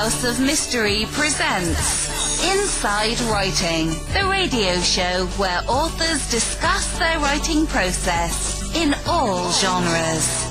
House 0.00 0.24
of 0.24 0.40
Mystery 0.40 1.04
presents 1.10 2.42
Inside 2.42 3.20
Writing, 3.30 3.88
the 4.14 4.26
radio 4.30 4.80
show 4.80 5.26
where 5.36 5.62
authors 5.68 6.30
discuss 6.30 6.98
their 6.98 7.18
writing 7.18 7.66
process 7.66 8.74
in 8.74 8.94
all 9.06 9.52
genres. 9.52 10.46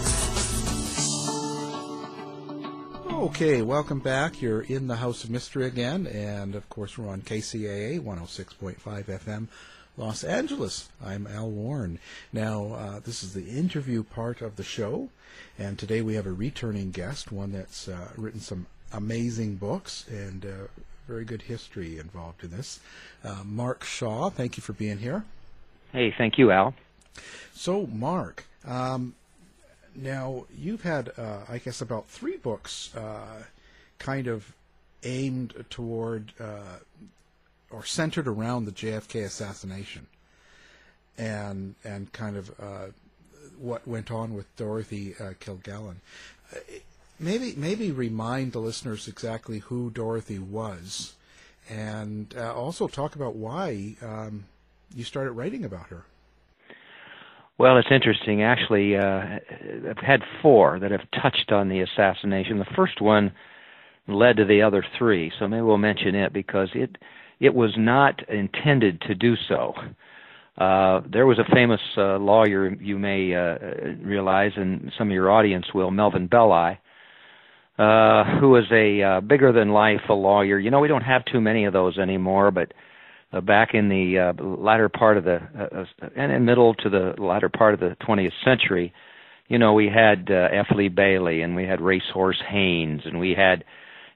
Okay, 3.12 3.64
welcome 3.64 3.99
back. 3.99 4.40
You're 4.40 4.62
in 4.62 4.85
the 4.85 4.97
House 4.97 5.24
of 5.24 5.31
Mystery 5.31 5.66
again, 5.66 6.06
and 6.06 6.54
of 6.54 6.70
course, 6.70 6.96
we're 6.96 7.10
on 7.10 7.24
KCAA 7.24 8.02
106.5 8.02 8.78
FM, 9.06 9.47
Los 9.97 10.24
Angeles. 10.24 10.90
I'm 11.04 11.26
Al 11.26 11.50
Warren. 11.50 11.97
Now, 12.31 12.74
uh, 12.74 13.00
this 13.00 13.24
is 13.24 13.34
the 13.34 13.50
interview 13.50 14.04
part 14.04 14.44
of 14.44 14.58
the 14.58 14.63
show, 14.63 15.10
and 15.58 15.79
today 15.79 16.04
we 16.04 16.13
have 16.13 16.27
a 16.27 16.31
returning 16.31 16.91
guest, 16.91 17.31
one 17.31 17.52
that's 17.52 17.88
uh, 17.88 18.09
written 18.16 18.41
some 18.41 18.68
amazing 18.94 19.55
books 19.55 20.05
and 20.09 20.45
uh, 20.45 20.50
very 21.08 21.26
good 21.26 21.41
history 21.41 21.98
involved 21.98 22.44
in 22.44 22.52
this. 22.52 22.80
Uh, 23.23 23.44
Mark 23.44 23.84
Shaw, 23.84 24.30
thank 24.30 24.58
you 24.58 24.62
for 24.62 24.73
being 24.73 25.00
here. 25.00 25.26
Hey, 25.91 26.14
thank 26.18 26.38
you, 26.38 26.52
Al. 26.52 26.76
So, 27.54 27.88
Mark, 27.88 28.45
um, 28.66 29.16
now 29.95 30.45
you've 30.55 30.84
had, 30.84 31.12
uh, 31.17 31.40
I 31.50 31.58
guess, 31.58 31.81
about 31.81 32.08
three 32.08 32.38
books 32.38 32.95
uh, 32.95 33.44
kind 33.98 34.28
of 34.28 34.54
aimed 35.03 35.66
toward 35.70 36.34
uh, 36.40 36.78
or 37.72 37.84
centered 37.86 38.28
around 38.28 38.66
the 38.66 38.72
JFK 38.72 39.23
assassination, 39.26 40.08
and 41.17 41.76
and 41.84 42.12
kind 42.14 42.38
of 42.38 42.52
uh, 42.59 42.88
what 43.59 43.88
went 43.88 44.12
on 44.12 44.34
with 44.34 44.53
Dorothy 44.56 45.16
uh, 45.20 45.34
Kilgallen. 45.40 45.95
Uh, 47.20 47.23
maybe 47.23 47.54
maybe 47.58 47.91
remind 47.91 48.54
the 48.54 48.59
listeners 48.59 49.08
exactly 49.08 49.59
who 49.59 49.90
Dorothy 49.90 50.40
was, 50.40 51.16
and 51.70 52.36
also 52.38 52.88
talk 52.88 53.16
about 53.16 53.36
why 53.36 53.95
um, 54.02 54.45
you 54.95 55.03
started 55.03 55.31
writing 55.31 55.66
about 55.66 55.88
her. 55.88 56.06
Well, 57.58 57.78
it's 57.78 57.92
interesting. 57.92 58.42
Actually, 58.42 58.95
uh, 58.95 59.40
I've 59.90 59.97
had 59.97 60.22
four 60.42 60.80
that 60.80 60.92
have 60.92 61.12
touched 61.22 61.52
on 61.52 61.67
the 61.67 61.81
assassination. 61.81 62.58
The 62.58 62.66
first 62.75 63.02
one 63.02 63.34
led 64.08 64.38
to 64.38 64.45
the 64.45 64.62
other 64.62 64.84
three, 64.97 65.31
so 65.38 65.47
maybe 65.47 65.62
we'll 65.62 65.78
mention 65.78 66.16
it 66.16 66.31
because 66.31 66.70
it 66.73 66.97
it 67.40 67.53
was 67.53 67.72
not 67.78 68.28
intended 68.30 69.02
to 69.02 69.16
do 69.16 69.36
so. 69.47 69.73
Uh, 70.58 71.02
there 71.09 71.25
was 71.25 71.40
a 71.40 71.53
famous 71.53 71.80
uh, 71.97 72.17
lawyer 72.17 72.73
you 72.81 73.00
may 73.00 73.34
uh, 73.34 73.58
realize, 74.02 74.52
and 74.56 74.92
some 74.97 75.08
of 75.08 75.14
your 75.14 75.31
audience 75.31 75.66
will, 75.73 75.90
Melvin 75.92 76.28
Belli, 76.28 76.78
uh, 77.80 78.39
who 78.39 78.49
was 78.49 78.66
a 78.72 79.02
uh, 79.02 79.22
bigger 79.22 79.53
than 79.53 79.69
life 79.69 80.02
a 80.09 80.13
lawyer. 80.13 80.59
You 80.59 80.69
know, 80.69 80.81
we 80.81 80.89
don't 80.89 81.02
have 81.02 81.23
too 81.23 81.39
many 81.39 81.63
of 81.63 81.72
those 81.72 81.97
anymore, 81.97 82.52
but 82.52 82.73
uh, 83.31 83.39
back 83.39 83.69
in 83.73 83.88
the 83.88 84.33
uh, 84.38 84.44
latter 84.44 84.89
part 84.89 85.17
of 85.17 85.23
the 85.23 85.39
uh, 85.58 85.81
uh, 85.81 86.09
and 86.17 86.31
in 86.31 86.44
middle 86.44 86.73
to 86.73 86.89
the 86.89 87.13
latter 87.17 87.47
part 87.47 87.73
of 87.73 87.80
the 87.80 87.95
20th 88.05 88.33
century, 88.44 88.94
you 89.47 89.57
know, 89.57 89.73
we 89.73 89.88
had 89.88 90.30
uh, 90.30 90.50
F. 90.52 90.67
Lee 90.75 90.89
Bailey 90.89 91.41
and 91.41 91.55
we 91.55 91.63
had 91.63 91.80
Racehorse 91.80 92.41
Haynes 92.50 93.02
and 93.05 93.17
we 93.17 93.33
had, 93.33 93.63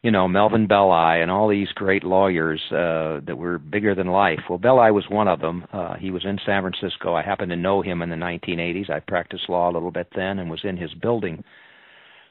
you 0.02 0.11
know, 0.11 0.28
Melvin 0.28 0.67
Belli 0.67 1.22
and 1.22 1.31
all 1.31 1.47
these 1.47 1.69
great 1.69 2.03
lawyers 2.03 2.61
uh, 2.69 3.22
that 3.25 3.38
were 3.38 3.59
bigger 3.59 3.95
than 3.95 4.08
life. 4.08 4.41
Well, 4.50 4.59
Belli 4.59 4.91
was 4.91 5.06
one 5.09 5.30
of 5.30 5.39
them. 5.39 5.66
Uh, 5.72 5.95
he 5.95 6.11
was 6.11 6.25
in 6.25 6.38
San 6.45 6.64
Francisco. 6.64 7.14
I 7.16 7.22
happened 7.22 7.52
to 7.52 7.56
know 7.56 7.81
him 7.81 8.02
in 8.02 8.09
the 8.09 8.17
1980s. 8.17 8.89
I 8.89 9.00
practiced 9.00 9.47
law 9.47 9.69
a 9.69 9.73
little 9.73 9.91
bit 9.91 10.08
then 10.14 10.39
and 10.39 10.50
was 10.50 10.66
in 10.66 10.75
his 10.75 10.94
building. 10.95 11.45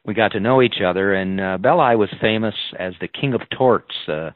We 0.05 0.15
got 0.15 0.33
to 0.33 0.41
know 0.41 0.63
each 0.63 0.81
other, 0.85 1.15
and 1.15 1.41
uh, 1.41 1.59
Belli 1.59 1.97
was 1.97 2.09
famous 2.21 2.55
as 2.79 2.95
the 3.01 3.09
King 3.09 3.35
of 3.35 3.43
Torts. 3.57 3.95
Uh, 4.09 4.31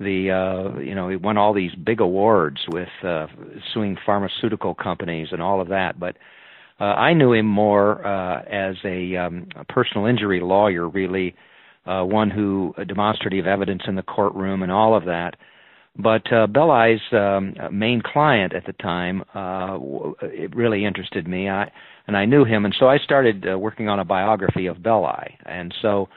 the 0.00 0.30
uh, 0.30 0.78
you 0.80 0.94
know 0.94 1.08
he 1.08 1.16
won 1.16 1.36
all 1.36 1.52
these 1.52 1.74
big 1.74 2.00
awards 2.00 2.58
with 2.68 2.88
uh, 3.02 3.26
suing 3.72 3.96
pharmaceutical 4.04 4.74
companies 4.74 5.28
and 5.30 5.42
all 5.42 5.60
of 5.60 5.68
that. 5.68 6.00
But 6.00 6.16
uh, 6.80 6.84
I 6.84 7.14
knew 7.14 7.32
him 7.32 7.46
more 7.46 8.04
uh, 8.04 8.42
as 8.42 8.76
a, 8.84 9.16
um, 9.16 9.48
a 9.54 9.64
personal 9.64 10.06
injury 10.06 10.40
lawyer, 10.40 10.88
really, 10.88 11.34
uh, 11.86 12.02
one 12.02 12.30
who 12.30 12.74
uh, 12.76 12.84
demonstrative 12.84 13.46
evidence 13.46 13.82
in 13.86 13.94
the 13.94 14.02
courtroom 14.02 14.62
and 14.62 14.72
all 14.72 14.96
of 14.96 15.04
that. 15.04 15.36
But 15.96 16.32
uh, 16.32 16.48
Belli's 16.48 17.00
um, 17.12 17.54
main 17.70 18.02
client 18.04 18.52
at 18.52 18.66
the 18.66 18.72
time, 18.72 19.22
uh, 19.32 19.78
it 20.22 20.54
really 20.54 20.84
interested 20.84 21.28
me. 21.28 21.48
I 21.48 21.70
and 22.06 22.16
I 22.16 22.24
knew 22.24 22.44
him, 22.44 22.64
and 22.64 22.74
so 22.78 22.88
I 22.88 22.98
started 22.98 23.46
uh, 23.48 23.58
working 23.58 23.88
on 23.88 24.00
a 24.00 24.04
biography 24.04 24.66
of 24.66 24.82
Belli. 24.82 25.38
And 25.46 25.72
so 25.80 26.08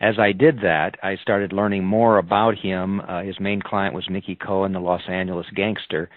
as 0.00 0.18
I 0.18 0.32
did 0.32 0.60
that, 0.60 0.96
I 1.02 1.16
started 1.16 1.52
learning 1.52 1.84
more 1.84 2.18
about 2.18 2.58
him. 2.58 3.00
Uh, 3.00 3.22
his 3.22 3.38
main 3.38 3.62
client 3.62 3.94
was 3.94 4.08
Mickey 4.10 4.34
Cohen, 4.36 4.72
the 4.72 4.80
Los 4.80 5.02
Angeles 5.08 5.46
gangster, 5.54 6.08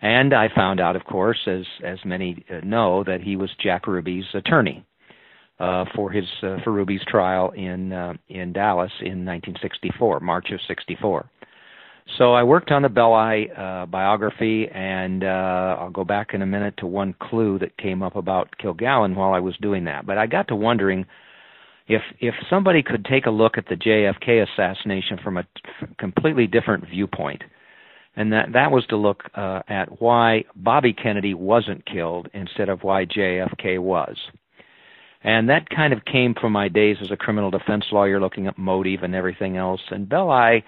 and 0.00 0.32
I 0.32 0.48
found 0.54 0.80
out, 0.80 0.96
of 0.96 1.04
course, 1.04 1.38
as 1.46 1.64
as 1.84 1.98
many 2.04 2.44
uh, 2.50 2.64
know, 2.64 3.04
that 3.04 3.20
he 3.22 3.36
was 3.36 3.50
Jack 3.60 3.86
Ruby's 3.86 4.24
attorney 4.34 4.84
uh, 5.60 5.84
for 5.94 6.10
his 6.10 6.24
uh, 6.42 6.56
for 6.64 6.72
Ruby's 6.72 7.04
trial 7.06 7.50
in 7.50 7.92
uh, 7.92 8.14
in 8.28 8.52
Dallas 8.52 8.92
in 9.00 9.24
1964, 9.24 10.20
March 10.20 10.50
of 10.50 10.60
'64. 10.66 11.30
So 12.18 12.34
I 12.34 12.42
worked 12.42 12.70
on 12.70 12.82
the 12.82 12.88
Belli 12.88 13.50
uh, 13.56 13.86
biography, 13.86 14.68
and 14.68 15.24
uh, 15.24 15.76
I'll 15.78 15.90
go 15.90 16.04
back 16.04 16.34
in 16.34 16.42
a 16.42 16.46
minute 16.46 16.74
to 16.78 16.86
one 16.86 17.14
clue 17.20 17.58
that 17.60 17.76
came 17.78 18.02
up 18.02 18.16
about 18.16 18.50
Kilgallen 18.62 19.14
while 19.14 19.32
I 19.32 19.40
was 19.40 19.56
doing 19.58 19.84
that. 19.84 20.06
But 20.06 20.18
I 20.18 20.26
got 20.26 20.48
to 20.48 20.56
wondering 20.56 21.06
if 21.88 22.02
if 22.20 22.34
somebody 22.50 22.82
could 22.82 23.04
take 23.04 23.26
a 23.26 23.30
look 23.30 23.56
at 23.56 23.66
the 23.68 23.76
JFK 23.76 24.46
assassination 24.46 25.18
from 25.22 25.36
a 25.36 25.46
completely 25.98 26.46
different 26.46 26.88
viewpoint, 26.88 27.42
and 28.16 28.32
that 28.32 28.52
that 28.52 28.70
was 28.70 28.84
to 28.86 28.96
look 28.96 29.22
uh, 29.34 29.62
at 29.68 30.00
why 30.00 30.44
Bobby 30.54 30.92
Kennedy 30.92 31.34
wasn't 31.34 31.86
killed 31.86 32.28
instead 32.34 32.68
of 32.68 32.82
why 32.82 33.06
JFK 33.06 33.78
was. 33.78 34.16
And 35.24 35.48
that 35.48 35.70
kind 35.70 35.92
of 35.92 36.04
came 36.04 36.34
from 36.34 36.52
my 36.52 36.68
days 36.68 36.96
as 37.00 37.12
a 37.12 37.16
criminal 37.16 37.50
defense 37.50 37.84
lawyer, 37.92 38.20
looking 38.20 38.48
at 38.48 38.58
motive 38.58 39.04
and 39.04 39.14
everything 39.14 39.56
else. 39.56 39.80
And 39.90 40.08
Belli, 40.08 40.64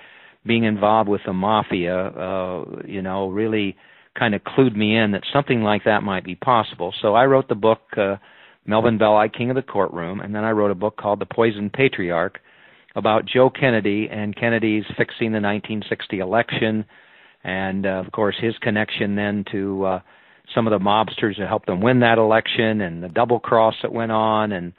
being 0.46 0.64
involved 0.64 1.08
with 1.08 1.22
the 1.26 1.32
mafia, 1.32 2.06
uh, 2.08 2.64
you 2.86 3.02
know, 3.02 3.28
really 3.28 3.76
kind 4.18 4.34
of 4.34 4.42
clued 4.42 4.76
me 4.76 4.96
in 4.96 5.12
that 5.12 5.22
something 5.32 5.62
like 5.62 5.84
that 5.84 6.02
might 6.02 6.24
be 6.24 6.34
possible. 6.34 6.94
So 7.02 7.14
I 7.14 7.26
wrote 7.26 7.48
the 7.48 7.54
book. 7.54 7.80
Uh, 7.96 8.16
Melvin 8.66 8.96
Belli, 8.98 9.28
King 9.28 9.50
of 9.50 9.56
the 9.56 9.62
Courtroom, 9.62 10.20
and 10.20 10.34
then 10.34 10.44
I 10.44 10.52
wrote 10.52 10.70
a 10.70 10.74
book 10.74 10.96
called 10.96 11.20
The 11.20 11.26
Poisoned 11.26 11.72
Patriarch 11.72 12.40
about 12.96 13.26
Joe 13.26 13.50
Kennedy 13.50 14.08
and 14.10 14.34
Kennedy's 14.34 14.84
fixing 14.96 15.32
the 15.32 15.40
1960 15.40 16.20
election, 16.20 16.84
and 17.42 17.84
uh, 17.84 18.02
of 18.04 18.10
course 18.12 18.36
his 18.40 18.54
connection 18.62 19.16
then 19.16 19.44
to 19.52 19.84
uh, 19.84 20.00
some 20.54 20.66
of 20.66 20.70
the 20.70 20.84
mobsters 20.84 21.36
who 21.36 21.42
helped 21.42 21.66
them 21.66 21.80
win 21.80 22.00
that 22.00 22.18
election, 22.18 22.80
and 22.80 23.02
the 23.02 23.08
double 23.08 23.38
cross 23.38 23.74
that 23.82 23.92
went 23.92 24.12
on, 24.12 24.52
and 24.52 24.72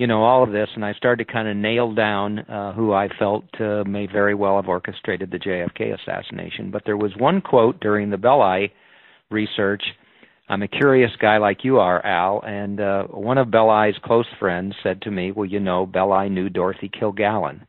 you 0.00 0.06
know 0.06 0.24
all 0.24 0.42
of 0.42 0.50
this. 0.50 0.68
And 0.74 0.84
I 0.84 0.94
started 0.94 1.26
to 1.26 1.32
kind 1.32 1.46
of 1.46 1.56
nail 1.56 1.92
down 1.92 2.40
uh, 2.40 2.72
who 2.72 2.94
I 2.94 3.08
felt 3.18 3.44
uh, 3.60 3.84
may 3.84 4.06
very 4.06 4.34
well 4.34 4.56
have 4.56 4.66
orchestrated 4.66 5.30
the 5.30 5.38
JFK 5.38 5.94
assassination. 5.94 6.70
But 6.70 6.82
there 6.86 6.96
was 6.96 7.12
one 7.18 7.42
quote 7.42 7.78
during 7.80 8.08
the 8.08 8.16
Belli 8.16 8.72
research 9.30 9.82
I'm 10.50 10.62
a 10.62 10.68
curious 10.68 11.12
guy 11.20 11.38
like 11.38 11.62
you 11.62 11.78
are, 11.78 12.04
Al, 12.04 12.42
and 12.44 12.80
uh, 12.80 13.04
one 13.04 13.38
of 13.38 13.52
Belli's 13.52 13.94
close 14.02 14.26
friends 14.40 14.74
said 14.82 15.00
to 15.02 15.10
me, 15.10 15.30
"Well, 15.30 15.46
you 15.46 15.60
know, 15.60 15.86
Belli 15.86 16.28
knew 16.28 16.48
Dorothy 16.48 16.88
Kilgallen." 16.90 17.60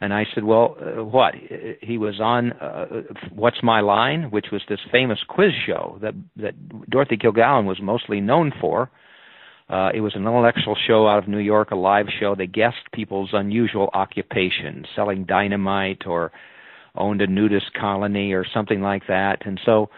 And 0.00 0.12
I 0.12 0.24
said, 0.34 0.42
"Well, 0.42 0.76
uh, 0.80 1.04
what? 1.04 1.34
He 1.80 1.96
was 1.96 2.20
on 2.20 2.50
uh, 2.54 2.86
What's 3.32 3.62
My 3.62 3.80
Line, 3.80 4.32
which 4.32 4.46
was 4.50 4.60
this 4.68 4.80
famous 4.90 5.20
quiz 5.28 5.52
show 5.66 5.98
that 6.02 6.14
that 6.36 6.54
Dorothy 6.90 7.16
Kilgallen 7.16 7.64
was 7.64 7.80
mostly 7.80 8.20
known 8.20 8.52
for. 8.60 8.90
Uh, 9.68 9.90
it 9.94 10.00
was 10.00 10.14
an 10.14 10.22
intellectual 10.22 10.76
show 10.86 11.08
out 11.08 11.18
of 11.18 11.28
New 11.28 11.38
York, 11.38 11.70
a 11.70 11.76
live 11.76 12.06
show. 12.20 12.34
They 12.34 12.46
guessed 12.46 12.92
people's 12.92 13.30
unusual 13.32 13.88
occupations, 13.94 14.86
selling 14.94 15.24
dynamite 15.24 16.06
or 16.06 16.32
owned 16.94 17.22
a 17.22 17.26
nudist 17.26 17.72
colony 17.78 18.32
or 18.32 18.44
something 18.52 18.82
like 18.82 19.06
that. 19.08 19.46
And 19.46 19.58
so 19.64 19.88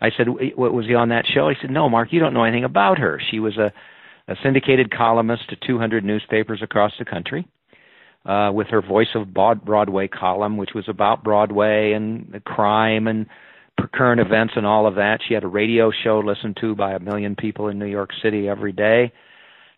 I 0.00 0.10
said, 0.16 0.28
"What 0.28 0.74
was 0.74 0.86
he 0.86 0.94
on 0.94 1.08
that 1.08 1.24
show?" 1.26 1.48
He 1.48 1.56
said, 1.60 1.70
"No, 1.70 1.88
Mark, 1.88 2.12
you 2.12 2.20
don't 2.20 2.34
know 2.34 2.44
anything 2.44 2.64
about 2.64 2.98
her. 2.98 3.20
She 3.30 3.40
was 3.40 3.56
a, 3.56 3.72
a 4.28 4.36
syndicated 4.42 4.90
columnist 4.90 5.48
to 5.48 5.56
200 5.66 6.04
newspapers 6.04 6.60
across 6.62 6.92
the 6.98 7.04
country." 7.04 7.46
Uh, 8.26 8.50
with 8.50 8.68
her 8.68 8.80
voice 8.80 9.14
of 9.14 9.34
Broadway 9.34 10.08
column, 10.08 10.56
which 10.56 10.70
was 10.74 10.88
about 10.88 11.22
Broadway 11.22 11.92
and 11.92 12.42
crime 12.44 13.06
and 13.06 13.26
current 13.92 14.20
events 14.20 14.54
and 14.56 14.66
all 14.66 14.86
of 14.86 14.96
that. 14.96 15.20
She 15.26 15.34
had 15.34 15.44
a 15.44 15.48
radio 15.48 15.90
show 16.02 16.20
listened 16.20 16.56
to 16.60 16.74
by 16.74 16.92
a 16.92 16.98
million 16.98 17.36
people 17.36 17.68
in 17.68 17.78
New 17.78 17.86
York 17.86 18.10
City 18.22 18.48
every 18.48 18.72
day, 18.72 19.12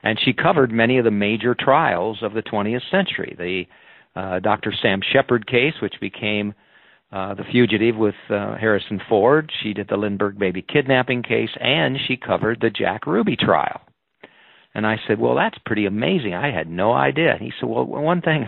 and 0.02 0.18
she 0.24 0.32
covered 0.32 0.70
many 0.70 0.98
of 0.98 1.04
the 1.04 1.10
major 1.10 1.54
trials 1.54 2.18
of 2.22 2.32
the 2.32 2.42
20th 2.42 2.90
century. 2.90 3.34
The 3.36 4.20
uh, 4.20 4.40
Dr. 4.40 4.72
Sam 4.80 5.00
Sheppard 5.12 5.46
case, 5.46 5.74
which 5.82 5.94
became 6.00 6.54
uh, 7.12 7.34
The 7.34 7.44
Fugitive 7.50 7.96
with 7.96 8.14
uh, 8.30 8.56
Harrison 8.56 9.00
Ford. 9.08 9.50
She 9.62 9.72
did 9.72 9.88
the 9.88 9.96
Lindbergh 9.96 10.38
baby 10.38 10.62
kidnapping 10.62 11.22
case, 11.22 11.50
and 11.60 11.98
she 12.06 12.16
covered 12.16 12.60
the 12.60 12.70
Jack 12.70 13.06
Ruby 13.06 13.36
trial. 13.36 13.80
And 14.74 14.86
I 14.86 14.96
said, 15.06 15.18
Well, 15.18 15.34
that's 15.36 15.58
pretty 15.64 15.86
amazing. 15.86 16.34
I 16.34 16.50
had 16.50 16.68
no 16.68 16.92
idea. 16.92 17.32
And 17.32 17.40
he 17.40 17.52
said, 17.58 17.68
Well, 17.68 17.86
one 17.86 18.20
thing, 18.20 18.46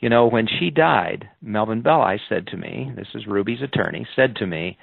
you 0.00 0.08
know, 0.08 0.26
when 0.26 0.46
she 0.46 0.70
died, 0.70 1.28
Melvin 1.40 1.82
Belli 1.82 2.20
said 2.28 2.46
to 2.48 2.56
me, 2.56 2.92
this 2.96 3.08
is 3.14 3.26
Ruby's 3.26 3.62
attorney, 3.62 4.06
said 4.14 4.36
to 4.36 4.46
me, 4.46 4.76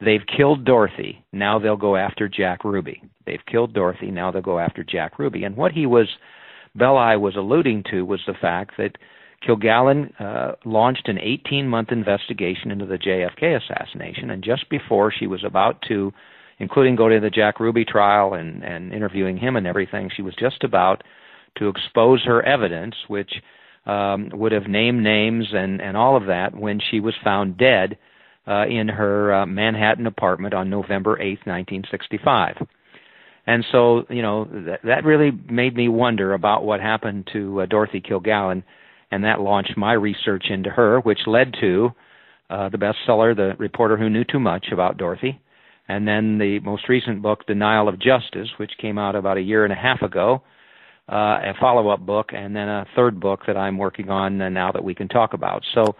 they've 0.00 0.26
killed 0.36 0.64
Dorothy, 0.64 1.24
now 1.32 1.58
they'll 1.58 1.76
go 1.76 1.96
after 1.96 2.28
Jack 2.28 2.64
Ruby. 2.64 3.02
They've 3.26 3.44
killed 3.50 3.74
Dorothy, 3.74 4.10
now 4.10 4.30
they'll 4.30 4.42
go 4.42 4.58
after 4.58 4.84
Jack 4.84 5.18
Ruby. 5.18 5.44
And 5.44 5.56
what 5.56 5.72
he 5.72 5.86
was, 5.86 6.08
Belli 6.74 7.16
was 7.16 7.34
alluding 7.36 7.84
to 7.90 8.02
was 8.02 8.20
the 8.26 8.34
fact 8.40 8.72
that 8.78 8.96
Kilgallen 9.46 10.12
uh, 10.20 10.54
launched 10.64 11.08
an 11.08 11.18
18 11.18 11.68
month 11.68 11.92
investigation 11.92 12.70
into 12.70 12.86
the 12.86 12.98
JFK 12.98 13.56
assassination, 13.56 14.30
and 14.30 14.42
just 14.42 14.68
before 14.68 15.12
she 15.16 15.26
was 15.26 15.44
about 15.44 15.80
to, 15.88 16.12
including 16.58 16.96
going 16.96 17.14
to 17.14 17.20
the 17.20 17.30
Jack 17.30 17.60
Ruby 17.60 17.84
trial 17.84 18.34
and, 18.34 18.64
and 18.64 18.92
interviewing 18.92 19.38
him 19.38 19.56
and 19.56 19.66
everything, 19.66 20.10
she 20.14 20.22
was 20.22 20.34
just 20.38 20.64
about 20.64 21.02
to 21.56 21.68
expose 21.68 22.22
her 22.24 22.42
evidence, 22.42 22.94
which 23.06 23.30
um, 23.88 24.30
would 24.34 24.52
have 24.52 24.68
named 24.68 25.02
names 25.02 25.48
and, 25.52 25.80
and 25.80 25.96
all 25.96 26.16
of 26.16 26.26
that 26.26 26.54
when 26.54 26.78
she 26.90 27.00
was 27.00 27.14
found 27.24 27.58
dead 27.58 27.98
uh, 28.46 28.66
in 28.66 28.88
her 28.88 29.34
uh, 29.34 29.46
Manhattan 29.46 30.06
apartment 30.06 30.54
on 30.54 30.70
November 30.70 31.20
8, 31.20 31.40
1965. 31.44 32.56
And 33.46 33.64
so, 33.72 34.04
you 34.10 34.22
know, 34.22 34.44
that, 34.44 34.80
that 34.84 35.04
really 35.04 35.30
made 35.30 35.74
me 35.74 35.88
wonder 35.88 36.34
about 36.34 36.64
what 36.64 36.80
happened 36.80 37.28
to 37.32 37.62
uh, 37.62 37.66
Dorothy 37.66 38.00
Kilgallen 38.00 38.62
and 39.10 39.24
that 39.24 39.40
launched 39.40 39.76
my 39.76 39.94
research 39.94 40.44
into 40.50 40.70
her, 40.70 41.00
which 41.00 41.20
led 41.26 41.54
to 41.60 41.90
uh, 42.50 42.68
the 42.68 42.78
bestseller, 42.78 43.34
The 43.34 43.54
Reporter 43.58 43.96
Who 43.96 44.10
Knew 44.10 44.24
Too 44.24 44.38
Much 44.38 44.66
About 44.72 44.98
Dorothy, 44.98 45.40
and 45.88 46.06
then 46.06 46.38
the 46.38 46.60
most 46.60 46.88
recent 46.88 47.22
book, 47.22 47.46
Denial 47.46 47.88
of 47.88 47.98
Justice, 47.98 48.48
which 48.58 48.72
came 48.80 48.98
out 48.98 49.16
about 49.16 49.38
a 49.38 49.42
year 49.42 49.64
and 49.64 49.72
a 49.72 49.76
half 49.76 50.02
ago, 50.02 50.42
uh, 51.08 51.14
a 51.14 51.54
follow-up 51.58 52.00
book, 52.00 52.30
and 52.32 52.54
then 52.54 52.68
a 52.68 52.86
third 52.94 53.18
book 53.18 53.40
that 53.46 53.56
I'm 53.56 53.78
working 53.78 54.10
on 54.10 54.40
uh, 54.40 54.48
now 54.48 54.72
that 54.72 54.84
we 54.84 54.94
can 54.94 55.08
talk 55.08 55.32
about. 55.32 55.62
So 55.74 55.96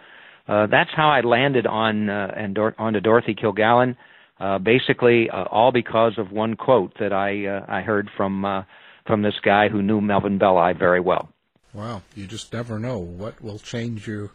uh, 0.47 0.67
that's 0.67 0.89
how 0.95 1.09
I 1.09 1.21
landed 1.21 1.67
on 1.67 2.09
uh, 2.09 2.33
and 2.35 2.55
Dor- 2.55 2.75
onto 2.77 2.99
Dorothy 2.99 3.35
Kilgallen. 3.35 3.95
Uh, 4.39 4.57
basically, 4.57 5.29
uh, 5.29 5.43
all 5.43 5.71
because 5.71 6.13
of 6.17 6.31
one 6.31 6.55
quote 6.55 6.93
that 6.99 7.11
I 7.11 7.45
uh, 7.45 7.65
I 7.67 7.81
heard 7.81 8.09
from 8.15 8.45
uh, 8.45 8.63
from 9.05 9.21
this 9.21 9.35
guy 9.43 9.69
who 9.69 9.81
knew 9.81 9.99
Melvin 10.01 10.37
Belli 10.37 10.73
very 10.73 10.99
well. 10.99 11.29
Wow, 11.73 12.01
you 12.15 12.25
just 12.25 12.51
never 12.51 12.79
know 12.79 12.97
what 12.97 13.41
will 13.43 13.59
change 13.59 14.07
you, 14.07 14.31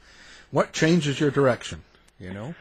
what 0.50 0.72
changes 0.72 1.18
your 1.18 1.30
direction. 1.30 1.82
You 2.18 2.32
know. 2.32 2.54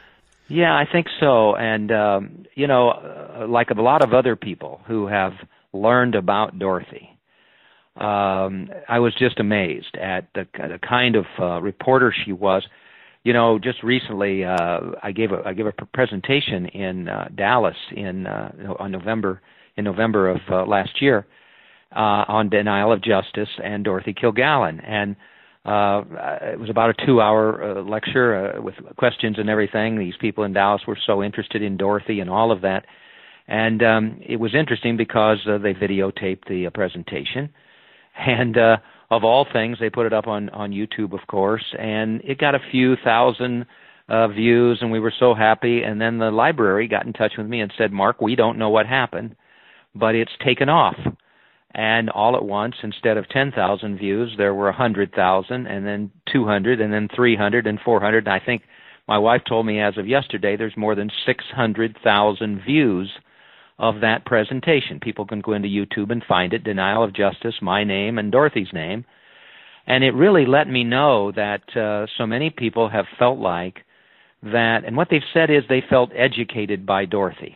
Yeah, 0.48 0.74
I 0.74 0.86
think 0.92 1.08
so. 1.20 1.56
And 1.56 1.92
um, 1.92 2.46
you 2.56 2.68
know, 2.68 3.46
like 3.48 3.70
a 3.70 3.82
lot 3.82 4.04
of 4.04 4.14
other 4.14 4.36
people 4.36 4.82
who 4.88 5.08
have 5.08 5.34
learned 5.74 6.16
about 6.16 6.58
Dorothy, 6.58 7.13
um, 7.96 8.70
I 8.90 9.00
was 9.00 9.14
just 9.18 9.40
amazed 9.40 9.96
at 10.02 10.28
the, 10.34 10.48
the 10.54 10.80
kind 10.80 11.16
of 11.16 11.26
uh, 11.40 11.62
reporter 11.62 12.14
she 12.26 12.32
was. 12.32 12.64
You 13.24 13.34
know, 13.34 13.58
just 13.58 13.84
recently, 13.84 14.44
uh, 14.44 14.80
I 15.02 15.12
gave 15.12 15.32
a 15.32 15.42
I 15.46 15.54
gave 15.54 15.66
a 15.66 15.72
presentation 15.72 16.66
in 16.68 17.08
uh, 17.08 17.30
Dallas 17.36 17.78
in 17.96 18.28
uh, 18.28 18.52
on 18.80 18.92
November 18.92 19.42
in 19.78 19.86
November 19.86 20.30
of 20.30 20.42
uh, 20.50 20.66
last 20.66 21.02
year, 21.02 21.26
uh, 21.96 22.26
on 22.28 22.50
denial 22.50 22.92
of 22.92 23.02
justice 23.02 23.50
and 23.64 23.84
Dorothy 23.84 24.14
Kilgallen. 24.14 24.82
And 24.88 25.16
uh, 25.66 26.04
it 26.42 26.60
was 26.60 26.70
about 26.70 26.90
a 26.90 27.06
two-hour 27.06 27.64
uh, 27.64 27.82
lecture 27.84 28.58
uh, 28.58 28.62
with 28.62 28.76
questions 28.98 29.38
and 29.40 29.50
everything. 29.50 29.98
These 29.98 30.16
people 30.20 30.44
in 30.44 30.54
Dallas 30.54 30.82
were 30.86 30.98
so 31.06 31.24
interested 31.24 31.62
in 31.62 31.78
Dorothy 31.78 32.20
and 32.20 32.30
all 32.30 32.52
of 32.52 32.62
that. 32.62 32.86
And 33.48 33.82
um, 33.84 34.20
it 34.22 34.38
was 34.38 34.54
interesting 34.56 34.98
because 34.98 35.40
uh, 35.48 35.58
they 35.58 35.74
videotaped 35.74 36.48
the 36.48 36.68
uh, 36.68 36.70
presentation, 36.70 37.50
and 38.18 38.58
uh, 38.58 38.78
of 39.12 39.24
all 39.24 39.46
things, 39.52 39.78
they 39.80 39.90
put 39.90 40.06
it 40.06 40.14
up 40.14 40.28
on 40.28 40.50
on 40.50 40.72
YouTube, 40.72 41.14
of 41.14 41.28
course, 41.28 41.64
and 41.78 42.22
it 42.24 42.40
got 42.40 42.56
a 42.56 42.60
few 42.72 42.96
thousand 43.04 43.66
uh, 44.10 44.28
views, 44.28 44.80
and 44.82 44.92
we 44.92 45.00
were 45.00 45.14
so 45.18 45.34
happy. 45.34 45.84
And 45.84 46.00
then 46.00 46.20
the 46.20 46.32
library 46.32 46.88
got 46.88 47.06
in 47.06 47.14
touch 47.14 47.34
with 47.38 47.48
me 47.48 47.62
and 47.62 47.72
said, 47.78 47.92
"Mark, 47.92 48.22
we 48.22 48.36
don't 48.36 48.58
know 48.58 48.70
what 48.70 48.86
happened, 48.86 49.36
but 49.96 50.16
it's 50.16 50.32
taken 50.44 50.70
off." 50.70 50.96
and 51.76 52.10
all 52.10 52.36
at 52.36 52.46
once 52.46 52.76
instead 52.84 53.18
of 53.18 53.28
10,000 53.30 53.98
views 53.98 54.34
there 54.38 54.54
were 54.54 54.66
100,000 54.66 55.68
and 55.68 55.86
then 55.86 56.12
200 56.32 56.80
and 56.80 56.94
then 56.94 57.08
300 57.16 57.66
and 57.66 57.80
400 57.84 58.28
and 58.28 58.34
I 58.34 58.40
think 58.40 58.64
my 59.08 59.18
wife 59.18 59.42
told 59.48 59.66
me 59.66 59.82
as 59.82 59.98
of 59.98 60.08
yesterday 60.08 60.56
there's 60.56 60.78
more 60.78 60.96
than 60.96 61.10
600,000 61.26 62.62
views 62.64 63.12
of 63.80 64.02
that 64.02 64.26
presentation 64.26 65.00
people 65.00 65.26
can 65.26 65.42
go 65.42 65.54
into 65.54 65.68
YouTube 65.68 66.12
and 66.12 66.24
find 66.28 66.54
it 66.54 66.64
denial 66.64 67.04
of 67.04 67.14
justice 67.14 67.56
my 67.62 67.84
name 67.84 68.18
and 68.18 68.32
Dorothy's 68.32 68.74
name 68.74 69.06
and 69.88 70.04
it 70.04 70.12
really 70.12 70.46
let 70.46 70.68
me 70.68 70.84
know 70.84 71.32
that 71.32 71.76
uh, 71.76 72.08
so 72.18 72.26
many 72.26 72.50
people 72.50 72.90
have 72.90 73.06
felt 73.20 73.40
like 73.40 73.80
that 74.42 74.86
and 74.86 74.96
what 74.96 75.08
they've 75.10 75.22
said 75.34 75.50
is 75.50 75.64
they 75.68 75.84
felt 75.90 76.12
educated 76.16 76.86
by 76.86 77.06
Dorothy 77.06 77.56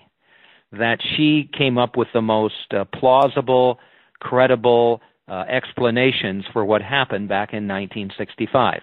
that 0.71 0.99
she 1.15 1.49
came 1.57 1.77
up 1.77 1.95
with 1.95 2.07
the 2.13 2.21
most 2.21 2.55
uh, 2.71 2.83
plausible 2.99 3.79
credible 4.19 5.01
uh, 5.27 5.43
explanations 5.49 6.45
for 6.53 6.65
what 6.65 6.81
happened 6.81 7.29
back 7.29 7.49
in 7.53 7.67
1965. 7.67 8.81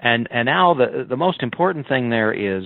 And 0.00 0.28
and 0.30 0.46
now 0.46 0.74
the 0.74 1.06
the 1.08 1.16
most 1.16 1.42
important 1.42 1.86
thing 1.88 2.08
there 2.08 2.32
is 2.32 2.64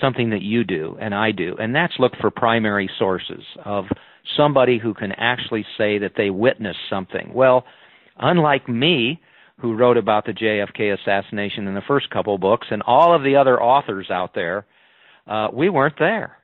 something 0.00 0.30
that 0.30 0.42
you 0.42 0.64
do 0.64 0.96
and 1.00 1.14
I 1.14 1.30
do, 1.30 1.56
and 1.58 1.74
that's 1.74 1.94
look 1.98 2.12
for 2.20 2.30
primary 2.30 2.90
sources 2.98 3.42
of 3.64 3.84
somebody 4.36 4.78
who 4.78 4.94
can 4.94 5.12
actually 5.12 5.64
say 5.78 5.98
that 5.98 6.12
they 6.16 6.30
witnessed 6.30 6.78
something. 6.90 7.32
Well, 7.34 7.64
unlike 8.18 8.68
me, 8.68 9.20
who 9.60 9.76
wrote 9.76 9.96
about 9.96 10.26
the 10.26 10.32
JFK 10.32 10.98
assassination 10.98 11.68
in 11.68 11.74
the 11.74 11.82
first 11.86 12.10
couple 12.10 12.36
books, 12.38 12.66
and 12.70 12.82
all 12.82 13.14
of 13.14 13.22
the 13.22 13.36
other 13.36 13.62
authors 13.62 14.10
out 14.10 14.34
there, 14.34 14.66
uh, 15.26 15.48
we 15.52 15.68
weren't 15.68 15.98
there. 15.98 16.38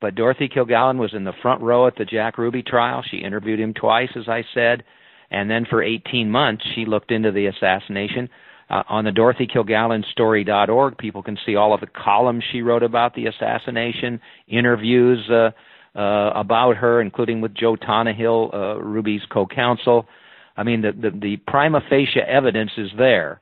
But 0.00 0.14
Dorothy 0.14 0.48
Kilgallen 0.48 0.98
was 0.98 1.14
in 1.14 1.24
the 1.24 1.32
front 1.42 1.62
row 1.62 1.86
at 1.86 1.96
the 1.96 2.04
Jack 2.04 2.38
Ruby 2.38 2.62
trial. 2.62 3.02
She 3.10 3.18
interviewed 3.18 3.58
him 3.58 3.74
twice, 3.74 4.10
as 4.16 4.28
I 4.28 4.44
said, 4.54 4.84
and 5.30 5.50
then 5.50 5.66
for 5.68 5.82
18 5.82 6.30
months 6.30 6.64
she 6.74 6.84
looked 6.84 7.10
into 7.10 7.32
the 7.32 7.46
assassination. 7.46 8.28
Uh, 8.70 8.82
on 8.88 9.04
the 9.04 9.10
DorothyKilgallenStory.org, 9.10 10.96
people 10.98 11.22
can 11.22 11.36
see 11.44 11.54
all 11.54 11.74
of 11.74 11.80
the 11.80 11.86
columns 11.86 12.42
she 12.50 12.62
wrote 12.62 12.82
about 12.82 13.14
the 13.14 13.26
assassination, 13.26 14.20
interviews 14.48 15.18
uh, 15.30 15.50
uh, 15.98 16.32
about 16.34 16.76
her, 16.76 17.00
including 17.00 17.40
with 17.40 17.54
Joe 17.54 17.76
Tonahill, 17.76 18.54
uh, 18.54 18.80
Ruby's 18.80 19.22
co-counsel. 19.30 20.06
I 20.56 20.62
mean, 20.62 20.82
the, 20.82 20.92
the 20.92 21.10
the 21.10 21.36
prima 21.46 21.80
facie 21.90 22.20
evidence 22.26 22.70
is 22.76 22.90
there, 22.96 23.40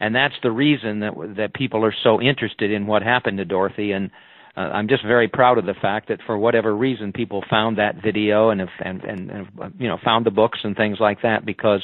and 0.00 0.14
that's 0.14 0.34
the 0.42 0.50
reason 0.50 1.00
that 1.00 1.12
that 1.36 1.54
people 1.54 1.84
are 1.84 1.94
so 2.02 2.20
interested 2.20 2.70
in 2.70 2.86
what 2.86 3.02
happened 3.02 3.38
to 3.38 3.44
Dorothy. 3.44 3.92
And 3.92 4.10
uh, 4.56 4.60
I'm 4.60 4.88
just 4.88 5.04
very 5.04 5.28
proud 5.28 5.58
of 5.58 5.66
the 5.66 5.74
fact 5.74 6.08
that 6.08 6.20
for 6.26 6.38
whatever 6.38 6.74
reason 6.76 7.12
people 7.12 7.44
found 7.50 7.78
that 7.78 7.96
video 8.02 8.50
and 8.50 8.60
have, 8.60 8.68
and, 8.84 9.02
and, 9.02 9.30
and 9.30 9.46
you 9.78 9.88
know 9.88 9.98
found 10.04 10.24
the 10.24 10.30
books 10.30 10.60
and 10.62 10.76
things 10.76 10.98
like 11.00 11.22
that 11.22 11.44
because 11.44 11.82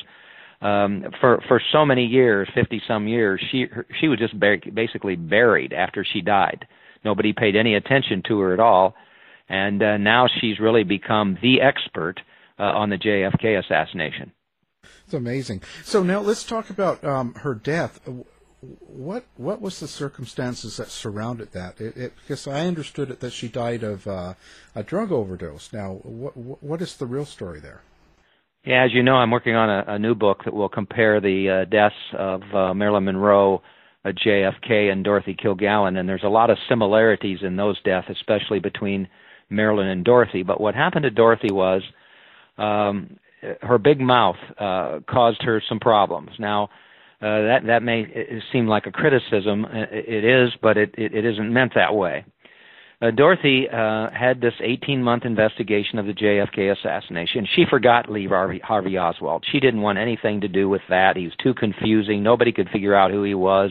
um, 0.60 1.04
for 1.20 1.42
for 1.46 1.60
so 1.72 1.84
many 1.84 2.04
years, 2.04 2.48
50 2.54 2.82
some 2.86 3.06
years, 3.06 3.40
she 3.50 3.66
her, 3.70 3.86
she 4.00 4.08
was 4.08 4.18
just 4.18 4.34
basically 4.38 5.16
buried 5.16 5.72
after 5.72 6.04
she 6.04 6.20
died. 6.20 6.66
Nobody 7.04 7.32
paid 7.32 7.54
any 7.54 7.74
attention 7.74 8.22
to 8.28 8.40
her 8.40 8.52
at 8.52 8.60
all, 8.60 8.94
and 9.48 9.82
uh, 9.82 9.96
now 9.96 10.26
she's 10.40 10.58
really 10.58 10.82
become 10.82 11.38
the 11.42 11.60
expert 11.60 12.16
uh, 12.58 12.64
on 12.64 12.90
the 12.90 12.98
JFK 12.98 13.58
assassination. 13.58 14.32
It's 15.04 15.14
amazing. 15.14 15.62
So 15.84 16.02
now 16.02 16.20
let's 16.20 16.44
talk 16.44 16.70
about 16.70 17.04
um, 17.04 17.34
her 17.34 17.54
death 17.54 18.00
what 18.60 19.24
what 19.36 19.60
was 19.60 19.78
the 19.78 19.86
circumstances 19.86 20.78
that 20.78 20.90
surrounded 20.90 21.52
that? 21.52 21.80
It, 21.80 21.96
it, 21.96 22.12
because 22.16 22.46
I 22.46 22.66
understood 22.66 23.10
it 23.10 23.20
that 23.20 23.32
she 23.32 23.48
died 23.48 23.84
of 23.84 24.06
uh, 24.06 24.34
a 24.74 24.82
drug 24.82 25.12
overdose. 25.12 25.72
Now, 25.72 26.00
what 26.02 26.36
what 26.36 26.82
is 26.82 26.96
the 26.96 27.06
real 27.06 27.24
story 27.24 27.60
there? 27.60 27.82
Yeah, 28.68 28.84
as 28.84 28.92
you 28.92 29.02
know, 29.02 29.14
I'm 29.14 29.30
working 29.30 29.54
on 29.54 29.70
a, 29.70 29.94
a 29.94 29.98
new 29.98 30.14
book 30.14 30.44
that 30.44 30.52
will 30.52 30.68
compare 30.68 31.22
the 31.22 31.62
uh, 31.62 31.70
deaths 31.70 31.94
of 32.12 32.42
uh, 32.52 32.74
Marilyn 32.74 33.06
Monroe, 33.06 33.62
uh, 34.04 34.10
JFK, 34.10 34.92
and 34.92 35.02
Dorothy 35.02 35.34
Kilgallen, 35.34 35.98
and 35.98 36.06
there's 36.06 36.22
a 36.22 36.28
lot 36.28 36.50
of 36.50 36.58
similarities 36.68 37.38
in 37.40 37.56
those 37.56 37.80
deaths, 37.82 38.08
especially 38.10 38.58
between 38.58 39.08
Marilyn 39.48 39.88
and 39.88 40.04
Dorothy. 40.04 40.42
But 40.42 40.60
what 40.60 40.74
happened 40.74 41.04
to 41.04 41.10
Dorothy 41.10 41.50
was 41.50 41.80
um, 42.58 43.18
her 43.62 43.78
big 43.78 44.00
mouth 44.00 44.36
uh, 44.58 44.98
caused 45.08 45.42
her 45.44 45.62
some 45.66 45.80
problems. 45.80 46.32
Now 46.38 46.64
uh, 47.22 47.40
that 47.40 47.60
that 47.68 47.82
may 47.82 48.04
seem 48.52 48.66
like 48.66 48.84
a 48.84 48.92
criticism. 48.92 49.64
Uh, 49.64 49.86
it 49.90 50.26
is, 50.26 50.50
but 50.60 50.76
it, 50.76 50.94
it, 50.98 51.14
it 51.14 51.24
isn't 51.24 51.50
meant 51.50 51.72
that 51.74 51.94
way. 51.94 52.22
Uh, 53.00 53.12
Dorothy 53.12 53.68
uh, 53.68 54.08
had 54.10 54.40
this 54.40 54.54
18-month 54.60 55.24
investigation 55.24 56.00
of 56.00 56.06
the 56.06 56.12
JFK 56.12 56.72
assassination. 56.76 57.46
She 57.54 57.64
forgot 57.70 58.10
Lee 58.10 58.26
Harvey, 58.26 58.58
Harvey 58.58 58.98
Oswald. 58.98 59.44
She 59.52 59.60
didn't 59.60 59.82
want 59.82 59.98
anything 59.98 60.40
to 60.40 60.48
do 60.48 60.68
with 60.68 60.82
that. 60.88 61.16
He 61.16 61.24
was 61.24 61.36
too 61.40 61.54
confusing. 61.54 62.24
Nobody 62.24 62.50
could 62.50 62.68
figure 62.70 62.96
out 62.96 63.12
who 63.12 63.22
he 63.22 63.34
was 63.34 63.70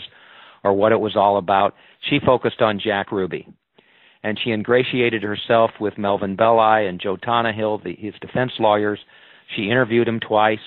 or 0.63 0.73
what 0.73 0.93
it 0.93 0.99
was 0.99 1.17
all 1.17 1.37
about. 1.37 1.75
She 2.09 2.19
focused 2.25 2.61
on 2.61 2.79
Jack 2.81 3.11
Ruby. 3.11 3.47
And 4.23 4.39
she 4.41 4.51
ingratiated 4.51 5.23
herself 5.23 5.71
with 5.79 5.97
Melvin 5.97 6.37
Belli 6.37 6.87
and 6.87 6.99
Joe 6.99 7.17
Tonahill, 7.17 7.83
the, 7.83 7.95
his 7.95 8.13
defense 8.21 8.53
lawyers. 8.59 8.99
She 9.55 9.63
interviewed 9.63 10.07
him 10.07 10.21
twice. 10.21 10.59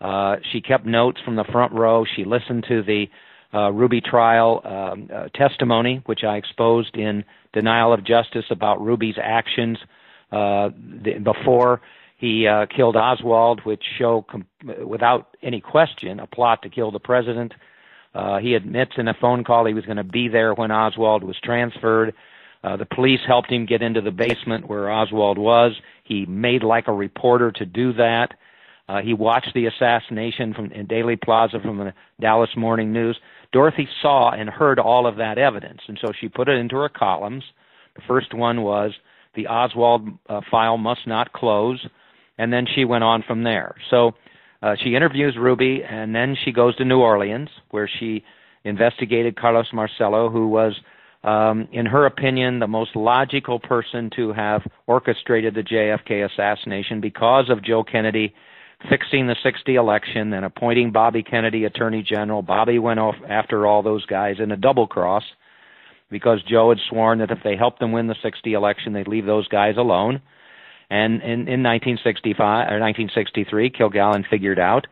Uh, 0.00 0.36
she 0.52 0.60
kept 0.60 0.86
notes 0.86 1.18
from 1.24 1.34
the 1.34 1.44
front 1.50 1.72
row. 1.72 2.04
She 2.16 2.24
listened 2.24 2.64
to 2.68 2.82
the 2.84 3.06
uh, 3.52 3.72
Ruby 3.72 4.00
trial 4.00 4.60
um, 4.64 5.08
uh, 5.12 5.28
testimony, 5.34 6.00
which 6.06 6.20
I 6.22 6.36
exposed 6.36 6.96
in 6.96 7.24
Denial 7.52 7.92
of 7.92 8.04
Justice 8.04 8.44
about 8.50 8.80
Ruby's 8.80 9.16
actions 9.22 9.78
uh, 10.32 10.70
the, 11.02 11.18
before 11.22 11.80
he 12.18 12.46
uh, 12.46 12.66
killed 12.66 12.96
Oswald, 12.96 13.60
which 13.64 13.82
show 13.96 14.26
com- 14.28 14.46
without 14.84 15.36
any 15.42 15.60
question 15.60 16.20
a 16.20 16.26
plot 16.26 16.62
to 16.62 16.68
kill 16.68 16.90
the 16.90 16.98
president. 16.98 17.54
Uh, 18.14 18.38
he 18.38 18.54
admits 18.54 18.92
in 18.96 19.06
a 19.06 19.14
phone 19.14 19.44
call 19.44 19.64
he 19.64 19.74
was 19.74 19.84
going 19.84 19.96
to 19.96 20.04
be 20.04 20.28
there 20.28 20.52
when 20.52 20.72
Oswald 20.72 21.22
was 21.22 21.36
transferred. 21.42 22.14
Uh, 22.64 22.76
the 22.76 22.86
police 22.86 23.20
helped 23.26 23.50
him 23.50 23.66
get 23.66 23.82
into 23.82 24.00
the 24.00 24.10
basement 24.10 24.68
where 24.68 24.90
Oswald 24.90 25.38
was. 25.38 25.72
He 26.02 26.26
made 26.26 26.64
like 26.64 26.88
a 26.88 26.92
reporter 26.92 27.52
to 27.52 27.64
do 27.64 27.92
that. 27.94 28.34
Uh, 28.88 29.00
he 29.02 29.12
watched 29.12 29.52
the 29.54 29.66
assassination 29.66 30.54
from 30.54 30.72
in 30.72 30.86
Dealey 30.86 31.20
Plaza 31.20 31.58
from 31.60 31.78
the 31.78 31.92
Dallas 32.20 32.50
Morning 32.56 32.92
News. 32.92 33.18
Dorothy 33.52 33.88
saw 34.00 34.30
and 34.30 34.48
heard 34.48 34.78
all 34.78 35.06
of 35.06 35.16
that 35.16 35.38
evidence, 35.38 35.80
and 35.88 35.98
so 36.00 36.12
she 36.18 36.28
put 36.28 36.48
it 36.48 36.58
into 36.58 36.76
her 36.76 36.88
columns. 36.88 37.44
The 37.96 38.02
first 38.06 38.32
one 38.32 38.62
was 38.62 38.92
the 39.34 39.46
Oswald 39.46 40.08
uh, 40.28 40.40
file 40.50 40.78
must 40.78 41.06
not 41.06 41.32
close, 41.32 41.86
and 42.38 42.52
then 42.52 42.66
she 42.74 42.84
went 42.84 43.04
on 43.04 43.22
from 43.26 43.44
there. 43.44 43.74
So 43.90 44.12
uh, 44.62 44.74
she 44.82 44.94
interviews 44.94 45.36
Ruby, 45.38 45.82
and 45.88 46.14
then 46.14 46.36
she 46.44 46.52
goes 46.52 46.74
to 46.76 46.84
New 46.84 47.00
Orleans, 47.00 47.48
where 47.70 47.90
she 47.98 48.24
investigated 48.64 49.36
Carlos 49.36 49.66
Marcello, 49.72 50.30
who 50.30 50.48
was, 50.48 50.74
um, 51.24 51.68
in 51.72 51.86
her 51.86 52.06
opinion, 52.06 52.58
the 52.58 52.66
most 52.66 52.96
logical 52.96 53.58
person 53.60 54.10
to 54.16 54.32
have 54.32 54.62
orchestrated 54.86 55.54
the 55.54 55.62
JFK 55.62 56.30
assassination 56.30 57.00
because 57.00 57.50
of 57.50 57.62
Joe 57.62 57.84
Kennedy 57.84 58.34
fixing 58.88 59.26
the 59.26 59.36
60 59.42 59.74
election 59.74 60.32
and 60.32 60.44
appointing 60.44 60.92
Bobby 60.92 61.22
Kennedy 61.22 61.64
Attorney 61.64 62.02
General. 62.02 62.42
Bobby 62.42 62.78
went 62.78 63.00
off 63.00 63.16
after 63.28 63.66
all 63.66 63.82
those 63.82 64.06
guys 64.06 64.36
in 64.38 64.52
a 64.52 64.56
double 64.56 64.86
cross 64.86 65.24
because 66.10 66.42
Joe 66.48 66.70
had 66.70 66.78
sworn 66.88 67.18
that 67.18 67.30
if 67.30 67.38
they 67.42 67.56
helped 67.56 67.80
them 67.80 67.92
win 67.92 68.06
the 68.06 68.14
60 68.22 68.52
election, 68.52 68.92
they'd 68.92 69.08
leave 69.08 69.26
those 69.26 69.48
guys 69.48 69.76
alone. 69.76 70.22
And 70.90 71.14
in, 71.22 71.48
in 71.48 71.62
1965 71.62 72.38
or 72.40 72.80
1963, 72.80 73.70
Kilgallen 73.70 74.24
figured 74.30 74.58
out 74.58 74.86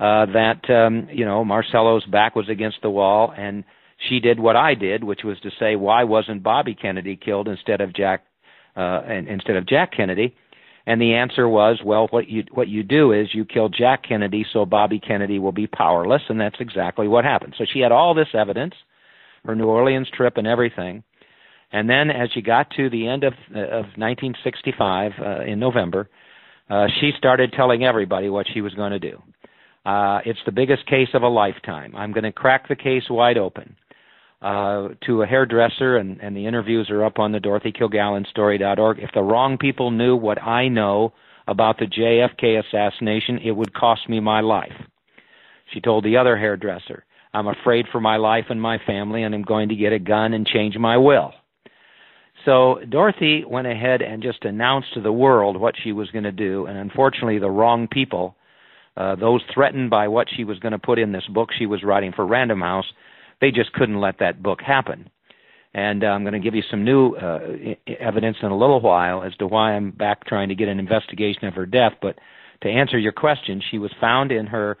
uh, 0.00 0.26
that 0.26 0.68
um, 0.68 1.08
you 1.12 1.24
know 1.24 1.44
Marcello's 1.44 2.04
back 2.04 2.34
was 2.34 2.48
against 2.48 2.78
the 2.82 2.90
wall, 2.90 3.32
and 3.36 3.64
she 4.08 4.20
did 4.20 4.40
what 4.40 4.56
I 4.56 4.74
did, 4.74 5.04
which 5.04 5.20
was 5.24 5.38
to 5.40 5.50
say, 5.58 5.76
why 5.76 6.04
wasn't 6.04 6.42
Bobby 6.42 6.74
Kennedy 6.74 7.16
killed 7.16 7.48
instead 7.48 7.80
of 7.80 7.94
Jack 7.94 8.24
uh, 8.76 9.02
and, 9.06 9.28
instead 9.28 9.56
of 9.56 9.66
Jack 9.66 9.92
Kennedy? 9.96 10.34
And 10.86 11.00
the 11.00 11.14
answer 11.14 11.48
was, 11.48 11.80
well, 11.84 12.06
what 12.10 12.28
you 12.28 12.44
what 12.52 12.68
you 12.68 12.84
do 12.84 13.12
is 13.12 13.34
you 13.34 13.44
kill 13.44 13.68
Jack 13.68 14.04
Kennedy, 14.08 14.46
so 14.52 14.64
Bobby 14.64 15.00
Kennedy 15.00 15.40
will 15.40 15.52
be 15.52 15.66
powerless, 15.66 16.22
and 16.28 16.40
that's 16.40 16.60
exactly 16.60 17.08
what 17.08 17.24
happened. 17.24 17.54
So 17.58 17.64
she 17.70 17.80
had 17.80 17.90
all 17.90 18.14
this 18.14 18.28
evidence, 18.34 18.74
her 19.44 19.56
New 19.56 19.66
Orleans 19.66 20.08
trip 20.16 20.36
and 20.36 20.46
everything, 20.46 21.02
and 21.72 21.90
then 21.90 22.10
as 22.10 22.28
she 22.32 22.40
got 22.40 22.70
to 22.76 22.88
the 22.88 23.08
end 23.08 23.24
of, 23.24 23.32
of 23.50 23.84
1965 23.96 25.12
uh, 25.18 25.40
in 25.40 25.58
November, 25.58 26.08
uh, 26.70 26.86
she 27.00 27.12
started 27.18 27.52
telling 27.52 27.84
everybody 27.84 28.28
what 28.28 28.46
she 28.52 28.60
was 28.60 28.74
going 28.74 28.92
to 28.92 28.98
do. 28.98 29.20
Uh, 29.84 30.20
it's 30.24 30.38
the 30.46 30.52
biggest 30.52 30.86
case 30.86 31.08
of 31.14 31.22
a 31.22 31.28
lifetime. 31.28 31.94
I'm 31.96 32.12
going 32.12 32.24
to 32.24 32.32
crack 32.32 32.68
the 32.68 32.76
case 32.76 33.04
wide 33.10 33.38
open. 33.38 33.76
Uh, 34.42 34.88
to 35.06 35.22
a 35.22 35.26
hairdresser, 35.26 35.96
and, 35.96 36.20
and 36.20 36.36
the 36.36 36.46
interviews 36.46 36.90
are 36.90 37.02
up 37.02 37.18
on 37.18 37.32
the 37.32 37.38
DorothyKilgallenStory.org. 37.38 38.98
If 38.98 39.10
the 39.14 39.22
wrong 39.22 39.56
people 39.56 39.90
knew 39.90 40.14
what 40.14 40.42
I 40.42 40.68
know 40.68 41.14
about 41.48 41.78
the 41.78 41.86
JFK 41.86 42.62
assassination, 42.62 43.38
it 43.38 43.52
would 43.52 43.72
cost 43.72 44.08
me 44.10 44.20
my 44.20 44.40
life. 44.40 44.74
She 45.72 45.80
told 45.80 46.04
the 46.04 46.18
other 46.18 46.36
hairdresser, 46.36 47.04
I'm 47.32 47.48
afraid 47.48 47.86
for 47.90 48.00
my 48.00 48.16
life 48.16 48.44
and 48.50 48.60
my 48.60 48.78
family, 48.86 49.22
and 49.22 49.34
I'm 49.34 49.42
going 49.42 49.70
to 49.70 49.74
get 49.74 49.92
a 49.92 49.98
gun 49.98 50.34
and 50.34 50.46
change 50.46 50.76
my 50.76 50.98
will. 50.98 51.32
So 52.44 52.78
Dorothy 52.88 53.44
went 53.46 53.66
ahead 53.66 54.02
and 54.02 54.22
just 54.22 54.44
announced 54.44 54.94
to 54.94 55.00
the 55.00 55.12
world 55.12 55.56
what 55.56 55.74
she 55.82 55.92
was 55.92 56.10
going 56.10 56.24
to 56.24 56.32
do, 56.32 56.66
and 56.66 56.78
unfortunately, 56.78 57.38
the 57.38 57.50
wrong 57.50 57.88
people, 57.88 58.36
uh, 58.96 59.16
those 59.16 59.40
threatened 59.52 59.90
by 59.90 60.08
what 60.08 60.28
she 60.34 60.44
was 60.44 60.58
going 60.58 60.72
to 60.72 60.78
put 60.78 60.98
in 60.98 61.12
this 61.12 61.26
book 61.32 61.50
she 61.58 61.66
was 61.66 61.82
writing 61.82 62.12
for 62.14 62.26
Random 62.26 62.60
House, 62.60 62.86
they 63.40 63.50
just 63.50 63.72
couldn't 63.72 64.00
let 64.00 64.18
that 64.20 64.42
book 64.42 64.60
happen. 64.60 65.10
And 65.74 66.04
uh, 66.04 66.08
I'm 66.08 66.22
going 66.22 66.32
to 66.32 66.40
give 66.40 66.54
you 66.54 66.62
some 66.70 66.84
new 66.84 67.14
uh, 67.16 67.40
evidence 68.00 68.38
in 68.42 68.50
a 68.50 68.56
little 68.56 68.80
while 68.80 69.22
as 69.22 69.34
to 69.36 69.46
why 69.46 69.72
I'm 69.72 69.90
back 69.90 70.24
trying 70.26 70.48
to 70.48 70.54
get 70.54 70.68
an 70.68 70.78
investigation 70.78 71.44
of 71.44 71.54
her 71.54 71.66
death. 71.66 71.92
But 72.00 72.18
to 72.62 72.68
answer 72.68 72.98
your 72.98 73.12
question, 73.12 73.62
she 73.70 73.78
was 73.78 73.92
found 74.00 74.32
in 74.32 74.46
her 74.46 74.78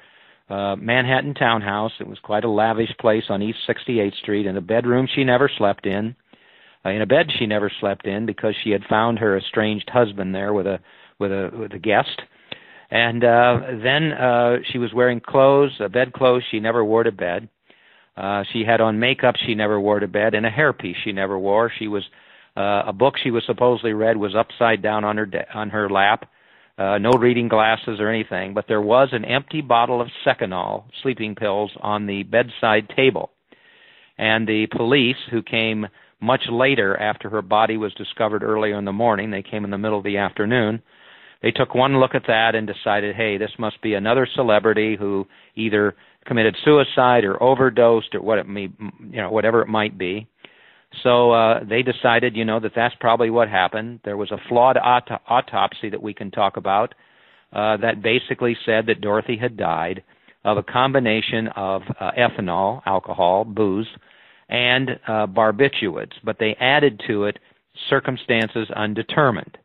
uh, 0.48 0.76
Manhattan 0.76 1.34
townhouse. 1.34 1.92
It 2.00 2.06
was 2.06 2.18
quite 2.20 2.44
a 2.44 2.50
lavish 2.50 2.94
place 2.98 3.24
on 3.28 3.42
East 3.42 3.58
68th 3.68 4.16
Street 4.16 4.46
in 4.46 4.56
a 4.56 4.60
bedroom 4.60 5.06
she 5.14 5.24
never 5.24 5.50
slept 5.58 5.86
in 5.86 6.14
uh, 6.86 6.90
in 6.90 7.02
a 7.02 7.06
bed 7.06 7.26
she 7.38 7.46
never 7.46 7.70
slept 7.80 8.06
in 8.06 8.26
because 8.26 8.54
she 8.62 8.70
had 8.70 8.82
found 8.88 9.18
her 9.18 9.36
estranged 9.36 9.90
husband 9.92 10.34
there 10.34 10.52
with 10.52 10.66
a 10.66 10.78
with 11.18 11.32
a 11.32 11.50
with 11.52 11.72
a 11.72 11.78
guest 11.78 12.22
and 12.90 13.24
uh 13.24 13.58
then 13.82 14.12
uh 14.12 14.56
she 14.70 14.78
was 14.78 14.94
wearing 14.94 15.20
clothes 15.20 15.72
uh, 15.80 15.88
bed 15.88 16.12
clothes 16.12 16.44
she 16.50 16.60
never 16.60 16.84
wore 16.84 17.02
to 17.02 17.12
bed 17.12 17.48
uh 18.16 18.44
she 18.52 18.64
had 18.64 18.80
on 18.80 18.98
makeup 18.98 19.34
she 19.46 19.54
never 19.54 19.80
wore 19.80 20.00
to 20.00 20.08
bed 20.08 20.34
and 20.34 20.46
a 20.46 20.50
hairpiece 20.50 20.96
she 21.04 21.12
never 21.12 21.38
wore 21.38 21.70
she 21.78 21.88
was 21.88 22.04
uh 22.56 22.84
a 22.86 22.92
book 22.92 23.14
she 23.22 23.30
was 23.30 23.44
supposedly 23.46 23.92
read 23.92 24.16
was 24.16 24.34
upside 24.34 24.82
down 24.82 25.04
on 25.04 25.16
her 25.16 25.26
de- 25.26 25.52
on 25.54 25.70
her 25.70 25.88
lap 25.88 26.28
uh 26.78 26.98
no 26.98 27.10
reading 27.12 27.48
glasses 27.48 28.00
or 28.00 28.08
anything 28.08 28.54
but 28.54 28.66
there 28.68 28.82
was 28.82 29.08
an 29.12 29.24
empty 29.24 29.60
bottle 29.60 30.00
of 30.00 30.08
seconal 30.26 30.84
sleeping 31.02 31.34
pills 31.34 31.70
on 31.80 32.06
the 32.06 32.22
bedside 32.24 32.88
table 32.96 33.30
and 34.18 34.46
the 34.46 34.66
police 34.74 35.16
who 35.30 35.42
came 35.42 35.86
much 36.20 36.42
later, 36.50 36.96
after 36.98 37.28
her 37.28 37.42
body 37.42 37.76
was 37.76 37.92
discovered 37.94 38.42
earlier 38.42 38.78
in 38.78 38.84
the 38.84 38.92
morning, 38.92 39.30
they 39.30 39.42
came 39.42 39.64
in 39.64 39.70
the 39.70 39.78
middle 39.78 39.98
of 39.98 40.04
the 40.04 40.16
afternoon. 40.18 40.82
They 41.42 41.50
took 41.50 41.74
one 41.74 42.00
look 42.00 42.14
at 42.14 42.26
that 42.26 42.54
and 42.54 42.66
decided, 42.66 43.14
hey, 43.14 43.36
this 43.36 43.52
must 43.58 43.80
be 43.82 43.94
another 43.94 44.26
celebrity 44.34 44.96
who 44.98 45.26
either 45.54 45.94
committed 46.26 46.56
suicide 46.64 47.24
or 47.24 47.42
overdosed 47.42 48.14
or 48.14 48.22
what 48.22 48.38
it 48.38 48.48
may, 48.48 48.68
you 49.10 49.22
know, 49.22 49.30
whatever 49.30 49.62
it 49.62 49.68
might 49.68 49.96
be. 49.96 50.26
So 51.02 51.32
uh, 51.32 51.64
they 51.64 51.82
decided, 51.82 52.36
you 52.36 52.44
know, 52.44 52.60
that 52.60 52.72
that's 52.74 52.94
probably 53.00 53.30
what 53.30 53.48
happened. 53.48 54.00
There 54.04 54.16
was 54.16 54.30
a 54.30 54.38
flawed 54.48 54.76
aut- 54.76 55.22
autopsy 55.28 55.90
that 55.90 56.02
we 56.02 56.14
can 56.14 56.30
talk 56.30 56.56
about 56.56 56.94
uh, 57.52 57.76
that 57.78 58.02
basically 58.02 58.56
said 58.64 58.86
that 58.86 59.00
Dorothy 59.00 59.36
had 59.36 59.56
died 59.56 60.02
of 60.44 60.56
a 60.56 60.62
combination 60.62 61.48
of 61.56 61.82
uh, 62.00 62.12
ethanol, 62.18 62.80
alcohol, 62.86 63.44
booze, 63.44 63.88
and 64.48 64.90
uh, 65.08 65.26
barbiturates, 65.26 66.12
but 66.22 66.36
they 66.38 66.54
added 66.60 67.00
to 67.08 67.24
it 67.24 67.38
circumstances 67.90 68.68
undetermined. 68.74 69.58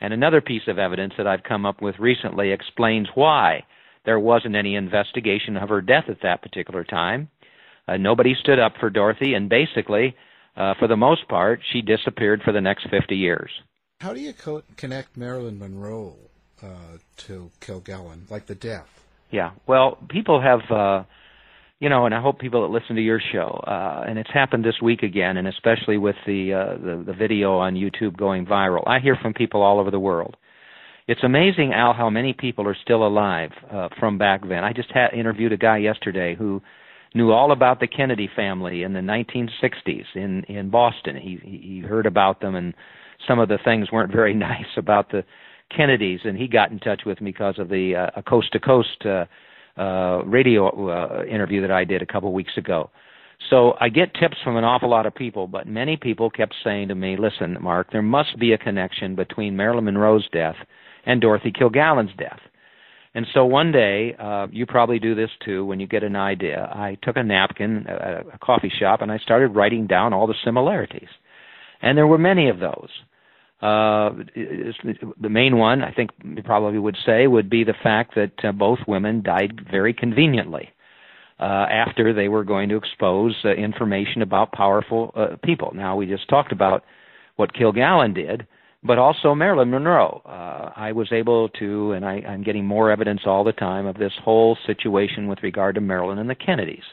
And 0.00 0.12
another 0.12 0.40
piece 0.40 0.62
of 0.68 0.78
evidence 0.78 1.14
that 1.18 1.26
I've 1.26 1.42
come 1.42 1.66
up 1.66 1.82
with 1.82 1.98
recently 1.98 2.52
explains 2.52 3.08
why 3.14 3.64
there 4.06 4.18
wasn't 4.18 4.56
any 4.56 4.76
investigation 4.76 5.56
of 5.56 5.68
her 5.68 5.82
death 5.82 6.04
at 6.08 6.22
that 6.22 6.40
particular 6.40 6.84
time. 6.84 7.28
Uh, 7.86 7.98
nobody 7.98 8.34
stood 8.40 8.58
up 8.58 8.72
for 8.80 8.88
Dorothy, 8.88 9.34
and 9.34 9.50
basically, 9.50 10.16
uh, 10.56 10.74
for 10.78 10.88
the 10.88 10.96
most 10.96 11.28
part, 11.28 11.60
she 11.72 11.82
disappeared 11.82 12.40
for 12.42 12.52
the 12.52 12.60
next 12.60 12.88
50 12.88 13.14
years. 13.14 13.50
How 14.00 14.14
do 14.14 14.20
you 14.20 14.32
co- 14.32 14.62
connect 14.76 15.16
Marilyn 15.16 15.58
Monroe 15.58 16.16
uh, 16.62 16.98
to 17.18 17.50
Kilgallen, 17.60 18.30
like 18.30 18.46
the 18.46 18.54
death? 18.54 18.88
Yeah, 19.30 19.50
well, 19.66 19.98
people 20.08 20.40
have 20.40 20.60
uh, 20.70 21.04
you 21.78 21.90
know, 21.90 22.06
and 22.06 22.14
I 22.14 22.22
hope 22.22 22.38
people 22.38 22.62
that 22.62 22.72
listen 22.72 22.96
to 22.96 23.02
your 23.02 23.20
show, 23.32 23.62
uh, 23.66 24.04
and 24.08 24.18
it's 24.18 24.30
happened 24.32 24.64
this 24.64 24.80
week 24.82 25.02
again, 25.02 25.36
and 25.36 25.46
especially 25.46 25.98
with 25.98 26.16
the, 26.26 26.54
uh, 26.54 26.78
the 26.78 27.04
the 27.06 27.12
video 27.12 27.58
on 27.58 27.74
YouTube 27.74 28.16
going 28.16 28.46
viral. 28.46 28.82
I 28.86 28.98
hear 29.00 29.16
from 29.20 29.34
people 29.34 29.62
all 29.62 29.78
over 29.78 29.90
the 29.90 30.00
world. 30.00 30.36
It's 31.08 31.22
amazing, 31.22 31.72
Al, 31.72 31.92
how 31.92 32.10
many 32.10 32.32
people 32.32 32.66
are 32.66 32.76
still 32.82 33.06
alive 33.06 33.52
uh, 33.70 33.88
from 34.00 34.18
back 34.18 34.40
then. 34.48 34.64
I 34.64 34.72
just 34.72 34.90
had 34.90 35.14
interviewed 35.14 35.52
a 35.52 35.56
guy 35.56 35.78
yesterday 35.78 36.34
who 36.34 36.60
knew 37.14 37.30
all 37.30 37.52
about 37.52 37.78
the 37.78 37.86
Kennedy 37.86 38.28
family 38.34 38.82
in 38.82 38.92
the 38.92 39.00
1960s 39.00 40.04
in 40.16 40.42
in 40.48 40.68
Boston. 40.68 41.16
He 41.16 41.38
he 41.44 41.78
heard 41.78 42.06
about 42.06 42.40
them, 42.40 42.56
and 42.56 42.74
some 43.28 43.38
of 43.38 43.48
the 43.48 43.58
things 43.64 43.92
weren't 43.92 44.10
very 44.10 44.34
nice 44.48 44.76
about 44.76 45.12
the 45.12 45.22
Kennedys, 45.74 46.20
and 46.24 46.36
he 46.36 46.48
got 46.48 46.72
in 46.72 46.80
touch 46.80 47.02
with 47.06 47.20
me 47.20 47.30
because 47.30 47.60
of 47.60 47.68
the 47.68 47.94
uh, 47.94 48.18
a 48.18 48.22
coast 48.24 48.50
to 48.54 48.58
coast 48.58 49.06
uh, 49.06 49.26
radio 50.24 50.90
uh, 50.90 51.24
interview 51.24 51.60
that 51.60 51.70
I 51.70 51.84
did 51.84 52.02
a 52.02 52.06
couple 52.06 52.32
weeks 52.32 52.56
ago. 52.56 52.90
So 53.48 53.74
I 53.80 53.90
get 53.90 54.12
tips 54.14 54.38
from 54.42 54.56
an 54.56 54.64
awful 54.64 54.90
lot 54.90 55.06
of 55.06 55.14
people, 55.14 55.46
but 55.46 55.68
many 55.68 55.96
people 55.96 56.30
kept 56.30 56.54
saying 56.64 56.88
to 56.88 56.96
me, 56.96 57.16
"Listen, 57.16 57.58
Mark, 57.60 57.92
there 57.92 58.02
must 58.02 58.36
be 58.40 58.54
a 58.54 58.58
connection 58.58 59.14
between 59.14 59.54
Marilyn 59.54 59.84
Monroe's 59.84 60.28
death 60.32 60.56
and 61.06 61.20
Dorothy 61.20 61.52
Kilgallen's 61.52 62.14
death." 62.18 62.40
And 63.14 63.26
so 63.32 63.46
one 63.46 63.72
day, 63.72 64.14
uh, 64.18 64.46
you 64.52 64.66
probably 64.66 64.98
do 64.98 65.14
this 65.14 65.30
too 65.42 65.64
when 65.64 65.80
you 65.80 65.86
get 65.86 66.02
an 66.02 66.16
idea. 66.16 66.70
I 66.70 66.98
took 67.02 67.16
a 67.16 67.22
napkin 67.22 67.86
at 67.88 68.26
a 68.34 68.38
coffee 68.42 68.70
shop 68.78 69.00
and 69.00 69.10
I 69.10 69.16
started 69.16 69.54
writing 69.54 69.86
down 69.86 70.12
all 70.12 70.26
the 70.26 70.34
similarities. 70.44 71.08
And 71.80 71.96
there 71.96 72.06
were 72.06 72.18
many 72.18 72.50
of 72.50 72.58
those. 72.58 72.90
Uh, 73.62 74.10
the 75.18 75.30
main 75.30 75.56
one, 75.56 75.82
I 75.82 75.92
think, 75.92 76.10
you 76.22 76.42
probably 76.42 76.78
would 76.78 76.98
say, 77.06 77.26
would 77.26 77.48
be 77.48 77.64
the 77.64 77.72
fact 77.82 78.14
that 78.16 78.32
uh, 78.44 78.52
both 78.52 78.80
women 78.86 79.22
died 79.22 79.62
very 79.70 79.94
conveniently. 79.94 80.68
uh, 81.38 81.66
after 81.70 82.12
they 82.14 82.28
were 82.28 82.44
going 82.44 82.68
to 82.70 82.76
expose 82.76 83.34
uh, 83.44 83.50
information 83.50 84.22
about 84.22 84.52
powerful 84.52 85.12
uh, 85.14 85.36
people. 85.42 85.72
Now, 85.74 85.96
we 85.96 86.06
just 86.06 86.28
talked 86.28 86.52
about 86.52 86.82
what 87.36 87.52
Kilgallen 87.52 88.14
did, 88.14 88.46
but 88.86 88.98
also 88.98 89.34
Marilyn 89.34 89.70
Monroe. 89.70 90.22
Uh, 90.24 90.70
I 90.76 90.92
was 90.92 91.08
able 91.12 91.48
to, 91.50 91.92
and 91.92 92.04
I, 92.04 92.22
I'm 92.28 92.42
getting 92.42 92.64
more 92.64 92.90
evidence 92.90 93.22
all 93.26 93.44
the 93.44 93.52
time 93.52 93.86
of 93.86 93.96
this 93.96 94.12
whole 94.22 94.56
situation 94.66 95.28
with 95.28 95.42
regard 95.42 95.74
to 95.74 95.80
Marilyn 95.80 96.18
and 96.18 96.30
the 96.30 96.34
Kennedys. 96.34 96.84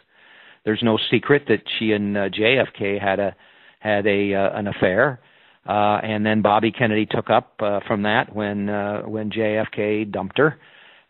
There's 0.66 0.82
no 0.82 0.98
secret 1.12 1.44
that 1.48 1.62
she 1.78 1.92
and 1.92 2.18
uh, 2.18 2.30
JFK 2.30 3.02
had 3.02 3.20
a 3.20 3.36
had 3.80 4.08
a 4.08 4.34
uh, 4.34 4.58
an 4.58 4.68
affair, 4.68 5.20
uh, 5.68 6.00
and 6.04 6.26
then 6.26 6.42
Bobby 6.42 6.72
Kennedy 6.72 7.06
took 7.06 7.30
up 7.30 7.54
uh, 7.60 7.82
from 7.86 8.04
that 8.04 8.34
when 8.34 8.70
uh, 8.70 9.02
when 9.02 9.30
JFK 9.30 10.10
dumped 10.10 10.38
her, 10.38 10.58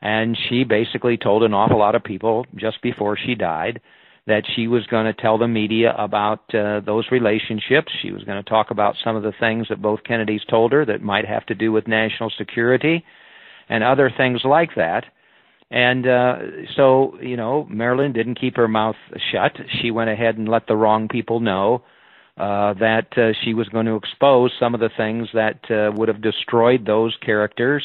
and 0.01 0.35
she 0.49 0.63
basically 0.63 1.17
told 1.17 1.43
an 1.43 1.53
awful 1.53 1.77
lot 1.77 1.93
of 1.93 2.03
people 2.03 2.47
just 2.55 2.81
before 2.81 3.15
she 3.15 3.35
died 3.35 3.79
that 4.25 4.43
she 4.55 4.67
was 4.67 4.85
going 4.87 5.05
to 5.05 5.13
tell 5.13 5.37
the 5.37 5.47
media 5.47 5.93
about 5.97 6.41
uh, 6.55 6.79
those 6.85 7.05
relationships. 7.11 7.91
She 8.01 8.11
was 8.11 8.23
going 8.23 8.41
to 8.41 8.49
talk 8.49 8.71
about 8.71 8.95
some 9.03 9.15
of 9.15 9.23
the 9.23 9.33
things 9.39 9.67
that 9.69 9.81
both 9.81 10.03
Kennedys 10.05 10.41
told 10.49 10.71
her 10.71 10.85
that 10.85 11.01
might 11.01 11.25
have 11.25 11.45
to 11.47 11.55
do 11.55 11.71
with 11.71 11.87
national 11.87 12.31
security 12.37 13.03
and 13.69 13.83
other 13.83 14.11
things 14.15 14.41
like 14.45 14.75
that. 14.75 15.05
And 15.71 16.07
uh, 16.07 16.35
so, 16.77 17.17
you 17.21 17.35
know, 17.35 17.65
Marilyn 17.69 18.13
didn't 18.13 18.39
keep 18.39 18.55
her 18.55 18.67
mouth 18.67 18.95
shut. 19.31 19.53
She 19.81 19.91
went 19.91 20.09
ahead 20.09 20.37
and 20.37 20.47
let 20.47 20.67
the 20.67 20.75
wrong 20.75 21.07
people 21.07 21.39
know 21.39 21.83
uh, 22.37 22.73
that 22.75 23.07
uh, 23.17 23.33
she 23.43 23.53
was 23.53 23.67
going 23.69 23.87
to 23.87 23.95
expose 23.95 24.51
some 24.59 24.73
of 24.73 24.79
the 24.79 24.89
things 24.95 25.27
that 25.33 25.59
uh, 25.69 25.91
would 25.95 26.07
have 26.07 26.21
destroyed 26.21 26.85
those 26.85 27.15
characters, 27.25 27.83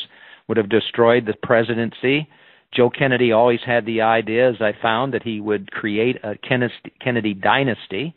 would 0.48 0.56
have 0.56 0.68
destroyed 0.68 1.26
the 1.26 1.34
presidency, 1.42 2.28
Joe 2.74 2.90
Kennedy 2.90 3.32
always 3.32 3.60
had 3.64 3.86
the 3.86 4.02
idea, 4.02 4.50
as 4.50 4.60
I 4.60 4.72
found, 4.80 5.14
that 5.14 5.22
he 5.22 5.40
would 5.40 5.70
create 5.72 6.16
a 6.22 6.34
Kennedy 6.36 7.34
dynasty. 7.34 8.14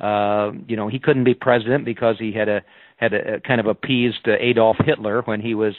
Uh, 0.00 0.50
you 0.66 0.76
know, 0.76 0.88
he 0.88 0.98
couldn't 0.98 1.24
be 1.24 1.34
president 1.34 1.84
because 1.84 2.16
he 2.18 2.32
had 2.32 2.48
a 2.48 2.62
had 2.96 3.12
a, 3.12 3.34
a 3.34 3.40
kind 3.40 3.60
of 3.60 3.66
appeased 3.66 4.26
uh, 4.26 4.32
Adolf 4.40 4.76
Hitler 4.84 5.22
when 5.22 5.40
he 5.40 5.54
was 5.54 5.74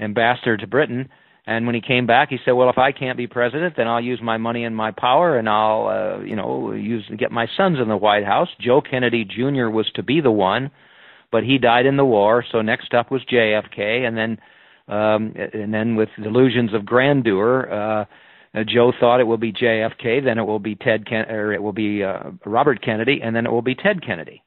ambassador 0.00 0.56
to 0.56 0.66
Britain. 0.66 1.08
And 1.48 1.64
when 1.64 1.74
he 1.74 1.80
came 1.80 2.06
back, 2.06 2.28
he 2.30 2.38
said, 2.44 2.52
"Well, 2.52 2.70
if 2.70 2.78
I 2.78 2.92
can't 2.92 3.16
be 3.16 3.26
president, 3.26 3.74
then 3.76 3.86
I'll 3.86 4.00
use 4.00 4.20
my 4.22 4.36
money 4.36 4.64
and 4.64 4.74
my 4.74 4.90
power, 4.90 5.38
and 5.38 5.48
I'll, 5.48 5.86
uh, 5.86 6.22
you 6.24 6.34
know, 6.34 6.72
use 6.72 7.04
get 7.16 7.30
my 7.30 7.46
sons 7.56 7.78
in 7.80 7.88
the 7.88 7.96
White 7.96 8.24
House." 8.24 8.48
Joe 8.60 8.80
Kennedy 8.80 9.24
Jr. 9.24 9.68
was 9.68 9.90
to 9.94 10.02
be 10.02 10.20
the 10.20 10.30
one, 10.30 10.70
but 11.30 11.44
he 11.44 11.58
died 11.58 11.86
in 11.86 11.96
the 11.96 12.04
war. 12.04 12.44
So 12.50 12.62
next 12.62 12.94
up 12.94 13.12
was 13.12 13.22
JFK, 13.32 14.06
and 14.06 14.16
then 14.16 14.38
um, 14.88 15.34
and 15.52 15.72
then 15.72 15.96
with 15.96 16.08
delusions 16.22 16.72
of 16.74 16.86
grandeur, 16.86 18.06
uh, 18.54 18.64
Joe 18.66 18.92
thought 18.98 19.20
it 19.20 19.24
will 19.24 19.36
be 19.36 19.52
JFK, 19.52 20.24
then 20.24 20.38
it 20.38 20.44
will 20.44 20.58
be 20.58 20.74
Ted 20.74 21.06
Ken- 21.06 21.30
or 21.30 21.52
it 21.52 21.62
will 21.62 21.72
be 21.72 22.02
uh, 22.02 22.30
Robert 22.44 22.82
Kennedy, 22.82 23.20
and 23.22 23.34
then 23.34 23.46
it 23.46 23.52
will 23.52 23.62
be 23.62 23.74
Ted 23.74 24.04
Kennedy. 24.04 24.42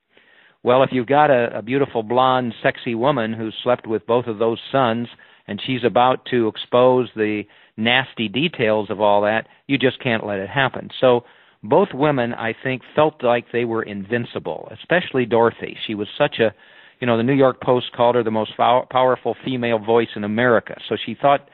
Well, 0.63 0.83
if 0.83 0.89
you've 0.91 1.07
got 1.07 1.29
a, 1.29 1.57
a 1.57 1.61
beautiful 1.61 2.03
blonde, 2.03 2.53
sexy 2.61 2.95
woman 2.95 3.33
who 3.33 3.49
slept 3.63 3.87
with 3.87 4.05
both 4.07 4.25
of 4.25 4.39
those 4.39 4.59
sons, 4.71 5.07
and 5.47 5.61
she's 5.65 5.83
about 5.83 6.25
to 6.31 6.47
expose 6.47 7.09
the 7.15 7.43
nasty 7.77 8.27
details 8.27 8.89
of 8.89 8.99
all 8.99 9.21
that, 9.21 9.47
you 9.67 9.77
just 9.77 10.01
can't 10.01 10.25
let 10.25 10.39
it 10.39 10.49
happen. 10.49 10.89
So 10.99 11.23
both 11.63 11.89
women, 11.93 12.33
I 12.33 12.53
think, 12.63 12.81
felt 12.95 13.23
like 13.23 13.45
they 13.51 13.65
were 13.65 13.83
invincible, 13.83 14.71
especially 14.71 15.25
Dorothy. 15.25 15.77
She 15.87 15.95
was 15.95 16.07
such 16.17 16.39
a 16.39 16.53
you 16.99 17.07
know, 17.07 17.17
the 17.17 17.23
New 17.23 17.33
York 17.33 17.61
Post 17.61 17.91
called 17.95 18.15
her 18.15 18.23
the 18.23 18.31
most 18.31 18.51
powerful 18.57 19.35
female 19.45 19.79
voice 19.79 20.09
in 20.15 20.23
America. 20.23 20.75
So 20.87 20.97
she 21.05 21.15
thought 21.19 21.49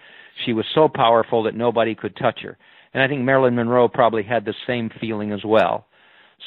she 0.46 0.54
was 0.54 0.66
so 0.74 0.88
powerful 0.88 1.44
that 1.44 1.56
nobody 1.56 1.96
could 1.96 2.16
touch 2.18 2.40
her. 2.42 2.58
And 2.94 3.04
I 3.04 3.08
think 3.08 3.22
Marilyn 3.22 3.56
Monroe 3.56 3.88
probably 3.88 4.24
had 4.24 4.46
the 4.46 4.56
same 4.66 4.90
feeling 5.00 5.32
as 5.32 5.44
well. 5.46 5.86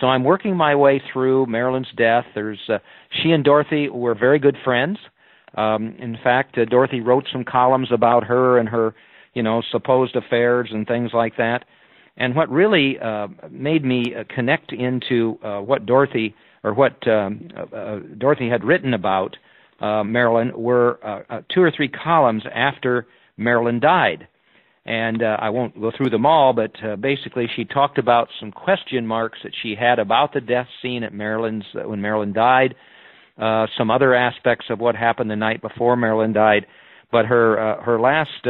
So 0.00 0.06
I'm 0.06 0.24
working 0.24 0.56
my 0.56 0.74
way 0.74 1.00
through 1.12 1.46
Marilyn's 1.46 1.88
death. 1.96 2.24
There's 2.34 2.60
uh, 2.68 2.78
she 3.22 3.30
and 3.30 3.44
Dorothy 3.44 3.88
were 3.88 4.14
very 4.14 4.38
good 4.38 4.56
friends. 4.64 4.98
Um, 5.54 5.96
in 5.98 6.16
fact, 6.22 6.58
uh, 6.58 6.64
Dorothy 6.64 7.00
wrote 7.00 7.26
some 7.32 7.44
columns 7.44 7.88
about 7.90 8.24
her 8.24 8.58
and 8.58 8.68
her, 8.68 8.94
you 9.34 9.42
know, 9.42 9.62
supposed 9.70 10.14
affairs 10.14 10.68
and 10.72 10.86
things 10.86 11.10
like 11.14 11.36
that. 11.36 11.64
And 12.16 12.34
what 12.34 12.50
really 12.50 12.98
uh, 12.98 13.28
made 13.50 13.84
me 13.84 14.14
uh, 14.14 14.24
connect 14.34 14.72
into 14.72 15.38
uh, 15.42 15.60
what 15.60 15.86
Dorothy 15.86 16.34
or 16.64 16.74
what 16.74 17.06
um, 17.06 17.48
uh, 17.56 17.76
uh, 17.76 17.98
Dorothy 18.18 18.48
had 18.48 18.64
written 18.64 18.94
about 18.94 19.36
uh, 19.80 20.02
Marilyn 20.04 20.52
were 20.56 20.98
uh, 21.04 21.22
uh, 21.30 21.40
two 21.54 21.62
or 21.62 21.70
three 21.74 21.88
columns 21.88 22.42
after 22.52 23.06
Marilyn 23.36 23.80
died. 23.80 24.26
And 24.84 25.22
uh, 25.22 25.36
I 25.38 25.50
won't 25.50 25.78
go 25.78 25.92
through 25.94 26.10
them 26.10 26.24
all, 26.24 26.54
but 26.54 26.72
basically 26.98 27.46
she 27.54 27.66
talked 27.66 27.98
about 27.98 28.28
some 28.40 28.50
question 28.50 29.06
marks 29.06 29.38
that 29.42 29.52
she 29.62 29.74
had 29.78 29.98
about 29.98 30.32
the 30.32 30.40
death 30.40 30.66
scene 30.80 31.02
at 31.02 31.12
Marilyn's 31.12 31.64
when 31.74 32.00
Marilyn 32.00 32.32
died, 32.32 32.74
some 33.36 33.90
other 33.90 34.14
aspects 34.14 34.64
of 34.70 34.78
what 34.78 34.96
happened 34.96 35.30
the 35.30 35.36
night 35.36 35.60
before 35.60 35.94
Marilyn 35.94 36.32
died. 36.32 36.64
But 37.12 37.26
her 37.26 37.82
her 37.82 38.00
last 38.00 38.46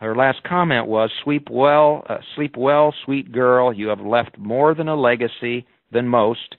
her 0.00 0.14
last 0.14 0.44
comment 0.44 0.86
was, 0.86 1.10
"Sleep 1.24 1.48
well, 1.50 2.04
uh, 2.08 2.18
sleep 2.36 2.56
well, 2.56 2.94
sweet 3.04 3.32
girl. 3.32 3.72
You 3.72 3.88
have 3.88 4.00
left 4.00 4.38
more 4.38 4.72
than 4.74 4.88
a 4.88 4.94
legacy 4.94 5.66
than 5.90 6.06
most." 6.06 6.56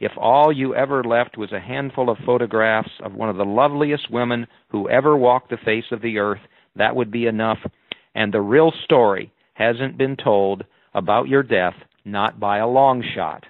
If 0.00 0.12
all 0.16 0.50
you 0.50 0.74
ever 0.74 1.04
left 1.04 1.36
was 1.36 1.52
a 1.52 1.60
handful 1.60 2.08
of 2.08 2.16
photographs 2.24 2.90
of 3.04 3.14
one 3.14 3.28
of 3.28 3.36
the 3.36 3.44
loveliest 3.44 4.10
women 4.10 4.46
who 4.68 4.88
ever 4.88 5.16
walked 5.16 5.50
the 5.50 5.58
face 5.58 5.84
of 5.92 6.00
the 6.00 6.18
earth, 6.18 6.40
that 6.76 6.96
would 6.96 7.10
be 7.10 7.26
enough. 7.26 7.58
And 8.14 8.32
the 8.32 8.40
real 8.40 8.72
story 8.84 9.30
hasn't 9.52 9.98
been 9.98 10.16
told 10.16 10.64
about 10.94 11.28
your 11.28 11.42
death, 11.42 11.74
not 12.04 12.40
by 12.40 12.58
a 12.58 12.66
long 12.66 13.04
shot. 13.14 13.44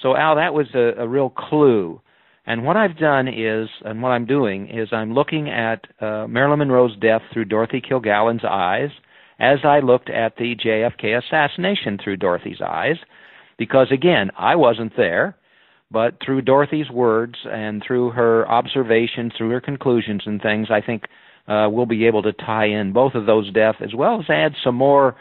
So, 0.00 0.16
Al, 0.16 0.36
that 0.36 0.54
was 0.54 0.68
a, 0.74 1.02
a 1.02 1.08
real 1.08 1.28
clue. 1.28 2.00
And 2.46 2.64
what 2.64 2.76
I've 2.76 2.96
done 2.96 3.26
is, 3.26 3.68
and 3.84 4.00
what 4.00 4.10
I'm 4.10 4.26
doing 4.26 4.68
is, 4.70 4.88
I'm 4.92 5.12
looking 5.12 5.50
at 5.50 5.84
uh, 6.00 6.28
Marilyn 6.28 6.60
Monroe's 6.60 6.96
death 7.00 7.22
through 7.32 7.46
Dorothy 7.46 7.82
Kilgallen's 7.82 8.44
eyes, 8.48 8.90
as 9.40 9.58
I 9.64 9.80
looked 9.80 10.08
at 10.08 10.36
the 10.36 10.54
JFK 10.54 11.18
assassination 11.18 11.98
through 12.02 12.16
Dorothy's 12.16 12.60
eyes, 12.64 12.96
because 13.58 13.88
again, 13.92 14.30
I 14.38 14.56
wasn't 14.56 14.96
there. 14.96 15.36
But 15.90 16.16
through 16.24 16.42
Dorothy's 16.42 16.90
words 16.90 17.36
and 17.44 17.82
through 17.86 18.10
her 18.10 18.46
observations, 18.48 19.32
through 19.36 19.50
her 19.50 19.60
conclusions 19.60 20.22
and 20.26 20.40
things, 20.40 20.68
I 20.70 20.82
think 20.82 21.04
uh, 21.46 21.68
we'll 21.70 21.86
be 21.86 22.06
able 22.06 22.22
to 22.22 22.32
tie 22.32 22.66
in 22.66 22.92
both 22.92 23.14
of 23.14 23.24
those 23.24 23.50
deaths 23.52 23.78
as 23.82 23.94
well 23.94 24.20
as 24.20 24.26
add 24.28 24.52
some 24.62 24.74
more 24.74 25.16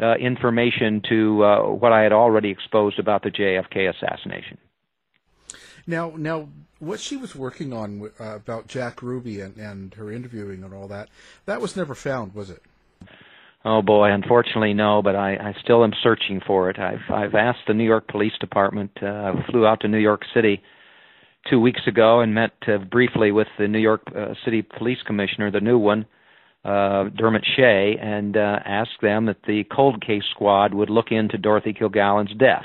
uh, 0.00 0.14
information 0.14 1.02
to 1.08 1.44
uh, 1.44 1.62
what 1.68 1.92
I 1.92 2.02
had 2.02 2.12
already 2.12 2.50
exposed 2.50 2.98
about 2.98 3.22
the 3.24 3.30
JFK 3.30 3.90
assassination. 3.90 4.58
Now, 5.86 6.12
now, 6.16 6.48
what 6.78 7.00
she 7.00 7.16
was 7.16 7.34
working 7.34 7.72
on 7.72 8.10
uh, 8.18 8.36
about 8.36 8.68
Jack 8.68 9.02
Ruby 9.02 9.40
and, 9.40 9.56
and 9.56 9.94
her 9.94 10.12
interviewing 10.12 10.62
and 10.62 10.72
all 10.72 10.88
that, 10.88 11.08
that 11.46 11.60
was 11.60 11.76
never 11.76 11.94
found, 11.94 12.34
was 12.34 12.48
it? 12.48 12.62
Oh 13.64 13.80
boy, 13.80 14.10
unfortunately 14.10 14.74
no, 14.74 15.02
but 15.02 15.14
I, 15.14 15.34
I 15.34 15.54
still 15.62 15.84
am 15.84 15.92
searching 16.02 16.40
for 16.44 16.68
it. 16.68 16.78
I've 16.78 17.08
I've 17.10 17.34
asked 17.34 17.60
the 17.68 17.74
New 17.74 17.84
York 17.84 18.08
Police 18.08 18.32
Department. 18.40 18.90
Uh, 19.00 19.06
I 19.06 19.46
flew 19.50 19.66
out 19.66 19.80
to 19.82 19.88
New 19.88 19.98
York 19.98 20.22
City 20.34 20.60
two 21.48 21.60
weeks 21.60 21.82
ago 21.86 22.20
and 22.20 22.34
met 22.34 22.52
uh, 22.66 22.78
briefly 22.78 23.30
with 23.30 23.48
the 23.58 23.68
New 23.68 23.78
York 23.78 24.02
uh, 24.16 24.34
City 24.44 24.62
Police 24.62 24.98
Commissioner, 25.06 25.50
the 25.50 25.60
new 25.60 25.78
one, 25.78 26.06
uh, 26.64 27.04
Dermot 27.16 27.44
Shea, 27.56 27.96
and 28.00 28.36
uh, 28.36 28.58
asked 28.64 29.00
them 29.00 29.26
that 29.26 29.42
the 29.46 29.64
cold 29.64 30.04
case 30.04 30.24
squad 30.30 30.74
would 30.74 30.90
look 30.90 31.12
into 31.12 31.38
Dorothy 31.38 31.72
Kilgallen's 31.72 32.34
death. 32.36 32.64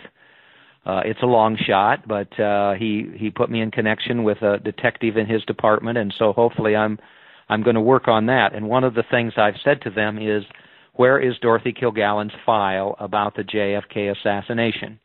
Uh, 0.83 1.01
it's 1.05 1.21
a 1.21 1.27
long 1.27 1.57
shot, 1.57 2.07
but 2.07 2.39
uh, 2.39 2.73
he 2.73 3.11
he 3.17 3.29
put 3.29 3.51
me 3.51 3.61
in 3.61 3.69
connection 3.69 4.23
with 4.23 4.41
a 4.41 4.57
detective 4.59 5.17
in 5.17 5.27
his 5.27 5.43
department, 5.43 5.97
and 5.97 6.11
so 6.17 6.33
hopefully 6.33 6.75
I'm 6.75 6.97
I'm 7.49 7.61
going 7.61 7.75
to 7.75 7.81
work 7.81 8.07
on 8.07 8.25
that. 8.27 8.55
And 8.55 8.67
one 8.67 8.83
of 8.83 8.95
the 8.95 9.03
things 9.11 9.33
I've 9.37 9.59
said 9.63 9.81
to 9.81 9.91
them 9.91 10.17
is 10.17 10.43
where 10.97 11.19
is 11.19 11.35
Dorothy 11.41 11.73
Kilgallen's 11.73 12.33
file 12.45 12.95
about 12.99 13.35
the 13.35 13.43
JFK 13.43 14.15
assassination? 14.17 14.99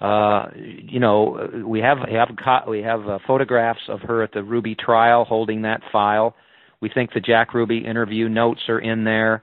Uh, 0.00 0.46
you 0.54 1.00
know, 1.00 1.64
we 1.64 1.80
have 1.80 1.98
have 1.98 2.68
we 2.68 2.82
have 2.82 3.08
uh, 3.08 3.18
photographs 3.26 3.80
of 3.88 4.00
her 4.00 4.22
at 4.22 4.32
the 4.32 4.42
Ruby 4.42 4.74
trial 4.74 5.24
holding 5.24 5.62
that 5.62 5.80
file. 5.90 6.34
We 6.80 6.90
think 6.90 7.12
the 7.14 7.20
Jack 7.20 7.54
Ruby 7.54 7.78
interview 7.78 8.28
notes 8.28 8.60
are 8.68 8.80
in 8.80 9.04
there, 9.04 9.42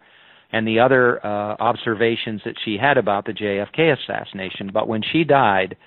and 0.52 0.68
the 0.68 0.80
other 0.80 1.26
uh, 1.26 1.56
observations 1.60 2.42
that 2.46 2.56
she 2.64 2.78
had 2.80 2.98
about 2.98 3.26
the 3.26 3.32
JFK 3.32 3.98
assassination. 3.98 4.70
But 4.74 4.88
when 4.88 5.02
she 5.12 5.24
died, 5.24 5.78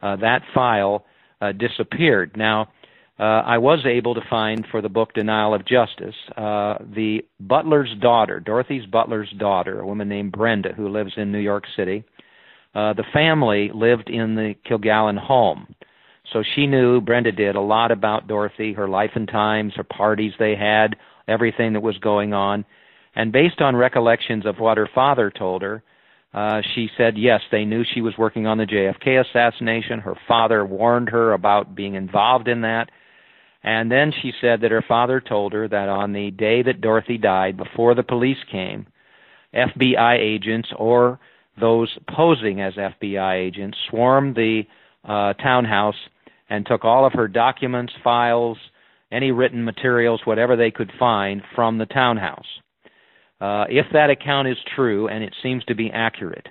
uh, 0.00 0.16
that 0.16 0.42
file 0.54 1.04
uh, 1.40 1.52
disappeared. 1.52 2.36
Now, 2.36 2.68
uh, 3.18 3.22
I 3.22 3.58
was 3.58 3.80
able 3.84 4.14
to 4.14 4.22
find 4.28 4.66
for 4.70 4.80
the 4.80 4.88
book 4.88 5.12
Denial 5.14 5.54
of 5.54 5.66
Justice 5.66 6.14
uh, 6.36 6.78
the 6.94 7.24
butler's 7.38 7.94
daughter, 8.00 8.40
Dorothy's 8.40 8.86
butler's 8.86 9.30
daughter, 9.38 9.80
a 9.80 9.86
woman 9.86 10.08
named 10.08 10.32
Brenda 10.32 10.72
who 10.72 10.88
lives 10.88 11.12
in 11.16 11.30
New 11.30 11.38
York 11.38 11.64
City. 11.76 12.04
Uh, 12.74 12.94
the 12.94 13.04
family 13.12 13.70
lived 13.74 14.08
in 14.08 14.34
the 14.34 14.54
Kilgallen 14.68 15.18
home. 15.18 15.74
So 16.32 16.42
she 16.54 16.66
knew, 16.66 17.00
Brenda 17.02 17.32
did, 17.32 17.54
a 17.54 17.60
lot 17.60 17.90
about 17.90 18.28
Dorothy, 18.28 18.72
her 18.72 18.88
life 18.88 19.10
and 19.14 19.28
times, 19.28 19.74
her 19.76 19.84
parties 19.84 20.32
they 20.38 20.54
had, 20.56 20.96
everything 21.28 21.74
that 21.74 21.82
was 21.82 21.98
going 21.98 22.32
on. 22.32 22.64
And 23.14 23.30
based 23.30 23.60
on 23.60 23.76
recollections 23.76 24.46
of 24.46 24.58
what 24.58 24.78
her 24.78 24.88
father 24.94 25.30
told 25.30 25.62
her, 25.62 25.82
Uh, 26.34 26.62
she 26.74 26.88
said 26.96 27.18
yes, 27.18 27.42
they 27.50 27.66
knew 27.66 27.84
she 27.84 28.00
was 28.00 28.16
working 28.16 28.46
on 28.46 28.56
the 28.56 28.64
JFK 28.64 29.20
assassination. 29.20 30.00
Her 30.00 30.14
father 30.26 30.64
warned 30.64 31.10
her 31.10 31.34
about 31.34 31.74
being 31.74 31.94
involved 31.94 32.48
in 32.48 32.62
that. 32.62 32.88
And 33.64 33.90
then 33.90 34.12
she 34.22 34.32
said 34.40 34.60
that 34.62 34.72
her 34.72 34.84
father 34.86 35.20
told 35.20 35.52
her 35.52 35.68
that 35.68 35.88
on 35.88 36.12
the 36.12 36.30
day 36.30 36.62
that 36.62 36.80
Dorothy 36.80 37.18
died, 37.18 37.56
before 37.56 37.94
the 37.94 38.02
police 38.02 38.38
came, 38.50 38.86
FBI 39.54 40.18
agents 40.18 40.68
or 40.76 41.20
those 41.60 41.96
posing 42.08 42.60
as 42.60 42.74
FBI 42.74 43.34
agents 43.34 43.78
swarmed 43.88 44.34
the 44.34 44.62
uh, 45.04 45.34
townhouse 45.34 45.96
and 46.48 46.66
took 46.66 46.84
all 46.84 47.06
of 47.06 47.12
her 47.12 47.28
documents, 47.28 47.92
files, 48.02 48.58
any 49.10 49.30
written 49.30 49.64
materials, 49.64 50.22
whatever 50.24 50.56
they 50.56 50.70
could 50.70 50.90
find 50.98 51.42
from 51.54 51.78
the 51.78 51.86
townhouse. 51.86 52.46
Uh, 53.40 53.64
if 53.68 53.86
that 53.92 54.10
account 54.10 54.48
is 54.48 54.56
true, 54.74 55.08
and 55.08 55.22
it 55.22 55.34
seems 55.42 55.64
to 55.64 55.74
be 55.74 55.90
accurate, 55.90 56.48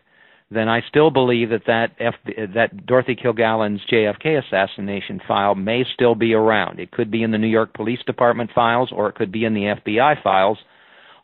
then 0.54 0.68
I 0.68 0.82
still 0.90 1.12
believe 1.12 1.50
that 1.50 1.66
that, 1.68 1.92
F, 2.00 2.16
that 2.54 2.86
Dorothy 2.86 3.16
Kilgallen's 3.16 3.82
JFK 3.90 4.44
assassination 4.46 5.22
file 5.26 5.56
may 5.56 5.86
still 5.94 6.14
be 6.14 6.34
around. 6.34 6.80
It 6.80 6.92
could 6.92 7.10
be 7.10 7.24
in 7.24 7.32
the 7.32 7.38
New 7.38 7.48
York 7.48 7.74
Police 7.74 8.04
Department 8.06 8.52
files, 8.54 8.90
or 8.92 9.08
it 9.08 9.16
could 9.16 9.32
be 9.32 9.46
in 9.46 9.54
the 9.54 9.76
FBI 9.86 10.22
files. 10.22 10.58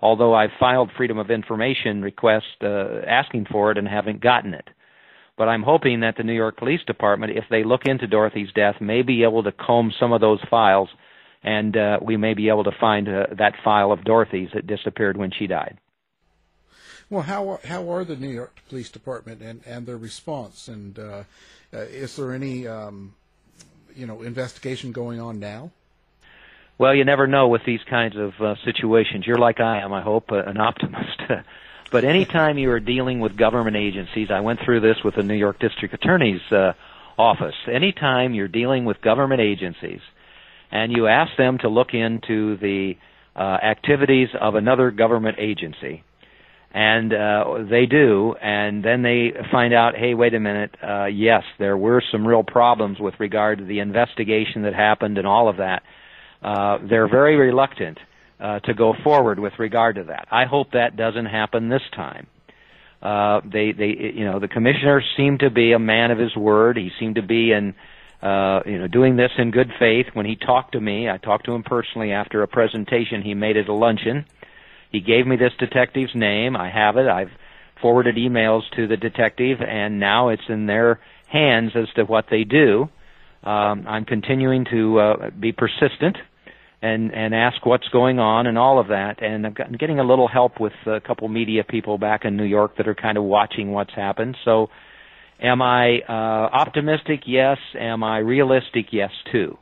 Although 0.01 0.33
I've 0.33 0.51
filed 0.59 0.91
Freedom 0.95 1.17
of 1.17 1.29
Information 1.29 2.01
request 2.01 2.45
uh, 2.63 3.01
asking 3.05 3.47
for 3.51 3.71
it 3.71 3.77
and 3.77 3.87
haven't 3.87 4.21
gotten 4.21 4.53
it. 4.53 4.69
But 5.37 5.49
I'm 5.49 5.63
hoping 5.63 5.99
that 5.99 6.15
the 6.15 6.23
New 6.23 6.33
York 6.33 6.57
Police 6.57 6.83
Department, 6.87 7.35
if 7.35 7.43
they 7.49 7.63
look 7.63 7.81
into 7.85 8.07
Dorothy's 8.07 8.51
death, 8.55 8.75
may 8.79 9.01
be 9.01 9.23
able 9.23 9.43
to 9.43 9.51
comb 9.51 9.91
some 9.99 10.13
of 10.13 10.21
those 10.21 10.39
files 10.49 10.89
and 11.43 11.77
uh, 11.77 11.99
we 12.01 12.17
may 12.17 12.33
be 12.33 12.49
able 12.49 12.63
to 12.63 12.71
find 12.79 13.07
uh, 13.07 13.25
that 13.37 13.53
file 13.63 13.91
of 13.91 14.03
Dorothy's 14.03 14.49
that 14.53 14.67
disappeared 14.67 15.17
when 15.17 15.31
she 15.31 15.47
died. 15.47 15.77
Well, 17.09 17.23
how 17.23 17.49
are, 17.49 17.59
how 17.63 17.89
are 17.91 18.03
the 18.03 18.17
New 18.17 18.29
York 18.29 18.59
Police 18.67 18.89
Department 18.89 19.41
and, 19.41 19.61
and 19.65 19.85
their 19.85 19.97
response? 19.97 20.67
And 20.67 20.99
uh, 20.99 21.23
is 21.71 22.17
there 22.17 22.33
any 22.33 22.67
um, 22.67 23.13
you 23.95 24.05
know 24.05 24.21
investigation 24.23 24.91
going 24.91 25.19
on 25.19 25.39
now? 25.39 25.71
Well, 26.77 26.93
you 26.93 27.05
never 27.05 27.25
know 27.25 27.47
with 27.47 27.63
these 27.65 27.79
kinds 27.89 28.15
of 28.17 28.33
uh, 28.39 28.55
situations. 28.63 29.25
You're 29.25 29.37
like 29.37 29.59
I 29.59 29.79
am, 29.79 29.93
I 29.93 30.01
hope, 30.01 30.31
uh, 30.31 30.43
an 30.43 30.57
optimist. 30.57 31.21
but 31.91 32.03
anytime 32.03 32.57
you 32.57 32.69
are 32.71 32.79
dealing 32.79 33.19
with 33.19 33.35
government 33.35 33.77
agencies, 33.77 34.27
I 34.29 34.41
went 34.41 34.59
through 34.63 34.81
this 34.81 34.97
with 35.03 35.15
the 35.15 35.23
New 35.23 35.33
York 35.33 35.59
District 35.59 35.93
Attorney's 35.93 36.41
uh, 36.51 36.73
office. 37.17 37.55
Anytime 37.71 38.33
you're 38.33 38.47
dealing 38.47 38.85
with 38.85 39.01
government 39.01 39.41
agencies, 39.41 40.01
and 40.71 40.91
you 40.91 41.07
ask 41.07 41.35
them 41.37 41.57
to 41.59 41.69
look 41.69 41.93
into 41.93 42.57
the 42.57 42.97
uh, 43.35 43.39
activities 43.39 44.29
of 44.39 44.55
another 44.55 44.91
government 44.91 45.37
agency. 45.39 46.03
And 46.73 47.13
uh, 47.13 47.63
they 47.69 47.85
do, 47.85 48.35
and 48.41 48.83
then 48.83 49.01
they 49.01 49.31
find 49.51 49.73
out, 49.73 49.95
hey, 49.95 50.13
wait 50.13 50.33
a 50.33 50.39
minute, 50.39 50.75
uh, 50.83 51.05
yes, 51.05 51.43
there 51.57 51.77
were 51.77 52.03
some 52.11 52.27
real 52.27 52.43
problems 52.43 52.99
with 52.99 53.15
regard 53.19 53.59
to 53.59 53.65
the 53.65 53.79
investigation 53.79 54.63
that 54.63 54.73
happened 54.73 55.17
and 55.17 55.25
all 55.25 55.49
of 55.49 55.57
that. 55.57 55.81
Uh, 56.43 56.77
they're 56.87 57.07
very 57.07 57.35
reluctant 57.35 57.97
uh, 58.39 58.59
to 58.59 58.73
go 58.73 58.93
forward 59.03 59.39
with 59.39 59.53
regard 59.57 59.95
to 59.95 60.03
that. 60.05 60.27
I 60.29 60.45
hope 60.45 60.71
that 60.73 60.95
doesn't 60.95 61.25
happen 61.25 61.69
this 61.69 61.81
time. 61.95 62.27
Uh, 63.01 63.41
they, 63.45 63.71
they, 63.71 63.95
you 64.15 64.25
know, 64.25 64.39
the 64.39 64.47
commissioner 64.47 65.01
seemed 65.15 65.39
to 65.39 65.49
be 65.49 65.71
a 65.71 65.79
man 65.79 66.11
of 66.11 66.19
his 66.19 66.35
word. 66.35 66.77
He 66.77 66.91
seemed 66.99 67.15
to 67.15 67.23
be 67.23 67.51
in 67.51 67.75
uh, 68.21 68.61
you 68.65 68.79
know, 68.79 68.87
doing 68.87 69.15
this 69.15 69.31
in 69.37 69.51
good 69.51 69.71
faith. 69.79 70.07
When 70.13 70.25
he 70.25 70.35
talked 70.35 70.73
to 70.73 70.81
me, 70.81 71.09
I 71.09 71.17
talked 71.17 71.45
to 71.45 71.53
him 71.53 71.63
personally 71.63 72.11
after 72.11 72.41
a 72.41 72.47
presentation 72.47 73.21
he 73.21 73.35
made 73.35 73.57
at 73.57 73.67
a 73.67 73.73
luncheon. 73.73 74.25
He 74.91 74.99
gave 74.99 75.27
me 75.27 75.35
this 75.35 75.53
detective's 75.59 76.15
name. 76.15 76.55
I 76.55 76.69
have 76.69 76.97
it. 76.97 77.07
I've 77.07 77.31
forwarded 77.81 78.15
emails 78.15 78.61
to 78.75 78.87
the 78.87 78.97
detective, 78.97 79.59
and 79.61 79.99
now 79.99 80.29
it's 80.29 80.49
in 80.49 80.65
their 80.65 80.99
hands 81.27 81.71
as 81.75 81.87
to 81.95 82.03
what 82.03 82.25
they 82.29 82.43
do. 82.43 82.89
Um, 83.43 83.85
I'm 83.87 84.05
continuing 84.05 84.65
to 84.71 84.99
uh, 84.99 85.29
be 85.31 85.51
persistent 85.51 86.17
and 86.81 87.13
and 87.13 87.33
ask 87.33 87.65
what's 87.65 87.87
going 87.89 88.19
on 88.19 88.47
and 88.47 88.57
all 88.57 88.79
of 88.79 88.87
that. 88.87 89.21
And 89.21 89.45
I'm 89.45 89.55
getting 89.79 89.99
a 89.99 90.03
little 90.03 90.27
help 90.27 90.59
with 90.59 90.73
a 90.85 90.99
couple 90.99 91.27
media 91.27 91.63
people 91.63 91.97
back 91.97 92.25
in 92.25 92.35
New 92.37 92.45
York 92.45 92.77
that 92.77 92.87
are 92.87 92.95
kind 92.95 93.17
of 93.17 93.23
watching 93.23 93.71
what's 93.71 93.93
happened. 93.93 94.37
So 94.45 94.69
Am 95.39 95.61
I 95.61 95.99
uh, 96.07 96.11
optimistic? 96.11 97.21
Yes. 97.25 97.57
Am 97.75 98.03
I 98.03 98.19
realistic? 98.19 98.87
Yes, 98.91 99.11
too. 99.31 99.57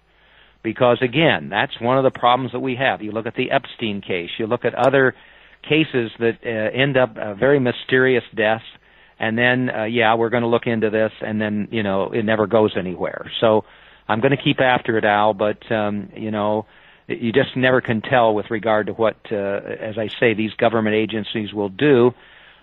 Because 0.66 0.98
again, 1.02 1.50
that's 1.50 1.80
one 1.80 2.00
of 2.00 2.04
the 2.04 2.20
problems 2.20 2.52
that 2.54 2.60
we 2.60 2.76
have. 2.76 3.04
You 3.04 3.12
look 3.12 3.28
at 3.28 3.36
the 3.36 3.52
Epstein 3.52 4.02
case, 4.02 4.32
you 4.40 4.48
look 4.48 4.66
at 4.66 4.74
other 4.74 5.14
cases 5.62 6.10
that 6.18 6.40
uh, 6.44 6.50
end 6.50 6.98
up 6.98 7.16
uh, 7.16 7.36
very 7.36 7.60
mysterious 7.60 8.24
deaths, 8.36 8.66
and 9.20 9.38
then, 9.38 9.70
uh, 9.70 9.84
yeah, 9.84 10.16
we're 10.16 10.32
going 10.32 10.42
to 10.42 10.50
look 10.50 10.66
into 10.66 10.90
this, 10.90 11.12
and 11.22 11.40
then, 11.40 11.68
you 11.70 11.84
know, 11.84 12.12
it 12.12 12.26
never 12.26 12.48
goes 12.48 12.74
anywhere. 12.76 13.32
So 13.42 13.64
I'm 14.08 14.22
going 14.22 14.36
to 14.36 14.44
keep 14.44 14.60
after 14.60 14.98
it, 14.98 15.06
Al, 15.06 15.36
but, 15.36 15.72
um, 15.72 16.10
you 16.16 16.32
know, 16.32 16.66
you 17.08 17.32
just 17.32 17.56
never 17.56 17.80
can 17.80 18.02
tell 18.02 18.34
with 18.34 18.50
regard 18.50 18.88
to 18.88 18.94
what, 18.94 19.18
uh, 19.32 19.36
as 19.36 20.00
I 20.00 20.10
say, 20.20 20.34
these 20.34 20.54
government 20.54 20.96
agencies 20.96 21.54
will 21.54 21.70
do 21.70 22.12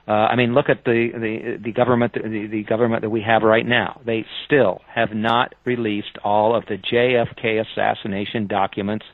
uh, 0.07 0.11
I 0.11 0.37
mean, 0.37 0.53
look 0.55 0.69
at 0.69 0.85
the 0.85 1.11
the, 1.13 1.59
the 1.63 1.73
government 1.73 2.15
the, 2.15 2.49
the 2.51 2.65
government 2.65 3.03
that 3.03 3.11
we 3.11 3.23
have 3.23 3.43
right 3.43 3.67
now. 3.67 4.01
They 4.05 4.25
still 4.47 4.81
have 4.93 5.15
not 5.15 5.55
released 5.65 6.19
all 6.25 6.57
of 6.57 6.65
the 6.67 6.77
JFK 6.77 7.65
assassination 7.65 8.49
documents, 8.49 9.05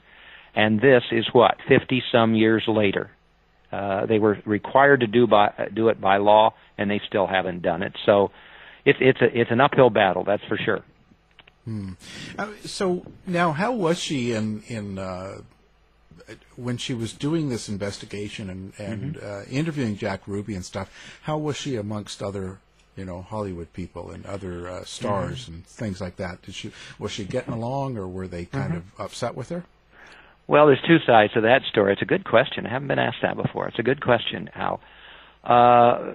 and 0.54 0.80
this 0.80 1.02
is 1.12 1.26
what 1.32 1.56
50 1.68 2.02
some 2.10 2.34
years 2.34 2.64
later. 2.66 3.10
Uh, 3.70 4.06
they 4.06 4.18
were 4.18 4.38
required 4.46 5.00
to 5.00 5.06
do 5.06 5.26
by 5.26 5.52
do 5.74 5.88
it 5.88 6.00
by 6.00 6.16
law, 6.16 6.54
and 6.78 6.90
they 6.90 7.02
still 7.06 7.26
haven't 7.26 7.60
done 7.60 7.82
it. 7.82 7.92
So, 8.06 8.30
it's 8.86 8.98
it's 9.02 9.20
a 9.20 9.26
it's 9.38 9.50
an 9.50 9.60
uphill 9.60 9.90
battle, 9.90 10.24
that's 10.24 10.44
for 10.44 10.56
sure. 10.56 10.82
Hmm. 11.66 11.92
Uh, 12.38 12.48
so 12.64 13.04
now, 13.26 13.52
how 13.52 13.72
was 13.72 13.98
she 13.98 14.32
in 14.32 14.62
in 14.68 14.98
uh, 14.98 15.42
when 16.56 16.76
she 16.76 16.94
was 16.94 17.12
doing 17.12 17.48
this 17.48 17.68
investigation 17.68 18.50
and, 18.50 18.72
and 18.78 19.14
mm-hmm. 19.14 19.26
uh, 19.26 19.42
interviewing 19.50 19.96
Jack 19.96 20.22
Ruby 20.26 20.54
and 20.54 20.64
stuff, 20.64 20.90
how 21.22 21.38
was 21.38 21.56
she 21.56 21.76
amongst 21.76 22.22
other 22.22 22.58
you 22.96 23.04
know 23.04 23.22
Hollywood 23.22 23.72
people 23.72 24.10
and 24.10 24.26
other 24.26 24.68
uh, 24.68 24.84
stars 24.84 25.44
mm-hmm. 25.44 25.54
and 25.54 25.66
things 25.66 26.00
like 26.00 26.16
that? 26.16 26.42
Did 26.42 26.54
she 26.54 26.72
was 26.98 27.12
she 27.12 27.24
getting 27.24 27.54
along, 27.54 27.96
or 27.96 28.06
were 28.06 28.28
they 28.28 28.44
kind 28.44 28.72
mm-hmm. 28.72 29.00
of 29.00 29.06
upset 29.06 29.34
with 29.34 29.48
her? 29.50 29.64
Well, 30.46 30.66
there's 30.66 30.82
two 30.86 30.98
sides 31.06 31.34
to 31.34 31.42
that 31.42 31.62
story. 31.70 31.92
It's 31.92 32.02
a 32.02 32.06
good 32.06 32.24
question. 32.24 32.66
I 32.66 32.70
haven't 32.70 32.88
been 32.88 32.98
asked 32.98 33.18
that 33.22 33.36
before. 33.36 33.68
It's 33.68 33.78
a 33.78 33.82
good 33.82 34.00
question, 34.00 34.48
Al. 34.54 34.80
Uh, 35.44 36.12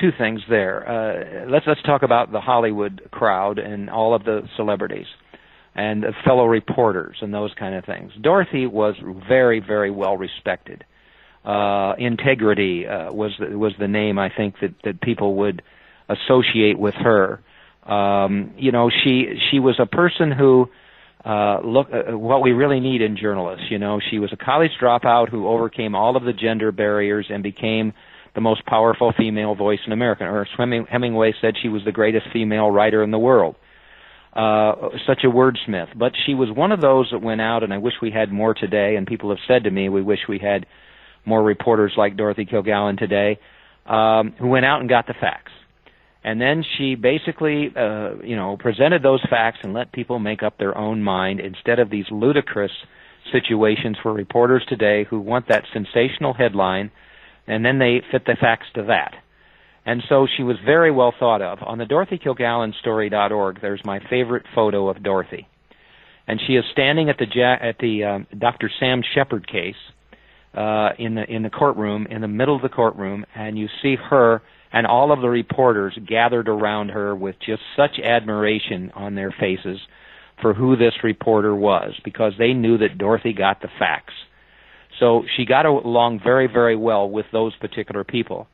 two 0.00 0.10
things 0.18 0.40
there. 0.48 0.86
Uh, 0.86 1.50
let's 1.50 1.66
let's 1.66 1.82
talk 1.82 2.02
about 2.02 2.30
the 2.30 2.40
Hollywood 2.40 3.08
crowd 3.10 3.58
and 3.58 3.88
all 3.88 4.14
of 4.14 4.24
the 4.24 4.42
celebrities 4.56 5.06
and 5.76 6.06
fellow 6.24 6.46
reporters 6.46 7.18
and 7.20 7.32
those 7.32 7.52
kind 7.54 7.74
of 7.74 7.84
things. 7.84 8.10
Dorothy 8.20 8.66
was 8.66 8.94
very, 9.28 9.60
very 9.60 9.90
well 9.90 10.16
respected. 10.16 10.84
Uh, 11.44 11.94
integrity 11.98 12.86
uh, 12.86 13.12
was 13.12 13.32
the, 13.38 13.56
was 13.56 13.74
the 13.78 13.86
name 13.86 14.18
I 14.18 14.30
think 14.34 14.56
that 14.60 14.74
that 14.82 15.00
people 15.00 15.36
would 15.36 15.62
associate 16.08 16.78
with 16.78 16.94
her. 16.94 17.40
Um, 17.84 18.54
you 18.56 18.72
know, 18.72 18.90
she 18.90 19.38
she 19.50 19.60
was 19.60 19.78
a 19.78 19.86
person 19.86 20.32
who 20.32 20.68
uh, 21.24 21.60
look 21.62 21.88
uh, 21.92 22.16
what 22.16 22.42
we 22.42 22.52
really 22.52 22.80
need 22.80 23.02
in 23.02 23.16
journalists. 23.16 23.66
You 23.70 23.78
know, 23.78 24.00
she 24.10 24.18
was 24.18 24.32
a 24.32 24.36
college 24.36 24.72
dropout 24.80 25.28
who 25.28 25.46
overcame 25.46 25.94
all 25.94 26.16
of 26.16 26.24
the 26.24 26.32
gender 26.32 26.72
barriers 26.72 27.26
and 27.28 27.42
became 27.42 27.92
the 28.34 28.40
most 28.40 28.64
powerful 28.66 29.12
female 29.16 29.54
voice 29.54 29.80
in 29.86 29.92
America. 29.92 30.24
Ernest 30.24 30.52
Hemingway 30.90 31.34
said 31.40 31.54
she 31.62 31.68
was 31.68 31.84
the 31.84 31.92
greatest 31.92 32.26
female 32.32 32.70
writer 32.70 33.02
in 33.04 33.10
the 33.10 33.18
world 33.18 33.56
uh, 34.36 34.90
such 35.06 35.24
a 35.24 35.28
wordsmith. 35.28 35.96
But 35.96 36.12
she 36.26 36.34
was 36.34 36.50
one 36.50 36.70
of 36.70 36.80
those 36.80 37.08
that 37.10 37.22
went 37.22 37.40
out, 37.40 37.62
and 37.62 37.72
I 37.72 37.78
wish 37.78 37.94
we 38.02 38.10
had 38.10 38.30
more 38.30 38.52
today. 38.52 38.96
And 38.96 39.06
people 39.06 39.30
have 39.30 39.38
said 39.48 39.64
to 39.64 39.70
me, 39.70 39.88
we 39.88 40.02
wish 40.02 40.20
we 40.28 40.38
had 40.38 40.66
more 41.24 41.42
reporters 41.42 41.94
like 41.96 42.16
Dorothy 42.16 42.44
Kilgallen 42.44 42.98
today, 42.98 43.38
um, 43.86 44.34
who 44.38 44.48
went 44.48 44.66
out 44.66 44.80
and 44.80 44.88
got 44.88 45.06
the 45.06 45.14
facts. 45.18 45.52
And 46.22 46.40
then 46.40 46.64
she 46.76 46.96
basically, 46.96 47.72
uh, 47.74 48.16
you 48.22 48.36
know, 48.36 48.56
presented 48.58 49.02
those 49.02 49.24
facts 49.30 49.58
and 49.62 49.72
let 49.72 49.92
people 49.92 50.18
make 50.18 50.42
up 50.42 50.58
their 50.58 50.76
own 50.76 51.02
mind 51.02 51.40
instead 51.40 51.78
of 51.78 51.88
these 51.88 52.06
ludicrous 52.10 52.72
situations 53.32 53.96
for 54.02 54.12
reporters 54.12 54.64
today 54.68 55.06
who 55.08 55.20
want 55.20 55.48
that 55.48 55.64
sensational 55.72 56.34
headline, 56.34 56.90
and 57.46 57.64
then 57.64 57.78
they 57.78 58.02
fit 58.10 58.24
the 58.26 58.36
facts 58.38 58.66
to 58.74 58.82
that. 58.84 59.14
And 59.86 60.02
so 60.08 60.26
she 60.36 60.42
was 60.42 60.56
very 60.64 60.90
well 60.90 61.14
thought 61.16 61.40
of. 61.40 61.58
On 61.62 61.78
the 61.78 61.86
Dorothy 61.86 62.18
Kilgallen 62.18 62.74
DorothyKilgallenStory.org, 62.84 63.60
there's 63.60 63.80
my 63.84 64.00
favorite 64.10 64.44
photo 64.52 64.88
of 64.88 65.00
Dorothy. 65.02 65.48
And 66.26 66.40
she 66.44 66.54
is 66.54 66.64
standing 66.72 67.08
at 67.08 67.18
the 67.18 67.26
at 67.40 67.78
the 67.78 68.02
um, 68.02 68.26
Dr. 68.36 68.68
Sam 68.80 69.00
Sheppard 69.14 69.46
case 69.46 69.76
uh, 70.54 70.90
in 70.98 71.14
the 71.14 71.24
in 71.24 71.44
the 71.44 71.50
courtroom, 71.50 72.08
in 72.10 72.20
the 72.20 72.28
middle 72.28 72.56
of 72.56 72.62
the 72.62 72.68
courtroom, 72.68 73.24
and 73.36 73.56
you 73.56 73.68
see 73.80 73.94
her 74.10 74.42
and 74.72 74.88
all 74.88 75.12
of 75.12 75.20
the 75.20 75.28
reporters 75.28 75.96
gathered 76.06 76.48
around 76.48 76.88
her 76.88 77.14
with 77.14 77.36
just 77.38 77.62
such 77.76 78.00
admiration 78.02 78.90
on 78.94 79.14
their 79.14 79.30
faces 79.30 79.78
for 80.42 80.52
who 80.52 80.76
this 80.76 80.92
reporter 81.04 81.54
was, 81.54 81.92
because 82.04 82.32
they 82.38 82.52
knew 82.52 82.76
that 82.78 82.98
Dorothy 82.98 83.32
got 83.32 83.62
the 83.62 83.68
facts. 83.78 84.12
So 84.98 85.24
she 85.36 85.44
got 85.46 85.64
along 85.64 86.20
very, 86.22 86.46
very 86.46 86.76
well 86.76 87.08
with 87.08 87.26
those 87.32 87.54
particular 87.56 88.04
people. 88.04 88.48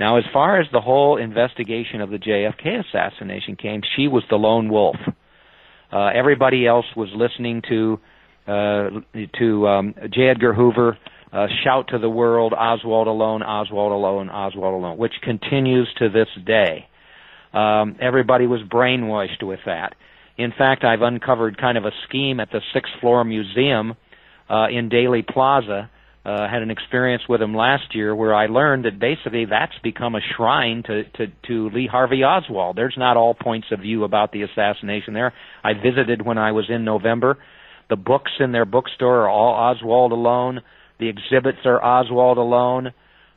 Now, 0.00 0.16
as 0.16 0.24
far 0.32 0.58
as 0.58 0.66
the 0.72 0.80
whole 0.80 1.18
investigation 1.18 2.00
of 2.00 2.08
the 2.08 2.16
JFK 2.16 2.82
assassination 2.88 3.54
came, 3.54 3.82
she 3.96 4.08
was 4.08 4.22
the 4.30 4.36
lone 4.36 4.70
wolf. 4.72 4.96
Uh, 5.92 6.06
everybody 6.06 6.66
else 6.66 6.86
was 6.96 7.10
listening 7.14 7.60
to 7.68 8.00
uh, 8.48 8.88
to 9.38 9.68
um, 9.68 9.94
J. 10.10 10.28
Edgar 10.30 10.54
Hoover 10.54 10.96
uh, 11.34 11.48
shout 11.62 11.88
to 11.88 11.98
the 11.98 12.08
world, 12.08 12.54
"Oswald 12.54 13.08
alone, 13.08 13.42
Oswald 13.42 13.92
alone, 13.92 14.30
Oswald 14.30 14.72
alone," 14.72 14.96
which 14.96 15.12
continues 15.22 15.86
to 15.98 16.08
this 16.08 16.28
day. 16.46 16.88
Um, 17.52 17.96
everybody 18.00 18.46
was 18.46 18.62
brainwashed 18.62 19.42
with 19.42 19.60
that. 19.66 19.94
In 20.38 20.54
fact, 20.56 20.82
I've 20.82 21.02
uncovered 21.02 21.58
kind 21.58 21.76
of 21.76 21.84
a 21.84 21.92
scheme 22.08 22.40
at 22.40 22.50
the 22.50 22.62
sixth 22.72 22.94
floor 23.02 23.22
museum 23.22 23.98
uh, 24.48 24.68
in 24.70 24.88
Dealey 24.88 25.28
Plaza 25.28 25.90
uh, 26.24 26.48
had 26.48 26.62
an 26.62 26.70
experience 26.70 27.22
with 27.28 27.40
him 27.40 27.54
last 27.54 27.94
year 27.94 28.14
where 28.14 28.34
I 28.34 28.46
learned 28.46 28.84
that 28.84 28.98
basically 28.98 29.46
that's 29.46 29.78
become 29.82 30.14
a 30.14 30.20
shrine 30.36 30.82
to, 30.86 31.04
to, 31.04 31.26
to 31.46 31.70
Lee 31.70 31.88
Harvey 31.90 32.22
Oswald. 32.24 32.76
There's 32.76 32.96
not 32.98 33.16
all 33.16 33.34
points 33.34 33.68
of 33.72 33.80
view 33.80 34.04
about 34.04 34.30
the 34.32 34.42
assassination 34.42 35.14
there. 35.14 35.32
I 35.64 35.72
visited 35.72 36.24
when 36.24 36.36
I 36.36 36.52
was 36.52 36.66
in 36.68 36.84
November. 36.84 37.38
The 37.88 37.96
books 37.96 38.32
in 38.38 38.52
their 38.52 38.66
bookstore 38.66 39.22
are 39.22 39.28
all 39.28 39.54
Oswald 39.54 40.12
alone. 40.12 40.60
The 40.98 41.08
exhibits 41.08 41.60
are 41.64 41.82
Oswald 41.82 42.36
alone. 42.36 42.88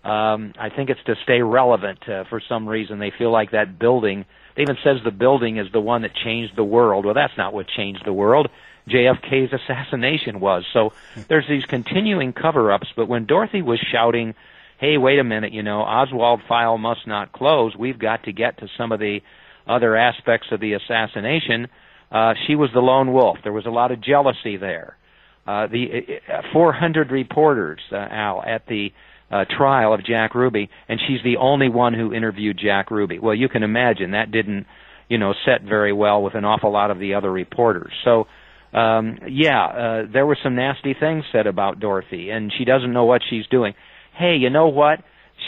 Um, 0.04 0.54
I 0.60 0.69
think 0.76 0.89
it's 0.89 1.04
to 1.06 1.15
stay 1.24 1.41
relevant 1.41 2.00
uh, 2.10 2.26
for 2.30 2.41
some 2.50 2.67
reason. 2.67 3.00
They 3.00 3.13
feel 3.17 3.32
like 3.32 3.52
that 3.52 3.80
building. 3.80 4.26
It 4.58 4.62
even 4.62 4.76
says 4.84 4.98
the 5.06 5.12
building 5.12 5.58
is 5.58 5.67
the 5.72 5.80
one 5.80 6.02
that 6.02 6.12
changed 6.13 6.54
the 6.58 6.63
world. 6.65 7.06
Well, 7.06 7.13
that's 7.13 7.38
not 7.38 7.54
what 7.54 7.67
changed 7.76 8.04
the 8.06 8.12
world. 8.12 8.50
JFK's 8.89 9.54
assassination 9.54 10.39
was. 10.39 10.65
So 10.74 10.93
there's 11.28 11.48
these 11.48 11.65
continuing 11.65 12.34
cover-ups. 12.34 12.88
But 12.96 13.08
when 13.08 13.26
Dorothy 13.26 13.62
was 13.62 13.80
shouting, 13.80 14.36
"Hey, 14.78 14.98
wait 14.98 15.19
a 15.19 15.24
minute! 15.24 15.54
You 15.54 15.63
know, 15.63 15.82
Oswald 15.82 16.41
file 16.48 16.78
must 16.78 17.08
not 17.08 17.32
close. 17.32 17.76
We've 17.76 18.00
got 18.00 18.24
to 18.24 18.34
get 18.34 18.58
to 18.60 18.67
some 18.78 18.91
of 18.91 19.00
the 19.00 19.22
other 19.67 19.96
aspects 19.96 20.48
of 20.52 20.60
the 20.60 20.74
assassination," 20.74 21.67
uh, 22.12 22.34
she 22.46 22.56
was 22.56 22.69
the 22.74 22.82
lone 22.82 23.13
wolf. 23.13 23.38
There 23.43 23.54
was 23.54 23.65
a 23.65 23.72
lot 23.72 23.91
of 23.91 24.02
jealousy 24.02 24.58
there. 24.58 24.98
Uh, 25.46 25.67
the 25.67 26.19
uh, 26.32 26.41
400 26.54 27.12
reporters, 27.12 27.82
uh, 27.91 27.96
Al, 27.96 28.43
at 28.46 28.65
the 28.67 28.93
uh, 29.30 29.46
trial 29.46 29.93
of 29.93 30.06
Jack 30.06 30.36
Ruby, 30.36 30.69
and 30.88 31.00
she's 31.06 31.22
the 31.24 31.38
only 31.38 31.67
one 31.67 31.93
who 31.93 32.13
interviewed 32.13 32.58
Jack 32.58 32.91
Ruby. 32.91 33.19
Well, 33.19 33.34
you 33.34 33.50
can 33.50 33.63
imagine 33.63 34.12
that 34.12 34.32
didn't, 34.32 34.67
you 35.10 35.17
know, 35.17 35.34
set 35.46 35.63
very 35.63 35.91
well 35.91 36.22
with 36.22 36.36
an 36.36 36.46
awful 36.46 36.72
lot 36.72 36.91
of 36.91 37.00
the 37.00 37.15
other 37.15 37.32
reporters. 37.32 37.91
So 38.06 38.28
um, 38.74 39.20
yeah, 39.30 39.66
uh, 39.66 40.02
there 40.12 40.26
were 40.26 40.38
some 40.42 40.56
nasty 40.56 40.96
things 41.00 41.26
said 41.32 41.46
about 41.46 41.80
Dorothy, 41.80 42.32
and 42.32 42.52
she 42.58 42.66
doesn't 42.66 42.92
know 42.92 43.06
what 43.06 43.22
she's 43.30 43.46
doing. 43.48 43.74
Hey, 44.18 44.36
you 44.36 44.50
know 44.50 44.68
what? 44.68 45.00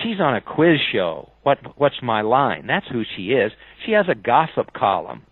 She's 0.03 0.19
on 0.19 0.35
a 0.35 0.41
quiz 0.41 0.77
show. 0.91 1.29
What 1.43 1.57
What's 1.77 2.01
my 2.03 2.21
line? 2.21 2.67
That's 2.67 2.85
who 2.91 3.03
she 3.15 3.29
is. 3.29 3.51
She 3.85 3.93
has 3.93 4.05
a 4.09 4.15
gossip 4.15 4.73
column. 4.73 5.23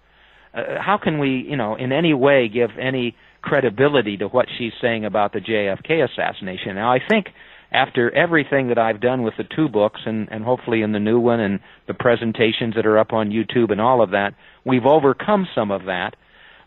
Uh, 0.54 0.80
how 0.80 0.98
can 1.02 1.20
we, 1.20 1.46
you 1.48 1.58
know, 1.58 1.76
in 1.76 1.92
any 1.92 2.14
way 2.14 2.48
give 2.48 2.70
any 2.80 3.16
credibility 3.42 4.18
to 4.18 4.28
what 4.28 4.48
she's 4.58 4.74
saying 4.82 5.06
about 5.06 5.34
the 5.34 5.40
JFK 5.40 6.08
assassination? 6.08 6.76
Now, 6.76 6.92
I 6.92 7.00
think 7.08 7.28
after 7.72 8.16
everything 8.16 8.70
that 8.70 8.78
I've 8.78 9.02
done 9.02 9.24
with 9.24 9.34
the 9.38 9.44
two 9.44 9.68
books, 9.68 10.02
and, 10.06 10.28
and 10.32 10.44
hopefully 10.44 10.84
in 10.84 10.92
the 10.92 11.00
new 11.00 11.20
one, 11.20 11.40
and 11.40 11.60
the 11.88 11.96
presentations 11.96 12.76
that 12.76 12.86
are 12.86 13.00
up 13.00 13.14
on 13.14 13.32
YouTube 13.32 13.72
and 13.72 13.82
all 13.82 14.02
of 14.02 14.12
that, 14.12 14.36
we've 14.64 14.86
overcome 14.86 15.48
some 15.54 15.72
of 15.72 15.86
that 15.86 16.16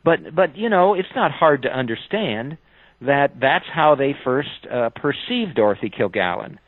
but 0.07 0.33
but 0.33 0.57
you 0.57 0.71
know, 0.71 0.95
it's 0.95 1.09
not 1.17 1.33
hard 1.33 1.63
to 1.63 1.69
understand 1.69 2.59
that 3.03 3.41
that's 3.41 3.67
how 3.71 3.97
they 3.97 4.15
first 4.25 4.67
uh, 4.73 4.89
perceived 4.91 5.57
Dorothy 5.57 5.91
Kilgallen, 5.91 6.59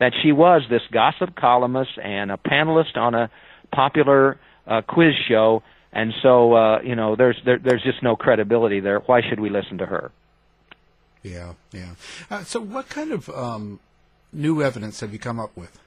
that 0.00 0.12
she 0.22 0.32
was 0.32 0.62
this 0.70 0.80
gossip 0.90 1.36
columnist 1.36 1.90
and 2.02 2.32
a 2.32 2.38
panelist 2.38 2.96
on 2.96 3.14
a 3.14 3.30
popular 3.70 4.40
uh, 4.66 4.80
quiz 4.80 5.12
show, 5.28 5.62
and 5.92 6.14
so 6.22 6.54
uh, 6.54 6.80
you 6.80 6.96
know, 6.96 7.16
there's 7.16 7.36
there, 7.44 7.58
there's 7.58 7.82
just 7.82 8.02
no 8.02 8.16
credibility 8.16 8.80
there. 8.80 9.00
Why 9.00 9.20
should 9.20 9.40
we 9.40 9.50
listen 9.50 9.76
to 9.78 9.86
her? 9.86 10.10
Yeah, 11.22 11.52
yeah. 11.72 11.96
Uh, 12.30 12.44
so, 12.44 12.60
what 12.60 12.88
kind 12.88 13.12
of 13.12 13.28
um, 13.28 13.78
new 14.32 14.62
evidence 14.62 15.00
have 15.00 15.12
you 15.12 15.18
come 15.18 15.38
up 15.38 15.54
with? 15.54 15.78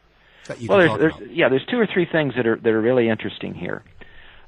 That 0.48 0.62
you 0.62 0.70
well, 0.70 0.78
there's, 0.78 1.14
there's 1.18 1.32
yeah, 1.32 1.50
there's 1.50 1.66
two 1.72 1.80
or 1.80 1.88
three 1.92 2.06
things 2.06 2.36
that 2.36 2.46
are 2.46 2.58
that 2.58 2.70
are 2.70 2.82
really 2.82 3.10
interesting 3.10 3.56
here. 3.56 3.82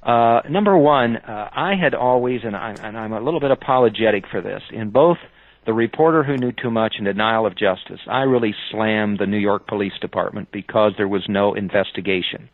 Uh, 0.03 0.41
number 0.49 0.75
one, 0.77 1.17
uh, 1.17 1.49
I 1.51 1.75
had 1.75 1.93
always, 1.93 2.41
and, 2.43 2.55
I, 2.55 2.71
and 2.71 2.97
I'm 2.97 3.13
a 3.13 3.21
little 3.21 3.39
bit 3.39 3.51
apologetic 3.51 4.25
for 4.31 4.41
this, 4.41 4.61
in 4.71 4.89
both 4.89 5.17
the 5.65 5.73
reporter 5.73 6.23
who 6.23 6.37
knew 6.37 6.51
too 6.51 6.71
much 6.71 6.95
and 6.97 7.05
denial 7.05 7.45
of 7.45 7.55
justice, 7.55 7.99
I 8.07 8.21
really 8.21 8.55
slammed 8.71 9.19
the 9.19 9.27
New 9.27 9.37
York 9.37 9.67
Police 9.67 9.93
Department 10.01 10.49
because 10.51 10.93
there 10.97 11.07
was 11.07 11.23
no 11.29 11.53
investigation. 11.53 12.49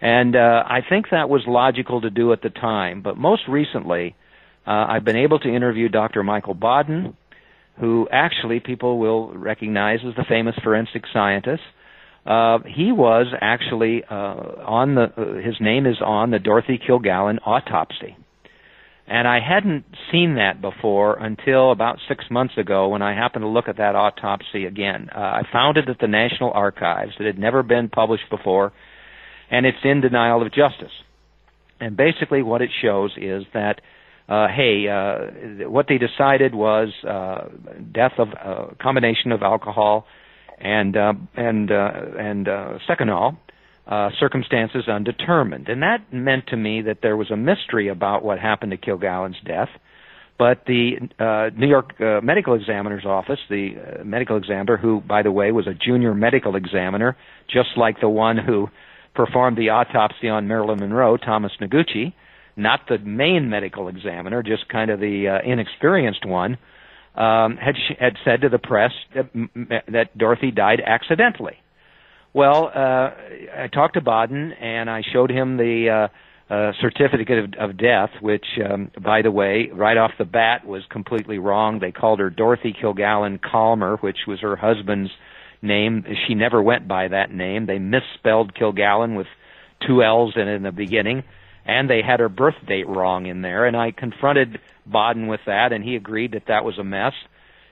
And 0.00 0.36
uh, 0.36 0.64
I 0.66 0.80
think 0.86 1.06
that 1.10 1.30
was 1.30 1.42
logical 1.46 2.02
to 2.02 2.10
do 2.10 2.32
at 2.32 2.42
the 2.42 2.50
time, 2.50 3.00
but 3.02 3.16
most 3.16 3.42
recently, 3.48 4.14
uh, 4.66 4.86
I've 4.88 5.04
been 5.04 5.16
able 5.16 5.38
to 5.40 5.48
interview 5.48 5.88
Dr. 5.88 6.22
Michael 6.22 6.54
Baden, 6.54 7.16
who 7.80 8.08
actually 8.12 8.60
people 8.60 8.98
will 8.98 9.32
recognize 9.32 10.00
as 10.06 10.14
the 10.16 10.24
famous 10.28 10.54
forensic 10.62 11.04
scientist. 11.12 11.62
Uh, 12.24 12.58
he 12.66 12.92
was 12.92 13.26
actually 13.40 14.04
uh, 14.08 14.14
on 14.14 14.94
the. 14.94 15.02
Uh, 15.16 15.44
his 15.44 15.56
name 15.60 15.86
is 15.86 15.96
on 16.04 16.30
the 16.30 16.38
Dorothy 16.38 16.78
Kilgallen 16.78 17.38
autopsy, 17.44 18.16
and 19.08 19.26
I 19.26 19.40
hadn't 19.40 19.84
seen 20.12 20.36
that 20.36 20.60
before 20.60 21.16
until 21.18 21.72
about 21.72 21.98
six 22.06 22.24
months 22.30 22.56
ago 22.56 22.88
when 22.88 23.02
I 23.02 23.14
happened 23.14 23.42
to 23.42 23.48
look 23.48 23.66
at 23.66 23.78
that 23.78 23.96
autopsy 23.96 24.66
again. 24.66 25.08
Uh, 25.12 25.18
I 25.18 25.42
found 25.52 25.78
it 25.78 25.88
at 25.88 25.98
the 25.98 26.06
National 26.06 26.52
Archives. 26.52 27.12
It 27.18 27.26
had 27.26 27.40
never 27.40 27.64
been 27.64 27.88
published 27.88 28.30
before, 28.30 28.72
and 29.50 29.66
it's 29.66 29.78
in 29.82 30.00
denial 30.00 30.42
of 30.42 30.52
justice. 30.52 30.92
And 31.80 31.96
basically, 31.96 32.42
what 32.42 32.62
it 32.62 32.70
shows 32.80 33.12
is 33.16 33.44
that. 33.52 33.80
Uh, 34.28 34.46
hey, 34.46 34.86
uh, 34.88 35.68
what 35.68 35.86
they 35.88 35.98
decided 35.98 36.54
was 36.54 36.88
uh, 37.06 37.48
death 37.92 38.12
of 38.18 38.28
a 38.28 38.48
uh, 38.48 38.74
combination 38.80 39.32
of 39.32 39.42
alcohol 39.42 40.06
and 40.62 40.96
uh, 40.96 41.12
and 41.36 41.70
uh, 41.70 41.92
and 42.18 42.48
uh, 42.48 42.78
Seconal, 42.88 43.36
uh, 43.86 44.10
circumstances 44.18 44.84
undetermined, 44.88 45.68
and 45.68 45.82
that 45.82 46.12
meant 46.12 46.46
to 46.48 46.56
me 46.56 46.82
that 46.82 46.98
there 47.02 47.16
was 47.16 47.30
a 47.30 47.36
mystery 47.36 47.88
about 47.88 48.24
what 48.24 48.38
happened 48.38 48.70
to 48.70 48.78
Kilgallen's 48.78 49.40
death. 49.44 49.68
But 50.38 50.64
the 50.66 50.94
uh, 51.18 51.50
New 51.56 51.68
York 51.68 52.00
uh, 52.00 52.20
Medical 52.22 52.54
Examiner's 52.54 53.04
Office, 53.04 53.38
the 53.50 53.74
uh, 53.76 54.04
medical 54.04 54.36
examiner, 54.36 54.76
who, 54.76 55.00
by 55.00 55.22
the 55.22 55.30
way, 55.30 55.52
was 55.52 55.66
a 55.66 55.74
junior 55.74 56.14
medical 56.14 56.56
examiner, 56.56 57.16
just 57.48 57.70
like 57.76 58.00
the 58.00 58.08
one 58.08 58.38
who 58.38 58.68
performed 59.14 59.58
the 59.58 59.68
autopsy 59.68 60.28
on 60.28 60.48
Marilyn 60.48 60.80
Monroe, 60.80 61.16
Thomas 61.16 61.52
Noguchi, 61.60 62.14
not 62.56 62.80
the 62.88 62.98
main 62.98 63.50
medical 63.50 63.88
examiner, 63.88 64.42
just 64.42 64.68
kind 64.68 64.90
of 64.90 65.00
the 65.00 65.28
uh, 65.28 65.48
inexperienced 65.48 66.24
one, 66.24 66.56
um, 67.14 67.56
had 67.56 67.74
had 67.98 68.16
said 68.24 68.40
to 68.42 68.48
the 68.48 68.58
press 68.58 68.92
that, 69.14 69.30
that 69.88 70.16
Dorothy 70.16 70.50
died 70.50 70.80
accidentally. 70.84 71.58
Well, 72.34 72.70
uh, 72.74 73.10
I 73.58 73.68
talked 73.72 73.94
to 73.94 74.00
Baden 74.00 74.52
and 74.52 74.88
I 74.88 75.02
showed 75.12 75.30
him 75.30 75.58
the 75.58 76.08
uh, 76.50 76.52
uh, 76.52 76.72
certificate 76.80 77.38
of, 77.38 77.70
of 77.70 77.76
death, 77.76 78.10
which, 78.20 78.44
um, 78.64 78.90
by 79.02 79.22
the 79.22 79.30
way, 79.30 79.70
right 79.72 79.96
off 79.96 80.12
the 80.18 80.24
bat 80.24 80.66
was 80.66 80.82
completely 80.90 81.38
wrong. 81.38 81.78
They 81.78 81.92
called 81.92 82.20
her 82.20 82.30
Dorothy 82.30 82.74
Kilgallen 82.74 83.38
Kollmar, 83.40 84.02
which 84.02 84.18
was 84.26 84.40
her 84.40 84.56
husband's 84.56 85.10
name. 85.60 86.04
She 86.26 86.34
never 86.34 86.62
went 86.62 86.88
by 86.88 87.08
that 87.08 87.32
name. 87.32 87.66
They 87.66 87.78
misspelled 87.78 88.54
Kilgallen 88.54 89.16
with 89.16 89.26
two 89.86 90.02
L's 90.02 90.34
in 90.36 90.48
in 90.48 90.62
the 90.62 90.72
beginning, 90.72 91.24
and 91.64 91.88
they 91.88 92.02
had 92.02 92.20
her 92.20 92.28
birth 92.28 92.54
date 92.66 92.88
wrong 92.88 93.26
in 93.26 93.42
there. 93.42 93.66
And 93.66 93.76
I 93.76 93.92
confronted 93.92 94.58
Baden 94.90 95.26
with 95.26 95.40
that, 95.46 95.72
and 95.72 95.84
he 95.84 95.96
agreed 95.96 96.32
that 96.32 96.44
that 96.48 96.64
was 96.64 96.78
a 96.78 96.84
mess. 96.84 97.12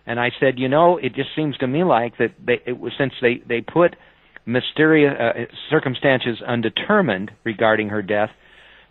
And 0.07 0.19
I 0.19 0.31
said, 0.41 0.59
you 0.59 0.69
know, 0.69 0.97
it 0.97 1.15
just 1.15 1.31
seems 1.37 1.57
to 1.59 1.67
me 1.67 1.85
like 1.85 2.19
that 2.19 2.35
they, 2.45 2.61
it 2.67 2.79
was 2.79 2.93
since 2.99 3.13
they 3.21 3.43
they 3.47 3.61
put 3.61 3.97
mysterious 4.47 5.15
uh, 5.19 5.45
circumstances 5.71 6.41
undetermined 6.47 7.31
regarding 7.45 7.91
her 7.91 8.03
death, 8.03 8.31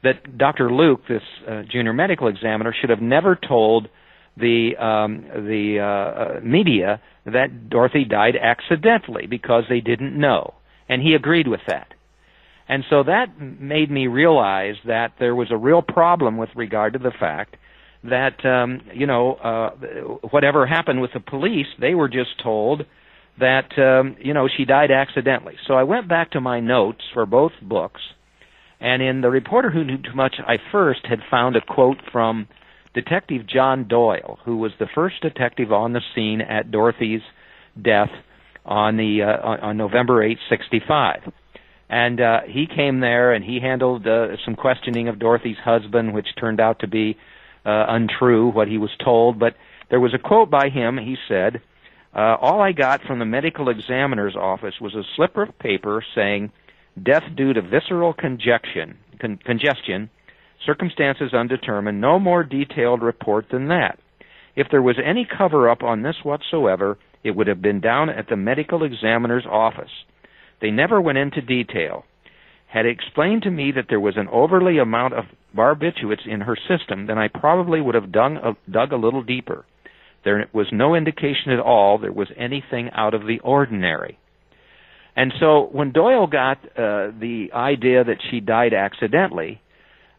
that 0.04 0.38
Dr. 0.38 0.72
Luke, 0.72 1.02
this 1.10 1.24
uh, 1.48 1.64
junior 1.70 1.94
medical 1.94 2.28
examiner, 2.28 2.74
should 2.80 2.90
have 2.90 3.02
never 3.02 3.36
told 3.36 3.90
the 4.38 4.78
um, 4.78 5.26
the 5.34 5.80
uh, 5.80 5.84
uh, 5.84 6.40
media 6.42 7.02
that 7.26 7.70
Dorothy 7.70 8.06
died 8.06 8.36
accidentally 8.42 9.28
because 9.28 9.64
they 9.68 9.82
didn't 9.82 10.18
know, 10.18 10.54
and 10.88 11.02
he 11.02 11.14
agreed 11.14 11.48
with 11.48 11.62
that. 11.68 11.94
And 12.70 12.84
so 12.88 13.02
that 13.04 13.40
made 13.40 13.90
me 13.90 14.06
realize 14.06 14.76
that 14.86 15.14
there 15.20 15.34
was 15.34 15.48
a 15.52 15.58
real 15.58 15.82
problem 15.82 16.38
with 16.38 16.50
regard 16.56 16.94
to 16.94 17.00
the 17.00 17.12
fact 17.20 17.58
that 18.04 18.46
um, 18.46 18.82
you 18.94 19.08
know 19.08 19.34
uh, 19.34 19.70
whatever 20.30 20.68
happened 20.68 21.02
with 21.02 21.12
the 21.14 21.20
police, 21.20 21.66
they 21.82 21.96
were 21.96 22.08
just 22.08 22.42
told 22.42 22.86
that 23.40 23.78
um, 23.78 24.16
you 24.20 24.36
know 24.36 24.48
she 24.56 24.66
died 24.66 24.92
accidentally. 24.92 25.56
So 25.68 25.74
I 25.74 25.84
went 25.84 26.08
back 26.08 26.32
to 26.32 26.42
my 26.42 26.60
notes 26.60 27.02
for 27.12 27.26
both 27.26 27.54
books, 27.60 28.02
and 28.80 29.02
in 29.02 29.22
the 29.22 29.32
reporter 29.32 29.72
who 29.72 29.84
knew 29.84 29.98
too 29.98 30.16
much, 30.16 30.36
I 30.40 30.58
first 30.72 31.02
had 31.10 31.20
found 31.30 31.56
a 31.56 31.62
quote 31.62 31.98
from 32.12 32.48
Detective 32.94 33.48
John 33.48 33.88
Doyle, 33.88 34.38
who 34.46 34.58
was 34.58 34.72
the 34.80 34.88
first 34.94 35.22
detective 35.24 35.74
on 35.74 35.94
the 35.94 36.02
scene 36.14 36.40
at 36.40 36.70
Dorothy's 36.70 37.22
death 37.82 38.12
on 38.64 38.96
the 38.96 39.24
uh, 39.24 39.66
on 39.66 39.78
November 39.78 40.22
8, 40.22 40.38
65. 40.50 41.34
And 41.90 42.22
uh, 42.22 42.42
he 42.48 42.68
came 42.68 43.00
there 43.00 43.34
and 43.34 43.44
he 43.44 43.60
handled 43.60 44.06
uh, 44.06 44.38
some 44.46 44.56
questioning 44.56 45.08
of 45.08 45.18
Dorothy's 45.18 45.58
husband, 45.64 46.14
which 46.14 46.28
turned 46.40 46.60
out 46.60 46.80
to 46.82 46.88
be 46.88 47.18
uh, 47.66 47.86
untrue, 47.90 48.50
what 48.52 48.68
he 48.68 48.78
was 48.78 48.92
told. 49.04 49.40
But 49.40 49.56
there 49.90 50.00
was 50.00 50.14
a 50.14 50.20
quote 50.20 50.52
by 50.52 50.70
him. 50.70 50.98
He 50.98 51.16
said, 51.28 51.62
uh, 52.16 52.38
All 52.40 52.62
I 52.62 52.74
got 52.74 53.02
from 53.02 53.18
the 53.20 53.26
medical 53.26 53.70
examiner's 53.70 54.36
office 54.36 54.76
was 54.80 54.94
a 54.94 55.04
slip 55.16 55.36
of 55.36 55.58
paper 55.60 56.04
saying, 56.16 56.52
Death 57.02 57.24
due 57.36 57.54
to 57.54 57.62
visceral 57.62 58.14
congestion, 58.14 58.98
con- 59.20 59.40
congestion, 59.44 60.10
circumstances 60.66 61.34
undetermined, 61.34 62.02
no 62.02 62.20
more 62.20 62.44
detailed 62.44 63.02
report 63.02 63.46
than 63.52 63.70
that. 63.70 63.98
If 64.56 64.68
there 64.70 64.82
was 64.82 64.98
any 65.04 65.26
cover 65.26 65.70
up 65.70 65.84
on 65.84 66.02
this 66.02 66.18
whatsoever, 66.24 66.98
it 67.24 67.32
would 67.32 67.48
have 67.48 67.62
been 67.62 67.80
down 67.80 68.10
at 68.10 68.28
the 68.28 68.36
medical 68.36 68.84
examiner's 68.84 69.46
office. 69.46 69.92
They 70.62 70.72
never 70.72 71.00
went 71.02 71.18
into 71.18 71.42
detail. 71.42 72.06
Had 72.68 72.86
explained 72.86 73.44
to 73.44 73.52
me 73.52 73.72
that 73.72 73.86
there 73.90 74.00
was 74.00 74.16
an 74.18 74.28
overly 74.28 74.78
amount 74.78 75.16
of 75.16 75.26
barbiturates 75.56 76.28
in 76.28 76.42
her 76.42 76.56
system, 76.56 77.08
then 77.08 77.18
I 77.18 77.28
probably 77.28 77.82
would 77.82 77.96
have 77.96 78.12
dug 78.12 78.34
a, 78.34 78.58
dug 78.70 78.92
a 78.92 78.98
little 78.98 79.24
deeper. 79.24 79.66
There 80.24 80.48
was 80.54 80.68
no 80.72 80.96
indication 80.96 81.52
at 81.52 81.60
all 81.60 81.98
there 81.98 82.12
was 82.12 82.28
anything 82.38 82.90
out 82.94 83.14
of 83.14 83.26
the 83.26 83.40
ordinary. 83.40 84.20
And 85.16 85.34
so 85.40 85.70
when 85.72 85.92
Doyle 85.92 86.28
got 86.28 86.58
uh, 86.78 87.12
the 87.20 87.50
idea 87.54 88.04
that 88.04 88.18
she 88.30 88.40
died 88.40 88.74
accidentally, 88.74 89.62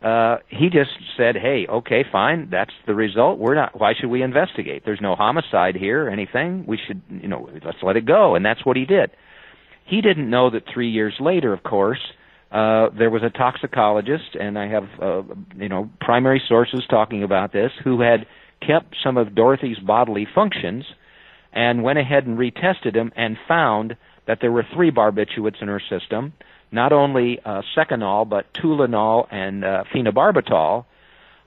uh, 0.03 0.39
he 0.49 0.71
just 0.71 0.91
said, 1.17 1.37
"Hey, 1.37 1.67
okay, 1.69 2.05
fine. 2.11 2.49
That's 2.51 2.73
the 2.87 2.95
result. 2.95 3.39
We're 3.39 3.55
not. 3.55 3.79
Why 3.79 3.93
should 3.99 4.09
we 4.09 4.23
investigate? 4.23 4.83
There's 4.85 5.01
no 5.01 5.15
homicide 5.15 5.77
here 5.77 6.07
or 6.07 6.11
anything. 6.11 6.65
We 6.67 6.79
should, 6.87 7.03
you 7.11 7.29
know, 7.29 7.49
let's 7.65 7.83
let 7.83 7.97
it 7.97 8.07
go." 8.07 8.35
And 8.35 8.45
that's 8.45 8.65
what 8.65 8.77
he 8.77 8.87
did. 8.87 9.11
He 9.91 10.01
didn't 10.01 10.31
know 10.31 10.51
that 10.51 10.63
three 10.73 10.91
years 10.91 11.15
later, 11.21 11.53
of 11.53 11.63
course, 11.63 11.99
uh, 12.51 12.89
there 12.97 13.11
was 13.11 13.23
a 13.23 13.31
toxicologist, 13.31 14.35
and 14.39 14.59
I 14.59 14.69
have, 14.69 14.85
uh, 15.01 15.23
you 15.57 15.69
know, 15.69 15.91
primary 16.01 16.43
sources 16.49 16.83
talking 16.89 17.23
about 17.23 17.53
this, 17.53 17.73
who 17.85 18.01
had 18.01 18.27
kept 18.67 18.97
some 19.05 19.17
of 19.17 19.35
Dorothy's 19.35 19.79
bodily 19.79 20.27
functions, 20.35 20.85
and 21.53 21.83
went 21.83 21.99
ahead 21.99 22.27
and 22.27 22.39
retested 22.39 22.95
them 22.95 23.13
and 23.17 23.37
found 23.49 23.97
that 24.27 24.39
there 24.41 24.53
were 24.53 24.65
three 24.75 24.93
barbiturates 24.93 25.61
in 25.61 25.69
her 25.69 25.83
system 25.91 26.33
not 26.73 26.93
only 26.93 27.39
uh, 27.45 27.63
Seconal, 27.77 28.29
but 28.29 28.47
Tuinal 28.55 29.27
and 29.31 29.65
uh, 29.65 29.85
phenobarbital. 29.95 30.85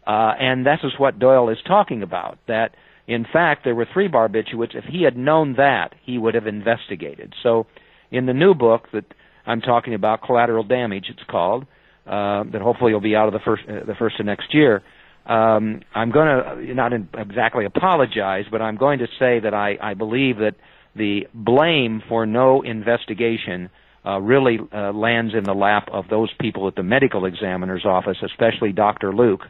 Uh, 0.06 0.10
and 0.39 0.65
this 0.65 0.79
is 0.84 0.91
what 0.97 1.19
Doyle 1.19 1.49
is 1.49 1.58
talking 1.65 2.03
about, 2.03 2.38
that 2.47 2.75
in 3.08 3.25
fact 3.32 3.63
there 3.63 3.75
were 3.75 3.88
three 3.91 4.10
barbiturates. 4.10 4.75
If 4.75 4.84
he 4.86 5.03
had 5.03 5.15
known 5.15 5.56
that, 5.58 5.95
he 6.03 6.17
would 6.17 6.36
have 6.36 6.47
investigated. 6.47 7.34
So 7.41 7.67
in 8.13 8.26
the 8.26 8.34
new 8.34 8.54
book 8.54 8.88
that 8.93 9.06
I'm 9.45 9.60
talking 9.60 9.93
about, 9.93 10.21
Collateral 10.21 10.63
Damage, 10.63 11.06
it's 11.10 11.23
called, 11.30 11.65
uh, 12.06 12.43
that 12.52 12.62
hopefully 12.62 12.93
will 12.93 13.02
be 13.02 13.15
out 13.15 13.28
of 13.28 13.34
the 13.34 13.39
first, 13.43 13.63
uh, 13.67 13.86
the 13.86 13.95
first 13.95 14.19
of 14.19 14.26
next 14.26 14.54
year, 14.54 14.84
um, 15.26 15.82
I'm 15.95 16.12
going 16.12 16.28
to 16.28 16.73
not 16.73 16.91
exactly 17.17 17.65
apologize, 17.65 18.45
but 18.52 18.62
I'm 18.62 18.76
going 18.76 18.99
to 18.99 19.08
say 19.19 19.39
that 19.39 19.54
I, 19.54 19.78
I 19.82 19.93
believe 19.93 20.38
that 20.38 20.56
the 20.95 21.28
blame 21.34 22.04
for 22.08 22.26
no 22.26 22.62
investigation 22.62 23.69
uh, 24.06 24.19
really 24.19 24.60
uh, 24.73 24.91
lands 24.91 25.34
in 25.34 25.45
the 25.45 25.54
lap 25.54 25.88
of 25.91 26.10
those 26.10 26.30
people 26.39 26.67
at 26.67 26.76
the 26.76 26.84
medical 26.84 27.26
examiner's 27.26 27.86
office, 27.86 28.17
especially 28.21 28.73
Dr. 28.73 29.13
Luke, 29.13 29.41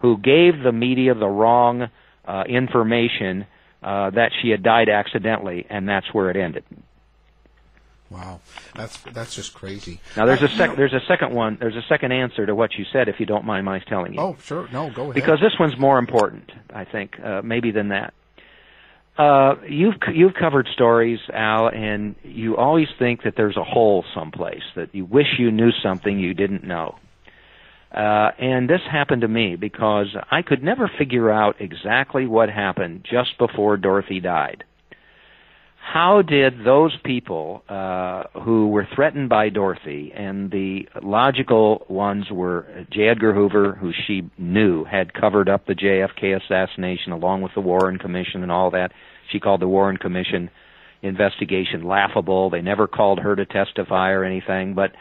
who 0.00 0.18
gave 0.18 0.62
the 0.62 0.72
media 0.72 1.14
the 1.14 1.26
wrong 1.26 1.88
uh, 2.26 2.44
information 2.46 3.46
uh, 3.82 4.10
that 4.10 4.30
she 4.42 4.50
had 4.50 4.62
died 4.62 4.90
accidentally, 4.90 5.66
and 5.70 5.88
that's 5.88 6.12
where 6.12 6.30
it 6.30 6.36
ended. 6.36 6.64
Wow, 8.10 8.40
that's 8.74 8.98
that's 9.12 9.34
just 9.34 9.54
crazy. 9.54 10.00
Now 10.16 10.26
there's 10.26 10.42
a 10.42 10.48
sec- 10.48 10.76
there's 10.76 10.92
a 10.92 11.00
second 11.08 11.34
one. 11.34 11.56
There's 11.58 11.74
a 11.74 11.82
second 11.88 12.12
answer 12.12 12.46
to 12.46 12.54
what 12.54 12.74
you 12.74 12.84
said, 12.92 13.08
if 13.08 13.18
you 13.18 13.26
don't 13.26 13.44
mind 13.44 13.64
my 13.64 13.80
telling 13.80 14.14
you. 14.14 14.20
Oh, 14.20 14.36
sure. 14.42 14.68
No, 14.72 14.90
go 14.90 15.04
ahead. 15.04 15.14
Because 15.14 15.40
this 15.40 15.52
one's 15.58 15.78
more 15.78 15.98
important, 15.98 16.50
I 16.72 16.84
think, 16.84 17.18
uh, 17.18 17.40
maybe 17.42 17.70
than 17.70 17.88
that. 17.88 18.12
Uh, 19.16 19.54
you've 19.68 19.94
you've 20.12 20.34
covered 20.34 20.68
stories, 20.74 21.20
Al, 21.32 21.68
and 21.68 22.14
you 22.22 22.56
always 22.56 22.88
think 22.98 23.22
that 23.22 23.34
there's 23.36 23.56
a 23.56 23.64
hole 23.64 24.04
someplace 24.14 24.62
that 24.76 24.94
you 24.94 25.04
wish 25.04 25.38
you 25.38 25.50
knew 25.50 25.70
something 25.82 26.18
you 26.18 26.34
didn't 26.34 26.64
know. 26.64 26.96
Uh, 27.92 28.32
and 28.40 28.68
this 28.68 28.80
happened 28.90 29.22
to 29.22 29.28
me 29.28 29.54
because 29.54 30.08
I 30.30 30.42
could 30.42 30.64
never 30.64 30.90
figure 30.98 31.30
out 31.30 31.56
exactly 31.60 32.26
what 32.26 32.48
happened 32.48 33.06
just 33.08 33.38
before 33.38 33.76
Dorothy 33.76 34.18
died. 34.18 34.64
How 35.92 36.22
did 36.22 36.64
those 36.64 36.96
people 37.04 37.62
uh, 37.68 38.24
who 38.42 38.68
were 38.68 38.88
threatened 38.94 39.28
by 39.28 39.50
Dorothy, 39.50 40.12
and 40.16 40.50
the 40.50 40.88
logical 41.02 41.84
ones 41.88 42.24
were 42.30 42.86
J. 42.90 43.08
Edgar 43.08 43.34
Hoover, 43.34 43.74
who 43.74 43.92
she 44.06 44.28
knew 44.38 44.84
had 44.84 45.12
covered 45.12 45.48
up 45.48 45.66
the 45.66 45.74
JFK 45.74 46.40
assassination 46.42 47.12
along 47.12 47.42
with 47.42 47.52
the 47.54 47.60
Warren 47.60 47.98
Commission 47.98 48.42
and 48.42 48.50
all 48.50 48.70
that. 48.70 48.92
She 49.30 49.38
called 49.38 49.60
the 49.60 49.68
Warren 49.68 49.98
Commission 49.98 50.50
investigation 51.02 51.84
laughable. 51.84 52.50
They 52.50 52.62
never 52.62 52.88
called 52.88 53.20
her 53.20 53.36
to 53.36 53.44
testify 53.44 54.10
or 54.10 54.24
anything, 54.24 54.74
but 54.74 54.92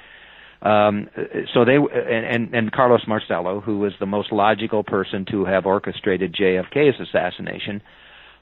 um, 0.62 1.10
so 1.54 1.66
they 1.66 1.76
and, 1.78 2.54
and 2.54 2.72
Carlos 2.72 3.02
Marcello, 3.08 3.62
who 3.62 3.80
was 3.80 3.94
the 4.00 4.06
most 4.06 4.32
logical 4.32 4.84
person 4.84 5.26
to 5.32 5.46
have 5.46 5.66
orchestrated 5.66 6.36
JFK's 6.36 7.00
assassination. 7.00 7.82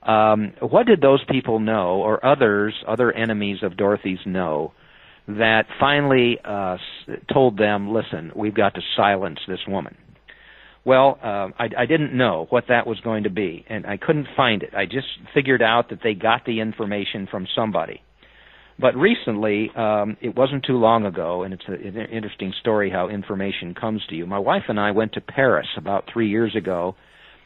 Um, 0.03 0.53
what 0.59 0.87
did 0.87 1.01
those 1.01 1.23
people 1.29 1.59
know, 1.59 2.01
or 2.01 2.25
others, 2.25 2.73
other 2.87 3.11
enemies 3.11 3.59
of 3.61 3.77
Dorothy's 3.77 4.19
know, 4.25 4.73
that 5.27 5.65
finally 5.79 6.39
uh, 6.43 6.77
told 7.31 7.57
them, 7.57 7.93
"Listen, 7.93 8.31
we've 8.35 8.55
got 8.55 8.73
to 8.75 8.81
silence 8.95 9.39
this 9.47 9.59
woman." 9.67 9.95
Well, 10.83 11.19
uh, 11.23 11.49
I, 11.59 11.69
I 11.77 11.85
didn't 11.85 12.17
know 12.17 12.47
what 12.49 12.65
that 12.69 12.87
was 12.87 12.99
going 13.01 13.23
to 13.23 13.29
be, 13.29 13.65
and 13.69 13.85
I 13.85 13.97
couldn't 13.97 14.27
find 14.35 14.63
it. 14.63 14.73
I 14.73 14.85
just 14.85 15.07
figured 15.33 15.61
out 15.61 15.89
that 15.89 15.99
they 16.03 16.15
got 16.15 16.45
the 16.45 16.59
information 16.59 17.27
from 17.29 17.47
somebody. 17.55 18.01
But 18.79 18.95
recently, 18.95 19.69
um, 19.75 20.17
it 20.21 20.35
wasn't 20.35 20.65
too 20.65 20.77
long 20.77 21.05
ago, 21.05 21.43
and 21.43 21.53
it's 21.53 21.67
an 21.67 22.07
interesting 22.11 22.51
story 22.61 22.89
how 22.89 23.09
information 23.09 23.75
comes 23.75 24.01
to 24.09 24.15
you. 24.15 24.25
My 24.25 24.39
wife 24.39 24.63
and 24.69 24.79
I 24.79 24.89
went 24.89 25.13
to 25.13 25.21
Paris 25.21 25.67
about 25.77 26.05
three 26.11 26.29
years 26.29 26.55
ago, 26.55 26.95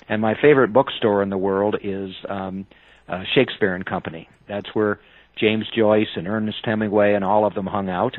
and 0.07 0.21
my 0.21 0.35
favorite 0.41 0.73
bookstore 0.73 1.23
in 1.23 1.29
the 1.29 1.37
world 1.37 1.75
is 1.83 2.11
um, 2.29 2.65
uh, 3.07 3.23
Shakespeare 3.33 3.75
and 3.75 3.85
Company. 3.85 4.29
That's 4.47 4.67
where 4.73 4.99
James 5.39 5.65
Joyce 5.75 6.07
and 6.15 6.27
Ernest 6.27 6.59
Hemingway 6.63 7.13
and 7.13 7.23
all 7.23 7.45
of 7.45 7.53
them 7.53 7.65
hung 7.65 7.89
out. 7.89 8.15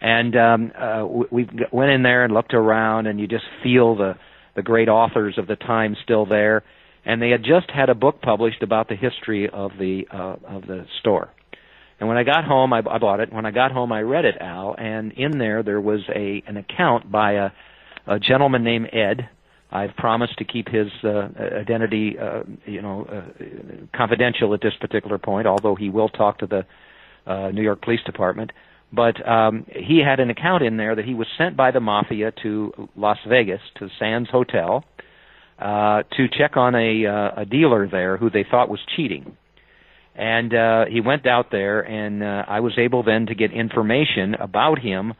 And 0.00 0.36
um, 0.36 0.72
uh, 0.78 1.06
we 1.30 1.48
went 1.72 1.90
in 1.90 2.02
there 2.02 2.24
and 2.24 2.34
looked 2.34 2.54
around, 2.54 3.06
and 3.06 3.18
you 3.18 3.26
just 3.26 3.44
feel 3.62 3.96
the 3.96 4.14
the 4.54 4.62
great 4.62 4.88
authors 4.88 5.36
of 5.36 5.46
the 5.46 5.56
time 5.56 5.96
still 6.02 6.24
there, 6.24 6.64
and 7.04 7.20
they 7.20 7.30
had 7.30 7.42
just 7.42 7.70
had 7.70 7.88
a 7.88 7.94
book 7.94 8.20
published 8.22 8.62
about 8.62 8.88
the 8.88 8.96
history 8.96 9.48
of 9.48 9.72
the 9.78 10.06
uh, 10.12 10.36
of 10.46 10.66
the 10.66 10.86
store. 11.00 11.30
And 11.98 12.08
when 12.08 12.18
I 12.18 12.24
got 12.24 12.44
home, 12.44 12.72
I, 12.72 12.78
I 12.78 12.98
bought 12.98 13.20
it. 13.20 13.32
When 13.32 13.46
I 13.46 13.50
got 13.50 13.72
home, 13.72 13.90
I 13.90 14.02
read 14.02 14.26
it, 14.26 14.36
Al, 14.40 14.74
and 14.76 15.12
in 15.12 15.38
there 15.38 15.62
there 15.62 15.80
was 15.80 16.00
a 16.14 16.42
an 16.46 16.58
account 16.58 17.10
by 17.10 17.32
a, 17.32 17.50
a 18.06 18.18
gentleman 18.18 18.64
named 18.64 18.90
Ed. 18.92 19.28
I've 19.70 19.94
promised 19.96 20.38
to 20.38 20.44
keep 20.44 20.68
his 20.68 20.88
uh, 21.02 21.28
identity, 21.60 22.16
uh, 22.18 22.42
you 22.66 22.80
know, 22.82 23.04
uh, 23.04 23.96
confidential 23.96 24.54
at 24.54 24.60
this 24.60 24.74
particular 24.80 25.18
point, 25.18 25.46
although 25.46 25.74
he 25.74 25.90
will 25.90 26.08
talk 26.08 26.38
to 26.38 26.46
the 26.46 26.64
uh, 27.26 27.50
New 27.50 27.62
York 27.62 27.82
Police 27.82 28.02
Department. 28.06 28.52
But 28.92 29.26
um, 29.28 29.66
he 29.68 30.00
had 30.06 30.20
an 30.20 30.30
account 30.30 30.62
in 30.62 30.76
there 30.76 30.94
that 30.94 31.04
he 31.04 31.14
was 31.14 31.26
sent 31.36 31.56
by 31.56 31.72
the 31.72 31.80
mafia 31.80 32.32
to 32.42 32.88
Las 32.96 33.18
Vegas 33.28 33.60
to 33.78 33.88
Sands 33.98 34.30
Hotel 34.30 34.84
uh, 35.58 36.02
to 36.16 36.28
check 36.28 36.56
on 36.56 36.74
a 36.74 37.06
uh, 37.06 37.40
a 37.42 37.44
dealer 37.44 37.88
there 37.88 38.16
who 38.16 38.30
they 38.30 38.44
thought 38.48 38.68
was 38.68 38.80
cheating. 38.94 39.36
And 40.14 40.54
uh, 40.54 40.84
he 40.86 41.00
went 41.00 41.26
out 41.26 41.50
there, 41.50 41.80
and 41.80 42.22
uh, 42.22 42.44
I 42.48 42.60
was 42.60 42.78
able 42.78 43.02
then 43.02 43.26
to 43.26 43.34
get 43.34 43.52
information 43.52 44.34
about 44.34 44.78
him 44.78 45.12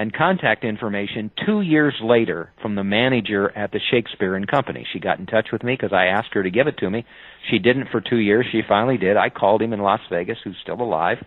and 0.00 0.12
contact 0.12 0.64
information 0.64 1.30
two 1.44 1.60
years 1.60 1.94
later 2.02 2.52
from 2.62 2.74
the 2.74 2.84
manager 2.84 3.50
at 3.56 3.72
the 3.72 3.80
Shakespeare 3.90 4.34
and 4.34 4.48
Company. 4.48 4.86
She 4.92 4.98
got 4.98 5.18
in 5.18 5.26
touch 5.26 5.48
with 5.52 5.62
me 5.62 5.74
because 5.74 5.92
I 5.92 6.06
asked 6.06 6.32
her 6.34 6.42
to 6.42 6.50
give 6.50 6.66
it 6.66 6.78
to 6.78 6.90
me. 6.90 7.04
She 7.50 7.58
didn't 7.58 7.88
for 7.90 8.00
two 8.00 8.18
years. 8.18 8.46
She 8.50 8.62
finally 8.66 8.98
did. 8.98 9.16
I 9.16 9.28
called 9.28 9.62
him 9.62 9.72
in 9.72 9.80
Las 9.80 10.00
Vegas, 10.10 10.38
who's 10.42 10.56
still 10.62 10.80
alive 10.80 11.18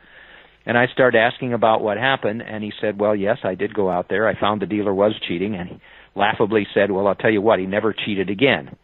and 0.65 0.77
I 0.77 0.87
started 0.87 1.17
asking 1.17 1.53
about 1.53 1.81
what 1.81 1.97
happened, 1.97 2.41
and 2.41 2.63
he 2.63 2.71
said, 2.79 2.99
"Well, 2.99 3.15
yes, 3.15 3.39
I 3.43 3.55
did 3.55 3.73
go 3.73 3.89
out 3.89 4.07
there. 4.07 4.27
I 4.27 4.39
found 4.39 4.61
the 4.61 4.65
dealer 4.65 4.93
was 4.93 5.13
cheating." 5.27 5.55
And 5.55 5.69
he 5.69 5.79
laughably 6.15 6.67
said, 6.73 6.89
"Well, 6.91 7.07
I'll 7.07 7.15
tell 7.15 7.31
you 7.31 7.41
what, 7.41 7.59
he 7.59 7.65
never 7.65 7.93
cheated 7.93 8.29
again," 8.29 8.75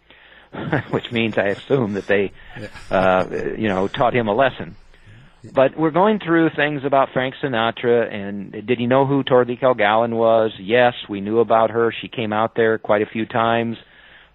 which 0.89 1.11
means 1.11 1.37
I 1.37 1.47
assume 1.47 1.93
that 1.93 2.07
they, 2.07 2.31
uh, 2.91 3.25
you 3.57 3.69
know, 3.69 3.87
taught 3.87 4.13
him 4.13 4.27
a 4.27 4.33
lesson. 4.33 4.75
But 5.43 5.77
we're 5.77 5.91
going 5.91 6.19
through 6.19 6.49
things 6.55 6.83
about 6.83 7.09
Frank 7.13 7.35
Sinatra, 7.41 8.13
and 8.13 8.51
did 8.51 8.77
he 8.77 8.87
know 8.87 9.05
who 9.05 9.23
Dorothy 9.23 9.55
Kilgallen 9.55 10.13
was? 10.13 10.51
Yes, 10.59 10.93
we 11.07 11.21
knew 11.21 11.39
about 11.39 11.71
her. 11.71 11.93
She 12.01 12.09
came 12.09 12.33
out 12.33 12.55
there 12.55 12.77
quite 12.77 13.01
a 13.01 13.05
few 13.05 13.25
times. 13.25 13.77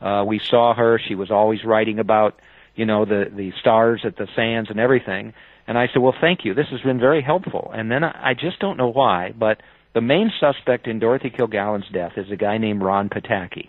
Uh, 0.01 0.25
we 0.27 0.39
saw 0.39 0.75
her. 0.75 0.99
She 1.07 1.15
was 1.15 1.31
always 1.31 1.63
writing 1.65 1.99
about, 1.99 2.41
you 2.75 2.87
know, 2.87 3.05
the 3.05 3.31
the 3.31 3.53
stars 3.61 4.01
at 4.05 4.17
the 4.17 4.27
sands 4.35 4.71
and 4.71 4.81
everything. 4.81 5.35
And 5.67 5.79
I 5.79 5.89
said, 5.93 6.01
well, 6.01 6.15
thank 6.21 6.45
you. 6.45 6.55
This 6.55 6.69
has 6.71 6.81
been 6.81 6.99
very 7.01 7.23
helpful. 7.23 7.71
And 7.75 7.91
then 7.91 8.03
I, 8.05 8.31
I 8.31 8.35
just 8.35 8.59
don't 8.59 8.77
know 8.77 8.91
why, 8.91 9.33
but 9.39 9.61
The 9.95 10.01
main 10.01 10.33
suspect 10.41 10.89
in 10.89 10.99
Dorothy 10.99 11.31
Kilgallen's 11.31 11.89
death 11.93 12.13
is 12.17 12.31
a 12.31 12.37
guy 12.37 12.59
named 12.59 12.83
Ron 12.83 13.09
Pataki. 13.09 13.69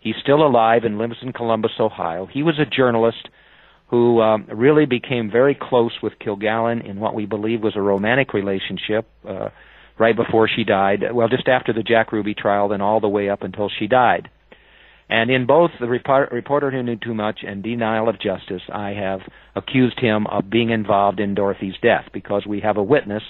He's 0.00 0.16
still 0.20 0.44
alive 0.44 0.82
and 0.84 0.98
lives 0.98 1.18
in 1.22 1.32
Columbus, 1.32 1.72
Ohio. 1.78 2.26
He 2.26 2.42
was 2.42 2.58
a 2.58 2.66
journalist 2.66 3.28
who 3.88 4.20
um, 4.20 4.46
really 4.52 4.86
became 4.86 5.30
very 5.30 5.54
close 5.54 5.92
with 6.02 6.14
Kilgallen 6.18 6.88
in 6.88 6.98
what 6.98 7.14
we 7.14 7.26
believe 7.26 7.62
was 7.62 7.76
a 7.76 7.80
romantic 7.80 8.34
relationship 8.34 9.08
uh, 9.28 9.50
right 9.98 10.16
before 10.16 10.48
she 10.48 10.64
died. 10.64 11.04
Well, 11.12 11.28
just 11.28 11.48
after 11.48 11.72
the 11.72 11.82
Jack 11.82 12.12
Ruby 12.12 12.34
trial, 12.34 12.68
then 12.68 12.80
all 12.80 13.00
the 13.00 13.08
way 13.08 13.30
up 13.30 13.42
until 13.42 13.70
she 13.78 13.86
died. 13.86 14.28
And 15.08 15.30
in 15.30 15.46
both 15.46 15.70
the 15.78 15.86
report, 15.86 16.32
reporter 16.32 16.70
who 16.70 16.82
knew 16.82 16.96
too 16.96 17.14
much 17.14 17.40
and 17.46 17.62
denial 17.62 18.08
of 18.08 18.20
justice, 18.20 18.62
I 18.72 18.90
have 18.90 19.20
accused 19.54 20.00
him 20.00 20.26
of 20.26 20.50
being 20.50 20.70
involved 20.70 21.20
in 21.20 21.34
Dorothy's 21.34 21.76
death 21.80 22.06
because 22.12 22.44
we 22.44 22.60
have 22.60 22.76
a 22.76 22.82
witness 22.82 23.22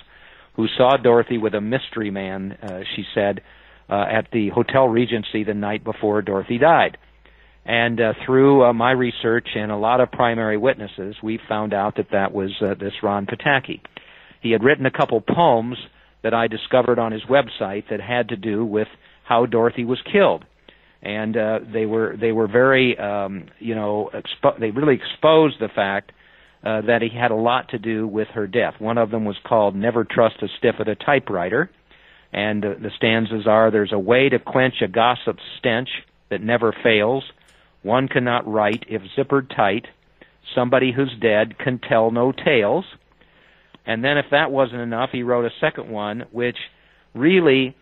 who 0.55 0.69
saw 0.75 0.97
Dorothy 0.97 1.37
with 1.37 1.55
a 1.55 1.61
mystery 1.61 2.11
man, 2.11 2.57
uh, 2.63 2.81
she 2.95 3.05
said, 3.15 3.43
uh, 3.91 4.07
at 4.11 4.29
the 4.33 4.49
Hotel 4.49 4.89
Regency 4.89 5.45
the 5.45 5.53
night 5.53 5.85
before 5.85 6.23
Dorothy 6.23 6.57
died. 6.57 6.97
And 7.67 8.01
uh, 8.01 8.13
through 8.25 8.65
uh, 8.65 8.73
my 8.73 8.93
research 8.93 9.49
and 9.57 9.73
a 9.73 9.77
lot 9.77 10.01
of 10.01 10.11
primary 10.13 10.57
witnesses, 10.57 11.17
we 11.23 11.41
found 11.49 11.75
out 11.75 11.97
that 11.97 12.09
that 12.13 12.33
was 12.33 12.51
uh, 12.61 12.75
this 12.79 12.93
Ron 13.03 13.27
Pataki. 13.27 13.81
He 14.41 14.53
had 14.53 14.63
written 14.63 14.87
a 14.87 14.91
couple 14.91 15.21
poems 15.21 15.77
that 16.23 16.33
I 16.33 16.47
discovered 16.47 16.99
on 16.99 17.13
his 17.13 17.23
website 17.23 17.89
that 17.91 18.01
had 18.01 18.29
to 18.29 18.37
do 18.37 18.65
with 18.65 18.89
how 19.25 19.47
Dorothy 19.47 19.85
was 19.85 19.99
killed 20.13 20.45
and 21.03 21.37
uh, 21.37 21.61
they 21.73 21.87
were 21.87 22.17
they 22.21 22.33
were 22.33 22.49
very 22.49 22.99
um, 22.99 23.47
you 23.59 23.75
know 23.75 24.11
expo- 24.13 24.59
they 24.59 24.71
really 24.71 24.95
exposed 24.95 25.57
the 25.61 25.69
fact 25.69 26.13
uh, 26.65 26.81
that 26.83 27.01
he 27.01 27.17
had 27.17 27.31
a 27.31 27.37
lot 27.37 27.69
to 27.69 27.79
do 27.79 28.09
with 28.09 28.29
her 28.29 28.47
death. 28.47 28.75
One 28.79 28.99
of 28.99 29.11
them 29.11 29.25
was 29.25 29.37
called 29.47 29.77
"Never 29.77 30.05
Trust 30.05 30.37
a 30.43 30.49
Stiff 30.59 30.77
at 30.81 30.89
a 30.89 30.97
Typewriter," 30.97 31.71
and 32.33 32.65
uh, 32.65 32.69
the 32.81 32.91
stanzas 32.97 33.47
are: 33.47 33.71
"There's 33.71 33.93
a 33.93 33.99
way 33.99 34.29
to 34.29 34.39
quench 34.39 34.75
a 34.83 34.89
gossip's 34.89 35.43
stench 35.59 35.89
that 36.31 36.43
never 36.43 36.75
fails. 36.83 37.23
One 37.87 38.09
cannot 38.09 38.51
write 38.51 38.85
if 38.89 39.01
zippered 39.17 39.55
tight. 39.55 39.87
Somebody 40.57 40.93
who's 40.93 41.15
dead 41.21 41.57
can 41.57 41.79
tell 41.79 42.11
no 42.11 42.33
tales." 42.33 42.85
And 43.87 44.03
then, 44.03 44.19
if 44.19 44.27
that 44.33 44.51
wasn't 44.51 44.81
enough, 44.81 45.11
he 45.13 45.23
wrote 45.23 45.45
a 45.45 45.51
second 45.61 45.89
one, 45.89 46.25
which 46.33 46.57
really 47.15 47.77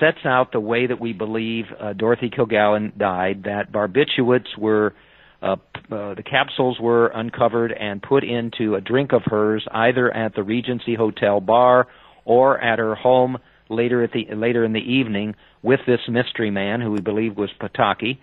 sets 0.00 0.18
out 0.24 0.50
the 0.50 0.58
way 0.58 0.88
that 0.88 1.00
we 1.00 1.12
believe 1.12 1.66
uh, 1.78 1.92
Dorothy 1.92 2.30
Kilgallen 2.30 2.98
died. 2.98 3.44
That 3.44 3.70
barbiturates 3.70 4.58
were 4.58 4.92
uh, 5.40 5.56
uh, 5.92 6.14
the 6.14 6.24
capsules 6.28 6.80
were 6.80 7.06
uncovered 7.06 7.70
and 7.70 8.02
put 8.02 8.24
into 8.24 8.74
a 8.74 8.80
drink 8.80 9.12
of 9.12 9.22
hers, 9.24 9.64
either 9.70 10.12
at 10.12 10.34
the 10.34 10.42
Regency 10.42 10.96
Hotel 10.96 11.40
bar 11.40 11.86
or 12.24 12.58
at 12.58 12.80
her 12.80 12.96
home 12.96 13.38
later 13.68 14.02
at 14.02 14.10
the 14.12 14.34
later 14.34 14.64
in 14.64 14.72
the 14.72 14.80
evening 14.80 15.36
with 15.62 15.80
this 15.86 16.00
mystery 16.08 16.50
man 16.50 16.80
who 16.80 16.90
we 16.90 17.00
believe 17.00 17.36
was 17.36 17.50
Pataki, 17.60 18.18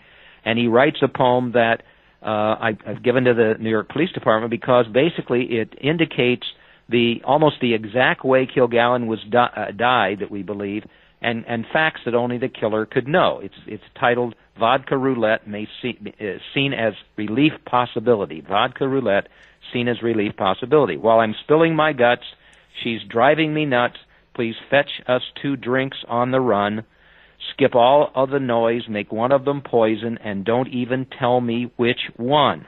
and 0.46 0.60
he 0.60 0.68
writes 0.68 0.98
a 1.02 1.08
poem 1.08 1.54
that 1.54 1.84
uh, 2.22 2.26
I, 2.26 2.78
I've 2.88 3.04
given 3.04 3.26
to 3.26 3.34
the 3.34 3.56
New 3.60 3.70
York 3.70 3.89
Police 3.89 4.12
Department 4.12 4.50
because 4.50 4.86
basically 4.88 5.44
it 5.44 5.74
indicates 5.82 6.46
the 6.89 7.22
almost 7.26 7.58
the 7.62 7.74
exact 7.74 8.24
way 8.24 8.46
Kilgallen 8.46 9.08
was 9.08 9.20
di- 9.30 9.52
uh, 9.56 9.72
died 9.72 10.20
that 10.20 10.32
we 10.32 10.44
believe 10.44 10.84
and, 11.22 11.46
and 11.48 11.66
facts 11.72 12.02
that 12.06 12.14
only 12.14 12.38
the 12.38 12.50
killer 12.50 12.86
could 12.86 13.08
know. 13.08 13.39
It's, 13.41 13.56
it's 13.66 13.84
titled 14.00 14.36
Vodka 14.60 14.98
Roulette 14.98 15.48
may 15.48 15.68
see, 15.82 15.98
uh, 16.20 16.24
seen 16.54 16.74
as 16.74 16.94
relief 17.16 17.54
possibility. 17.66 18.41
Vodka 18.41 18.88
Roulette 18.88 19.30
seen 19.72 19.88
as 19.88 20.02
relief 20.02 20.36
possibility. 20.36 20.98
While 20.98 21.20
I'm 21.20 21.36
spilling 21.44 21.76
my 21.76 21.94
guts, 21.94 22.24
she's 22.84 23.02
driving 23.08 23.54
me 23.54 23.66
nuts. 23.66 23.98
Please 24.36 24.56
fetch 24.70 25.02
us 25.08 25.22
two 25.41 25.56
drinks 25.56 25.98
on 26.08 26.32
the 26.32 26.41
run. 26.41 26.84
Skip 27.52 27.76
all 27.76 28.12
of 28.16 28.30
the 28.30 28.39
noise, 28.39 28.84
make 28.89 29.12
one 29.12 29.32
of 29.32 29.46
them 29.46 29.62
poison, 29.62 30.18
and 30.24 30.46
don't 30.46 30.70
even 30.70 31.06
tell 31.20 31.41
me 31.41 31.72
which 31.76 32.00
one. 32.16 32.68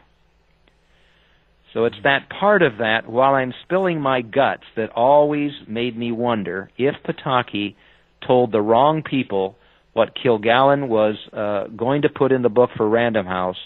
So 1.73 1.85
it's 1.85 1.95
that 2.03 2.29
part 2.29 2.61
of 2.61 2.77
that, 2.77 3.07
while 3.07 3.33
I'm 3.33 3.53
spilling 3.63 3.99
my 3.99 4.21
guts, 4.21 4.63
that 4.77 4.91
always 4.91 5.51
made 5.67 5.97
me 5.97 6.11
wonder 6.11 6.71
if 6.77 6.95
Pataki 7.05 7.75
told 8.25 8.51
the 8.51 8.61
wrong 8.61 9.03
people 9.03 9.57
what 9.93 10.15
Kilgallen 10.15 10.87
was 10.87 11.15
uh, 11.33 11.67
going 11.75 12.03
to 12.03 12.09
put 12.09 12.31
in 12.31 12.41
the 12.41 12.49
book 12.49 12.69
for 12.77 12.87
Random 12.87 13.25
House, 13.25 13.57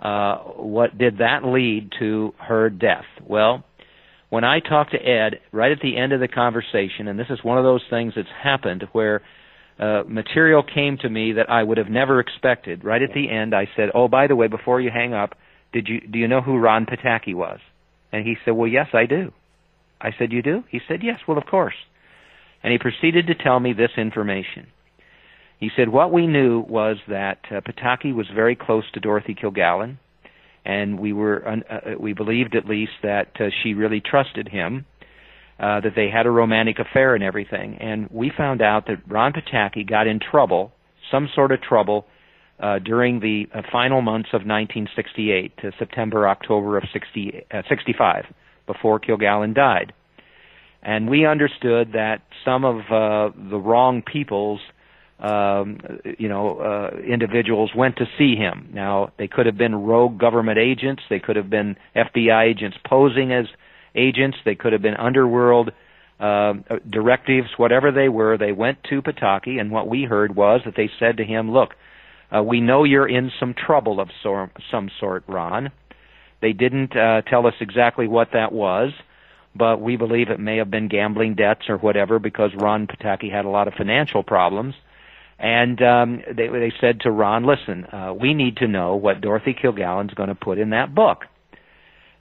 uh, 0.00 0.36
what 0.56 0.96
did 0.96 1.18
that 1.18 1.44
lead 1.44 1.90
to 1.98 2.34
her 2.38 2.70
death? 2.70 3.04
Well, 3.26 3.64
when 4.30 4.44
I 4.44 4.60
talked 4.60 4.92
to 4.92 4.98
Ed 4.98 5.40
right 5.52 5.72
at 5.72 5.80
the 5.80 5.96
end 5.96 6.12
of 6.12 6.20
the 6.20 6.28
conversation, 6.28 7.08
and 7.08 7.18
this 7.18 7.28
is 7.30 7.38
one 7.42 7.56
of 7.56 7.64
those 7.64 7.84
things 7.88 8.14
that's 8.16 8.28
happened 8.42 8.84
where 8.92 9.22
uh, 9.78 10.02
material 10.06 10.62
came 10.62 10.98
to 10.98 11.08
me 11.08 11.32
that 11.32 11.50
I 11.50 11.62
would 11.62 11.78
have 11.78 11.88
never 11.88 12.20
expected. 12.20 12.84
Right 12.84 13.02
at 13.02 13.12
the 13.14 13.30
end, 13.30 13.54
I 13.54 13.68
said, 13.76 13.90
"Oh, 13.94 14.08
by 14.08 14.26
the 14.26 14.36
way, 14.36 14.46
before 14.46 14.80
you 14.80 14.90
hang 14.90 15.14
up, 15.14 15.34
did 15.72 15.88
you 15.88 16.00
do 16.00 16.18
you 16.18 16.28
know 16.28 16.40
who 16.40 16.58
Ron 16.58 16.86
Pataki 16.86 17.34
was?" 17.34 17.58
And 18.12 18.24
he 18.24 18.36
said, 18.44 18.52
"Well, 18.52 18.68
yes, 18.68 18.88
I 18.92 19.06
do." 19.06 19.32
I 20.00 20.10
said, 20.18 20.32
"You 20.32 20.42
do?" 20.42 20.64
He 20.68 20.80
said, 20.86 21.02
"Yes." 21.02 21.20
Well, 21.26 21.38
of 21.38 21.46
course 21.46 21.74
and 22.64 22.72
he 22.72 22.78
proceeded 22.78 23.26
to 23.26 23.34
tell 23.34 23.60
me 23.60 23.74
this 23.74 23.90
information. 23.96 24.66
He 25.60 25.70
said 25.76 25.90
what 25.90 26.10
we 26.10 26.26
knew 26.26 26.60
was 26.60 26.96
that 27.06 27.38
uh, 27.50 27.60
Pataki 27.60 28.12
was 28.12 28.26
very 28.34 28.56
close 28.56 28.84
to 28.94 29.00
Dorothy 29.00 29.34
Kilgallen, 29.34 29.98
and 30.64 30.98
we 30.98 31.12
were 31.12 31.46
uh, 31.46 31.56
uh, 31.70 31.80
we 32.00 32.14
believed 32.14 32.56
at 32.56 32.66
least 32.66 32.92
that 33.02 33.28
uh, 33.38 33.44
she 33.62 33.74
really 33.74 34.00
trusted 34.00 34.48
him, 34.48 34.86
uh, 35.58 35.80
that 35.80 35.92
they 35.94 36.08
had 36.10 36.26
a 36.26 36.30
romantic 36.30 36.78
affair 36.78 37.14
and 37.14 37.24
everything. 37.24 37.76
And 37.80 38.08
we 38.10 38.30
found 38.36 38.62
out 38.62 38.86
that 38.86 38.98
Ron 39.08 39.32
Pataki 39.32 39.88
got 39.88 40.06
in 40.06 40.20
trouble, 40.20 40.72
some 41.10 41.28
sort 41.34 41.52
of 41.52 41.60
trouble, 41.62 42.06
uh, 42.60 42.78
during 42.78 43.20
the 43.20 43.46
uh, 43.54 43.62
final 43.70 44.00
months 44.00 44.28
of 44.32 44.40
1968 44.40 45.56
to 45.58 45.72
September 45.78 46.28
October 46.28 46.78
of 46.78 46.84
60, 46.92 47.42
uh, 47.52 47.62
65, 47.68 48.24
before 48.66 49.00
Kilgallen 49.00 49.54
died 49.54 49.92
and 50.84 51.08
we 51.08 51.26
understood 51.26 51.92
that 51.94 52.22
some 52.44 52.64
of 52.64 52.76
uh, 52.90 53.34
the 53.50 53.56
wrong 53.56 54.02
people's 54.02 54.60
um, 55.18 55.78
you 56.18 56.28
know 56.28 56.58
uh, 56.58 56.96
individuals 56.98 57.70
went 57.74 57.96
to 57.96 58.04
see 58.18 58.36
him. 58.36 58.68
Now 58.72 59.12
they 59.18 59.26
could 59.26 59.46
have 59.46 59.56
been 59.56 59.74
rogue 59.74 60.18
government 60.18 60.58
agents, 60.58 61.02
they 61.08 61.20
could 61.20 61.36
have 61.36 61.48
been 61.48 61.76
FBI 61.96 62.50
agents 62.50 62.76
posing 62.86 63.32
as 63.32 63.46
agents, 63.94 64.36
they 64.44 64.54
could 64.54 64.72
have 64.72 64.82
been 64.82 64.96
underworld 64.96 65.70
uh, 66.20 66.54
directives, 66.88 67.48
whatever 67.56 67.90
they 67.90 68.08
were. 68.08 68.38
They 68.38 68.52
went 68.52 68.78
to 68.90 69.02
Pataki, 69.02 69.60
and 69.60 69.70
what 69.70 69.88
we 69.88 70.04
heard 70.04 70.36
was 70.36 70.60
that 70.64 70.74
they 70.76 70.90
said 70.98 71.16
to 71.18 71.24
him, 71.24 71.50
"Look, 71.50 71.70
uh, 72.34 72.42
we 72.42 72.60
know 72.60 72.84
you're 72.84 73.08
in 73.08 73.30
some 73.38 73.54
trouble 73.54 74.00
of 74.00 74.08
some 74.22 74.90
sort, 75.00 75.24
Ron." 75.26 75.70
They 76.40 76.52
didn't 76.52 76.96
uh, 76.96 77.22
tell 77.22 77.46
us 77.46 77.54
exactly 77.60 78.06
what 78.06 78.28
that 78.32 78.52
was 78.52 78.92
but 79.56 79.80
we 79.80 79.96
believe 79.96 80.30
it 80.30 80.40
may 80.40 80.56
have 80.56 80.70
been 80.70 80.88
gambling 80.88 81.34
debts 81.34 81.68
or 81.68 81.76
whatever 81.76 82.18
because 82.18 82.50
Ron 82.56 82.86
Pataki 82.86 83.30
had 83.30 83.44
a 83.44 83.48
lot 83.48 83.68
of 83.68 83.74
financial 83.74 84.22
problems. 84.22 84.74
And 85.38 85.80
um, 85.82 86.22
they, 86.26 86.48
they 86.48 86.72
said 86.80 87.00
to 87.00 87.10
Ron, 87.10 87.44
listen, 87.44 87.84
uh, 87.86 88.14
we 88.18 88.34
need 88.34 88.56
to 88.58 88.68
know 88.68 88.96
what 88.96 89.20
Dorothy 89.20 89.54
Kilgallen's 89.54 90.14
going 90.14 90.28
to 90.28 90.34
put 90.34 90.58
in 90.58 90.70
that 90.70 90.94
book. 90.94 91.24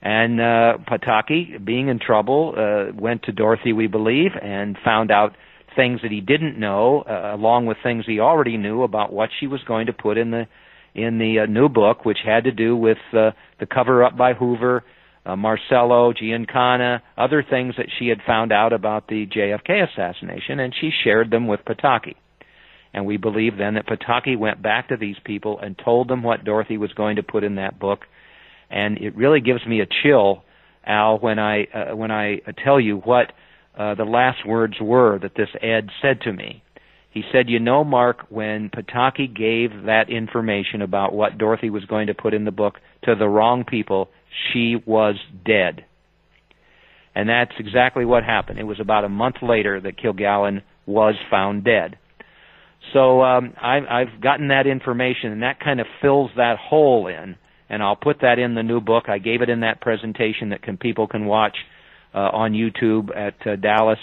And 0.04 0.42
uh, 0.42 0.78
Pataki, 0.86 1.64
being 1.64 1.88
in 1.88 1.98
trouble, 1.98 2.54
uh, 2.58 2.94
went 2.94 3.24
to 3.24 3.32
Dorothy, 3.32 3.72
we 3.72 3.88
believe, 3.88 4.32
and 4.40 4.78
found 4.84 5.12
out 5.12 5.38
things 5.78 6.02
that 6.04 6.12
he 6.12 6.20
didn't 6.20 6.60
know, 6.60 7.04
uh, 7.10 7.34
along 7.34 7.68
with 7.68 7.78
things 7.82 8.04
he 8.06 8.20
already 8.20 8.58
knew 8.58 8.84
about 8.84 9.14
what 9.14 9.30
she 9.40 9.48
was 9.48 9.62
going 9.66 9.88
to 9.88 9.94
put 9.94 10.18
in 10.18 10.30
the 10.32 10.46
in 10.94 11.18
the 11.18 11.40
uh, 11.40 11.46
new 11.48 11.70
book, 11.70 12.06
which 12.06 12.20
had 12.24 12.44
to 12.44 12.52
do 12.52 12.76
with 12.76 13.00
uh, 13.14 13.32
the 13.60 13.66
cover 13.66 14.04
up 14.04 14.16
by 14.16 14.34
Hoover, 14.34 14.84
uh, 15.26 15.36
Marcello, 15.36 16.14
Giancana, 16.14 17.00
other 17.18 17.44
things 17.50 17.76
that 17.78 17.88
she 17.98 18.10
had 18.10 18.20
found 18.28 18.52
out 18.52 18.74
about 18.74 19.08
the 19.08 19.26
JFK 19.26 19.88
assassination, 19.90 20.60
and 20.60 20.76
she 20.80 20.92
shared 21.04 21.32
them 21.32 21.48
with 21.48 21.62
Pataki. 21.66 22.16
And 22.94 23.08
we 23.08 23.18
believe 23.18 23.58
then 23.58 23.74
that 23.74 23.88
Pataki 23.88 24.38
went 24.38 24.62
back 24.62 24.90
to 24.90 24.98
these 24.98 25.16
people 25.26 25.58
and 25.60 25.76
told 25.84 26.10
them 26.10 26.22
what 26.22 26.44
Dorothy 26.44 26.78
was 26.78 26.94
going 26.94 27.16
to 27.16 27.24
put 27.24 27.44
in 27.44 27.56
that 27.56 27.80
book. 27.80 28.02
And 28.74 28.98
it 28.98 29.16
really 29.16 29.40
gives 29.40 29.66
me 29.68 29.82
a 29.82 29.86
chill, 30.02 30.44
Al, 30.86 31.20
when 31.20 31.38
I 31.38 31.66
uh, 31.66 31.96
when 31.96 32.10
I 32.10 32.40
tell 32.64 32.80
you 32.80 32.98
what 32.98 33.32
uh, 33.78 33.94
the 33.94 34.04
last 34.04 34.46
words 34.48 34.74
were 34.82 35.20
that 35.20 35.36
this 35.36 35.50
Ed 35.62 35.90
said 36.02 36.22
to 36.22 36.34
me. 36.34 36.64
He 37.12 37.22
said, 37.32 37.50
"You 37.50 37.60
know, 37.60 37.84
Mark, 37.84 38.26
when 38.30 38.72
Pataki 38.72 39.28
gave 39.34 39.84
that 39.86 40.10
information 40.10 40.82
about 40.82 41.14
what 41.14 41.38
Dorothy 41.38 41.70
was 41.70 41.86
going 41.86 42.08
to 42.08 42.16
put 42.16 42.34
in 42.34 42.46
the 42.46 42.52
book 42.52 42.80
to 43.04 43.14
the 43.14 43.30
wrong 43.30 43.64
people, 43.64 44.10
she 44.52 44.76
was 44.88 45.16
dead. 45.46 45.86
And 47.16 47.30
that's 47.30 47.52
exactly 47.60 48.06
what 48.06 48.24
happened. 48.24 48.58
It 48.58 48.64
was 48.64 48.80
about 48.80 49.04
a 49.04 49.10
month 49.10 49.36
later 49.44 49.80
that 49.82 50.00
Kilgallen 50.00 50.64
was 50.88 51.14
found 51.30 51.64
dead. 51.64 51.98
So 52.92 53.22
um, 53.22 53.54
I've, 53.62 53.84
I've 53.90 54.22
gotten 54.22 54.48
that 54.48 54.66
information, 54.66 55.32
and 55.32 55.44
that 55.44 55.60
kind 55.60 55.80
of 55.80 55.86
fills 56.02 56.32
that 56.38 56.58
hole 56.58 57.06
in. 57.08 57.36
And 57.70 57.82
I'll 57.82 57.96
put 57.96 58.22
that 58.22 58.40
in 58.40 58.56
the 58.56 58.64
new 58.64 58.82
book. 58.82 59.06
I 59.08 59.18
gave 59.18 59.42
it 59.42 59.50
in 59.50 59.62
that 59.62 59.82
presentation 59.82 60.50
that 60.50 60.62
can, 60.62 60.78
people 60.78 61.08
can 61.08 61.26
watch 61.26 61.56
uh, 62.14 62.20
on 62.20 62.54
YouTube 62.54 63.16
at 63.16 63.36
uh, 63.48 63.56
Dallas 63.56 64.00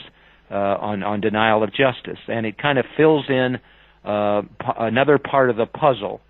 uh, 0.51 0.55
on 0.55 1.03
on 1.03 1.21
denial 1.21 1.63
of 1.63 1.71
justice, 1.71 2.19
and 2.27 2.45
it 2.45 2.59
kind 2.59 2.79
of 2.79 2.85
fills 2.97 3.25
in 3.29 3.59
uh, 4.05 4.43
p- 4.43 4.67
another 4.79 5.19
part 5.19 5.51
of 5.51 5.57
the 5.57 5.67
puzzle 5.67 6.21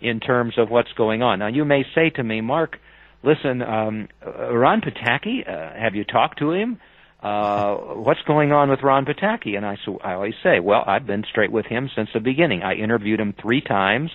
in 0.00 0.20
terms 0.20 0.54
of 0.58 0.68
what's 0.70 0.92
going 0.96 1.22
on. 1.22 1.38
Now, 1.38 1.46
you 1.48 1.64
may 1.64 1.84
say 1.94 2.10
to 2.10 2.22
me, 2.22 2.40
Mark, 2.40 2.78
listen, 3.22 3.62
um, 3.62 4.08
Ron 4.24 4.80
Pataki, 4.80 5.48
uh, 5.48 5.78
have 5.78 5.94
you 5.94 6.04
talked 6.04 6.38
to 6.38 6.52
him? 6.52 6.80
Uh, 7.22 7.74
what's 7.94 8.22
going 8.26 8.52
on 8.52 8.70
with 8.70 8.80
Ron 8.82 9.04
Pataki? 9.04 9.56
And 9.56 9.66
I, 9.66 9.76
so 9.84 9.98
I 9.98 10.14
always 10.14 10.34
say, 10.42 10.60
well, 10.60 10.84
I've 10.86 11.06
been 11.06 11.24
straight 11.28 11.52
with 11.52 11.66
him 11.66 11.90
since 11.94 12.08
the 12.14 12.20
beginning. 12.20 12.62
I 12.62 12.74
interviewed 12.74 13.20
him 13.20 13.34
three 13.40 13.60
times 13.60 14.10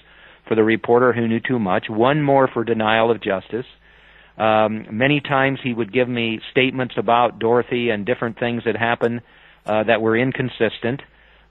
for 0.47 0.55
the 0.55 0.63
reporter 0.63 1.13
who 1.13 1.27
knew 1.27 1.39
too 1.39 1.59
much, 1.59 1.85
one 1.89 2.21
more 2.21 2.47
for 2.47 2.63
denial 2.63 3.11
of 3.11 3.21
justice. 3.21 3.65
Um, 4.37 4.87
many 4.91 5.21
times 5.21 5.59
he 5.63 5.73
would 5.73 5.93
give 5.93 6.09
me 6.09 6.39
statements 6.51 6.95
about 6.97 7.39
Dorothy 7.39 7.89
and 7.89 8.05
different 8.05 8.39
things 8.39 8.63
that 8.65 8.75
happened 8.75 9.21
uh, 9.65 9.83
that 9.83 10.01
were 10.01 10.17
inconsistent. 10.17 11.01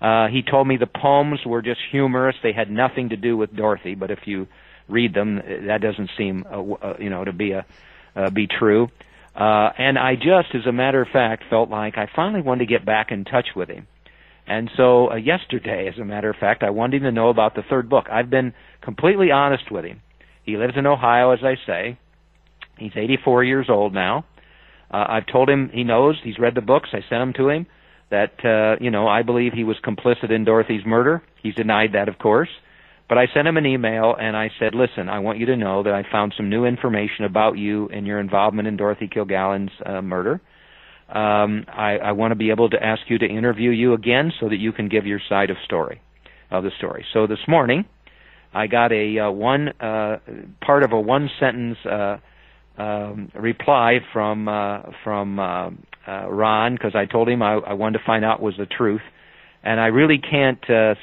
Uh, 0.00 0.26
he 0.26 0.42
told 0.42 0.66
me 0.66 0.76
the 0.76 0.86
poems 0.86 1.40
were 1.46 1.62
just 1.62 1.80
humorous; 1.90 2.34
they 2.42 2.52
had 2.52 2.70
nothing 2.70 3.10
to 3.10 3.16
do 3.16 3.36
with 3.36 3.54
Dorothy. 3.54 3.94
But 3.94 4.10
if 4.10 4.20
you 4.26 4.48
read 4.88 5.14
them, 5.14 5.36
that 5.66 5.80
doesn't 5.80 6.10
seem, 6.18 6.44
uh, 6.50 6.60
uh, 6.60 6.96
you 6.98 7.08
know, 7.08 7.24
to 7.24 7.32
be 7.32 7.52
a 7.52 7.64
uh, 8.16 8.30
be 8.30 8.46
true. 8.46 8.88
Uh, 9.34 9.70
and 9.78 9.98
I 9.98 10.16
just, 10.16 10.54
as 10.54 10.66
a 10.66 10.72
matter 10.72 11.00
of 11.00 11.08
fact, 11.08 11.44
felt 11.48 11.70
like 11.70 11.96
I 11.96 12.08
finally 12.14 12.42
wanted 12.42 12.66
to 12.66 12.70
get 12.70 12.84
back 12.84 13.10
in 13.10 13.24
touch 13.24 13.46
with 13.56 13.68
him. 13.68 13.86
And 14.46 14.70
so 14.76 15.10
uh, 15.10 15.16
yesterday, 15.16 15.88
as 15.92 15.98
a 15.98 16.04
matter 16.04 16.30
of 16.30 16.36
fact, 16.36 16.62
I 16.62 16.70
wanted 16.70 16.98
him 16.98 17.02
to 17.04 17.12
know 17.12 17.28
about 17.28 17.54
the 17.54 17.62
third 17.68 17.88
book. 17.88 18.06
I've 18.10 18.30
been 18.30 18.52
completely 18.82 19.30
honest 19.30 19.70
with 19.70 19.84
him. 19.84 20.02
He 20.44 20.56
lives 20.56 20.74
in 20.76 20.86
Ohio, 20.86 21.30
as 21.30 21.38
I 21.44 21.54
say. 21.66 21.98
He's 22.78 22.92
84 22.96 23.44
years 23.44 23.66
old 23.68 23.94
now. 23.94 24.24
Uh, 24.92 25.06
I've 25.08 25.26
told 25.26 25.48
him 25.48 25.70
he 25.72 25.84
knows. 25.84 26.16
He's 26.22 26.38
read 26.38 26.54
the 26.54 26.60
books. 26.60 26.90
I 26.92 27.00
sent 27.08 27.20
them 27.20 27.32
to 27.36 27.48
him. 27.48 27.66
That 28.10 28.44
uh, 28.44 28.82
you 28.82 28.90
know, 28.90 29.08
I 29.08 29.22
believe 29.22 29.52
he 29.54 29.64
was 29.64 29.76
complicit 29.86 30.30
in 30.30 30.44
Dorothy's 30.44 30.84
murder. 30.84 31.22
He's 31.42 31.54
denied 31.54 31.92
that, 31.94 32.08
of 32.08 32.18
course. 32.18 32.50
But 33.08 33.16
I 33.16 33.26
sent 33.32 33.48
him 33.48 33.56
an 33.56 33.64
email 33.64 34.14
and 34.18 34.36
I 34.36 34.50
said, 34.58 34.74
"Listen, 34.74 35.08
I 35.08 35.20
want 35.20 35.38
you 35.38 35.46
to 35.46 35.56
know 35.56 35.82
that 35.82 35.94
I 35.94 36.02
found 36.10 36.34
some 36.36 36.50
new 36.50 36.66
information 36.66 37.24
about 37.24 37.56
you 37.56 37.88
and 37.88 38.06
your 38.06 38.20
involvement 38.20 38.68
in 38.68 38.76
Dorothy 38.76 39.08
Kilgallen's 39.08 39.72
uh, 39.86 40.02
murder. 40.02 40.42
Um, 41.12 41.66
I, 41.68 41.98
I 41.98 42.12
want 42.12 42.30
to 42.30 42.36
be 42.36 42.50
able 42.50 42.70
to 42.70 42.82
ask 42.82 43.02
you 43.08 43.18
to 43.18 43.26
interview 43.26 43.70
you 43.70 43.92
again 43.92 44.32
so 44.40 44.48
that 44.48 44.56
you 44.56 44.72
can 44.72 44.88
give 44.88 45.06
your 45.06 45.20
side 45.28 45.50
of 45.50 45.56
story 45.64 46.00
of 46.50 46.64
the 46.64 46.70
story." 46.78 47.04
So 47.12 47.26
this 47.26 47.38
morning, 47.46 47.84
I 48.54 48.66
got 48.66 48.92
a 48.92 49.18
uh, 49.18 49.30
one 49.30 49.68
uh, 49.80 50.18
part 50.64 50.82
of 50.84 50.92
a 50.92 51.00
one 51.00 51.28
sentence 51.38 51.76
uh, 51.84 52.16
um, 52.78 53.30
reply 53.34 53.98
from 54.12 54.48
uh, 54.48 54.82
from 55.04 55.38
uh, 55.38 55.70
uh, 56.06 56.30
Ron 56.30 56.74
because 56.74 56.94
I 56.94 57.04
told 57.04 57.28
him 57.28 57.42
I, 57.42 57.54
I 57.54 57.74
wanted 57.74 57.98
to 57.98 58.04
find 58.06 58.24
out 58.24 58.40
was 58.40 58.54
the 58.56 58.66
truth, 58.66 59.02
and 59.62 59.78
I 59.78 59.86
really 59.88 60.18
can't 60.18 60.60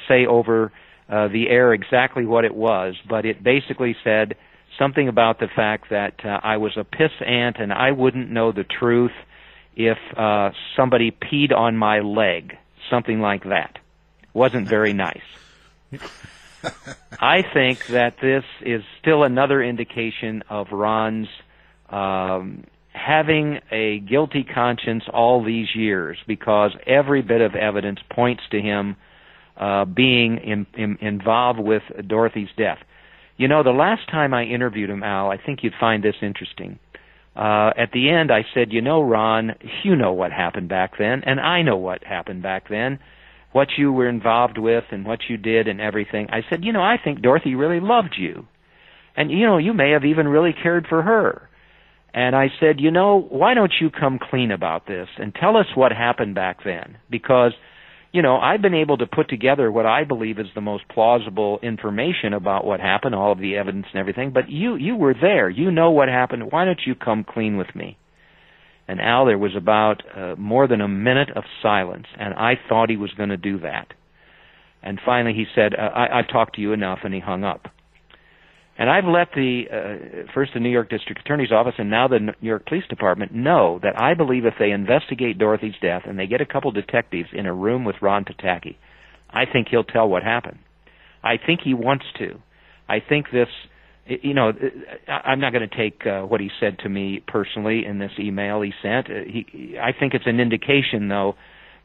say 0.08 0.26
over 0.26 0.72
the 1.08 1.46
air 1.48 1.72
exactly 1.72 2.24
what 2.26 2.44
it 2.44 2.54
was, 2.54 2.94
but 3.08 3.24
it 3.24 3.42
basically 3.44 3.96
said 4.02 4.34
something 4.78 5.08
about 5.08 5.38
the 5.40 5.48
fact 5.54 5.90
that 5.90 6.14
I 6.24 6.56
was 6.56 6.72
a 6.76 6.84
piss 6.84 7.10
ant 7.24 7.56
and 7.58 7.72
I 7.72 7.90
wouldn't 7.90 8.30
know 8.30 8.52
the 8.52 8.64
truth 8.64 9.10
if 9.86 9.98
uh, 10.16 10.50
somebody 10.76 11.10
peed 11.10 11.52
on 11.52 11.76
my 11.76 12.00
leg, 12.00 12.56
something 12.90 13.20
like 13.20 13.44
that. 13.44 13.78
Wasn't 14.32 14.68
very 14.68 14.92
nice. 14.92 15.22
I 17.20 17.42
think 17.42 17.86
that 17.86 18.16
this 18.20 18.44
is 18.60 18.82
still 19.00 19.24
another 19.24 19.62
indication 19.62 20.42
of 20.48 20.68
Ron's 20.72 21.28
um, 21.88 22.64
having 22.92 23.60
a 23.70 24.00
guilty 24.00 24.44
conscience 24.44 25.04
all 25.12 25.42
these 25.44 25.68
years 25.74 26.18
because 26.26 26.72
every 26.86 27.22
bit 27.22 27.40
of 27.40 27.54
evidence 27.54 28.00
points 28.10 28.42
to 28.50 28.60
him 28.60 28.96
uh, 29.56 29.84
being 29.84 30.38
in, 30.38 30.66
in, 30.74 30.98
involved 31.00 31.60
with 31.60 31.82
Dorothy's 32.06 32.48
death. 32.56 32.78
You 33.36 33.48
know, 33.48 33.62
the 33.62 33.70
last 33.70 34.08
time 34.10 34.34
I 34.34 34.44
interviewed 34.44 34.90
him, 34.90 35.02
Al, 35.02 35.30
I 35.30 35.38
think 35.38 35.62
you'd 35.62 35.74
find 35.80 36.02
this 36.02 36.16
interesting. 36.22 36.78
Uh, 37.36 37.70
at 37.78 37.92
the 37.92 38.10
end, 38.10 38.30
I 38.32 38.44
said, 38.54 38.72
You 38.72 38.82
know, 38.82 39.02
Ron, 39.02 39.52
you 39.84 39.96
know 39.96 40.12
what 40.12 40.32
happened 40.32 40.68
back 40.68 40.92
then, 40.98 41.22
and 41.24 41.40
I 41.40 41.62
know 41.62 41.76
what 41.76 42.04
happened 42.04 42.42
back 42.42 42.68
then, 42.68 42.98
what 43.52 43.68
you 43.78 43.92
were 43.92 44.08
involved 44.08 44.58
with 44.58 44.84
and 44.90 45.06
what 45.06 45.20
you 45.28 45.36
did 45.36 45.68
and 45.68 45.80
everything. 45.80 46.28
I 46.30 46.40
said, 46.48 46.64
You 46.64 46.72
know, 46.72 46.82
I 46.82 46.96
think 47.02 47.22
Dorothy 47.22 47.54
really 47.54 47.80
loved 47.80 48.16
you. 48.18 48.46
And, 49.16 49.30
you 49.30 49.46
know, 49.46 49.58
you 49.58 49.72
may 49.74 49.90
have 49.90 50.04
even 50.04 50.28
really 50.28 50.54
cared 50.62 50.86
for 50.88 51.02
her. 51.02 51.48
And 52.12 52.34
I 52.34 52.48
said, 52.58 52.80
You 52.80 52.90
know, 52.90 53.26
why 53.30 53.54
don't 53.54 53.72
you 53.80 53.90
come 53.90 54.18
clean 54.30 54.50
about 54.50 54.86
this 54.86 55.08
and 55.16 55.34
tell 55.34 55.56
us 55.56 55.66
what 55.74 55.92
happened 55.92 56.34
back 56.34 56.64
then? 56.64 56.96
Because 57.08 57.52
you 58.12 58.22
know, 58.22 58.36
I've 58.38 58.62
been 58.62 58.74
able 58.74 58.98
to 58.98 59.06
put 59.06 59.28
together 59.28 59.70
what 59.70 59.86
I 59.86 60.04
believe 60.04 60.38
is 60.38 60.46
the 60.54 60.60
most 60.60 60.88
plausible 60.88 61.60
information 61.62 62.32
about 62.32 62.64
what 62.64 62.80
happened, 62.80 63.14
all 63.14 63.32
of 63.32 63.38
the 63.38 63.56
evidence 63.56 63.86
and 63.92 64.00
everything. 64.00 64.32
But 64.32 64.50
you, 64.50 64.74
you 64.74 64.96
were 64.96 65.14
there. 65.14 65.48
You 65.48 65.70
know 65.70 65.92
what 65.92 66.08
happened. 66.08 66.50
Why 66.50 66.64
don't 66.64 66.80
you 66.84 66.94
come 66.94 67.24
clean 67.24 67.56
with 67.56 67.74
me? 67.74 67.96
And 68.88 69.00
Al, 69.00 69.26
there 69.26 69.38
was 69.38 69.54
about 69.56 70.02
uh, 70.16 70.34
more 70.36 70.66
than 70.66 70.80
a 70.80 70.88
minute 70.88 71.30
of 71.36 71.44
silence, 71.62 72.06
and 72.18 72.34
I 72.34 72.54
thought 72.68 72.90
he 72.90 72.96
was 72.96 73.12
going 73.12 73.28
to 73.28 73.36
do 73.36 73.60
that. 73.60 73.92
And 74.82 74.98
finally, 75.04 75.34
he 75.34 75.44
said, 75.54 75.74
uh, 75.74 75.82
I, 75.82 76.18
"I've 76.18 76.28
talked 76.28 76.56
to 76.56 76.60
you 76.60 76.72
enough," 76.72 77.00
and 77.04 77.14
he 77.14 77.20
hung 77.20 77.44
up. 77.44 77.68
And 78.80 78.88
I've 78.88 79.04
let 79.04 79.28
the 79.34 79.64
uh, 79.70 80.32
first 80.32 80.52
the 80.54 80.60
New 80.60 80.70
York 80.70 80.88
District 80.88 81.20
Attorney's 81.20 81.52
Office 81.52 81.74
and 81.76 81.90
now 81.90 82.08
the 82.08 82.18
New 82.18 82.32
York 82.40 82.64
Police 82.64 82.86
Department 82.88 83.34
know 83.34 83.78
that 83.82 84.00
I 84.00 84.14
believe 84.14 84.46
if 84.46 84.54
they 84.58 84.70
investigate 84.70 85.36
Dorothy's 85.36 85.74
death 85.82 86.04
and 86.06 86.18
they 86.18 86.26
get 86.26 86.40
a 86.40 86.46
couple 86.46 86.70
detectives 86.70 87.28
in 87.34 87.44
a 87.44 87.52
room 87.52 87.84
with 87.84 87.96
Ron 88.00 88.24
Pataki, 88.24 88.76
I 89.28 89.44
think 89.44 89.68
he'll 89.70 89.84
tell 89.84 90.08
what 90.08 90.22
happened. 90.22 90.60
I 91.22 91.34
think 91.36 91.60
he 91.62 91.74
wants 91.74 92.06
to. 92.20 92.40
I 92.88 93.00
think 93.06 93.26
this, 93.30 93.48
you 94.06 94.32
know, 94.32 94.50
I'm 95.06 95.40
not 95.40 95.52
going 95.52 95.68
to 95.68 95.76
take 95.76 96.06
uh, 96.06 96.22
what 96.22 96.40
he 96.40 96.48
said 96.58 96.78
to 96.78 96.88
me 96.88 97.22
personally 97.28 97.84
in 97.84 97.98
this 97.98 98.12
email 98.18 98.62
he 98.62 98.72
sent. 98.82 99.10
Uh, 99.10 99.12
he, 99.26 99.76
I 99.78 99.92
think 99.92 100.14
it's 100.14 100.26
an 100.26 100.40
indication, 100.40 101.08
though, 101.08 101.34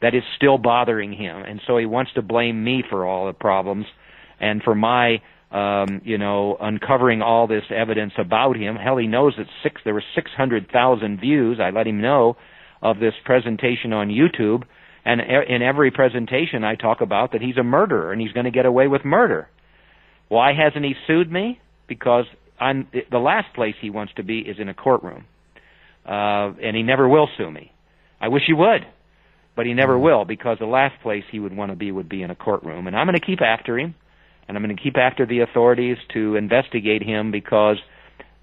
that 0.00 0.14
it's 0.14 0.26
still 0.36 0.56
bothering 0.56 1.12
him, 1.12 1.36
and 1.46 1.60
so 1.66 1.76
he 1.76 1.84
wants 1.84 2.14
to 2.14 2.22
blame 2.22 2.64
me 2.64 2.82
for 2.88 3.04
all 3.04 3.26
the 3.26 3.34
problems 3.34 3.84
and 4.40 4.62
for 4.62 4.74
my 4.74 5.18
um, 5.56 6.02
you 6.04 6.18
know, 6.18 6.58
uncovering 6.60 7.22
all 7.22 7.46
this 7.46 7.64
evidence 7.70 8.12
about 8.18 8.56
him. 8.56 8.76
Hell, 8.76 8.98
he 8.98 9.06
knows 9.06 9.32
that 9.38 9.46
six 9.62 9.80
there 9.84 9.94
were 9.94 10.04
600,000 10.14 11.20
views. 11.20 11.58
I 11.62 11.70
let 11.70 11.86
him 11.86 12.02
know 12.02 12.36
of 12.82 12.98
this 12.98 13.14
presentation 13.24 13.94
on 13.94 14.08
YouTube, 14.08 14.64
and 15.04 15.20
in 15.20 15.62
every 15.62 15.90
presentation 15.90 16.62
I 16.62 16.74
talk 16.74 17.00
about 17.00 17.32
that 17.32 17.40
he's 17.40 17.56
a 17.56 17.62
murderer 17.62 18.12
and 18.12 18.20
he's 18.20 18.32
going 18.32 18.44
to 18.44 18.50
get 18.50 18.66
away 18.66 18.86
with 18.86 19.02
murder. 19.04 19.48
Why 20.28 20.52
hasn't 20.52 20.84
he 20.84 20.92
sued 21.06 21.32
me? 21.32 21.58
Because 21.88 22.26
I'm 22.60 22.88
the 23.10 23.18
last 23.18 23.54
place 23.54 23.76
he 23.80 23.88
wants 23.88 24.12
to 24.16 24.22
be 24.22 24.40
is 24.40 24.56
in 24.58 24.68
a 24.68 24.74
courtroom, 24.74 25.24
uh, 26.04 26.52
and 26.62 26.76
he 26.76 26.82
never 26.82 27.08
will 27.08 27.28
sue 27.38 27.50
me. 27.50 27.72
I 28.20 28.28
wish 28.28 28.42
he 28.46 28.52
would, 28.52 28.84
but 29.54 29.64
he 29.64 29.72
never 29.72 29.94
mm-hmm. 29.94 30.04
will 30.04 30.24
because 30.26 30.58
the 30.58 30.66
last 30.66 31.00
place 31.02 31.24
he 31.30 31.38
would 31.38 31.56
want 31.56 31.70
to 31.70 31.76
be 31.76 31.90
would 31.90 32.10
be 32.10 32.22
in 32.22 32.30
a 32.30 32.34
courtroom, 32.34 32.88
and 32.88 32.94
I'm 32.94 33.06
going 33.06 33.18
to 33.18 33.24
keep 33.24 33.40
after 33.40 33.78
him 33.78 33.94
and 34.48 34.56
I'm 34.56 34.62
going 34.62 34.76
to 34.76 34.82
keep 34.82 34.96
after 34.96 35.26
the 35.26 35.40
authorities 35.40 35.96
to 36.14 36.36
investigate 36.36 37.02
him 37.02 37.30
because 37.30 37.76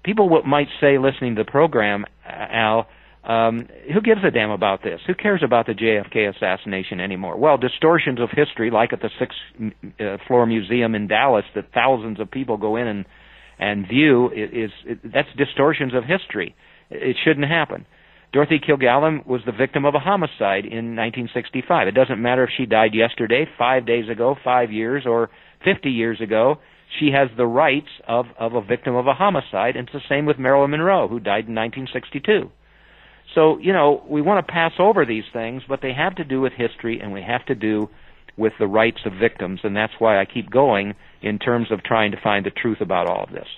people 0.04 0.42
might 0.46 0.68
say, 0.80 0.98
listening 0.98 1.36
to 1.36 1.44
the 1.44 1.50
program, 1.50 2.04
Al, 2.26 2.86
um, 3.24 3.68
who 3.92 4.02
gives 4.02 4.20
a 4.22 4.30
damn 4.30 4.50
about 4.50 4.82
this? 4.82 5.00
Who 5.06 5.14
cares 5.14 5.42
about 5.42 5.66
the 5.66 5.72
JFK 5.72 6.34
assassination 6.34 7.00
anymore? 7.00 7.38
Well, 7.38 7.56
distortions 7.56 8.20
of 8.20 8.28
history, 8.30 8.70
like 8.70 8.92
at 8.92 9.00
the 9.00 9.10
sixth 9.18 9.38
uh, 9.98 10.18
floor 10.26 10.44
museum 10.44 10.94
in 10.94 11.08
Dallas, 11.08 11.44
that 11.54 11.72
thousands 11.72 12.20
of 12.20 12.30
people 12.30 12.56
go 12.56 12.76
in 12.76 12.86
and 12.86 13.04
and 13.56 13.86
view, 13.86 14.30
is, 14.34 14.72
is 14.84 14.98
that's 15.04 15.28
distortions 15.38 15.94
of 15.94 16.02
history. 16.04 16.56
It 16.90 17.16
shouldn't 17.24 17.46
happen. 17.46 17.86
Dorothy 18.32 18.58
Kilgallen 18.58 19.24
was 19.26 19.42
the 19.46 19.52
victim 19.52 19.84
of 19.84 19.94
a 19.94 20.00
homicide 20.00 20.64
in 20.64 20.96
1965. 20.96 21.86
It 21.86 21.92
doesn't 21.92 22.20
matter 22.20 22.42
if 22.42 22.50
she 22.56 22.66
died 22.66 22.92
yesterday, 22.92 23.46
five 23.56 23.86
days 23.86 24.08
ago, 24.08 24.34
five 24.42 24.72
years, 24.72 25.04
or 25.06 25.30
50 25.64 25.90
years 25.90 26.20
ago, 26.20 26.58
she 26.98 27.10
has 27.10 27.28
the 27.36 27.46
rights 27.46 27.88
of, 28.06 28.26
of 28.38 28.54
a 28.54 28.60
victim 28.60 28.94
of 28.94 29.06
a 29.06 29.14
homicide, 29.14 29.76
and 29.76 29.88
it's 29.88 29.92
the 29.92 30.08
same 30.08 30.26
with 30.26 30.38
Marilyn 30.38 30.70
Monroe, 30.70 31.08
who 31.08 31.18
died 31.18 31.48
in 31.48 31.54
1962. 31.54 32.50
So, 33.34 33.58
you 33.58 33.72
know, 33.72 34.04
we 34.08 34.22
want 34.22 34.46
to 34.46 34.52
pass 34.52 34.72
over 34.78 35.04
these 35.04 35.24
things, 35.32 35.62
but 35.68 35.80
they 35.82 35.92
have 35.92 36.14
to 36.16 36.24
do 36.24 36.40
with 36.40 36.52
history, 36.52 37.00
and 37.00 37.12
we 37.12 37.22
have 37.22 37.44
to 37.46 37.54
do 37.54 37.88
with 38.36 38.52
the 38.58 38.66
rights 38.66 39.00
of 39.06 39.12
victims, 39.14 39.60
and 39.64 39.76
that's 39.76 39.92
why 39.98 40.20
I 40.20 40.24
keep 40.24 40.50
going 40.50 40.94
in 41.22 41.38
terms 41.38 41.70
of 41.70 41.82
trying 41.82 42.12
to 42.12 42.20
find 42.20 42.44
the 42.44 42.50
truth 42.50 42.80
about 42.80 43.08
all 43.08 43.24
of 43.24 43.30
this. 43.30 43.48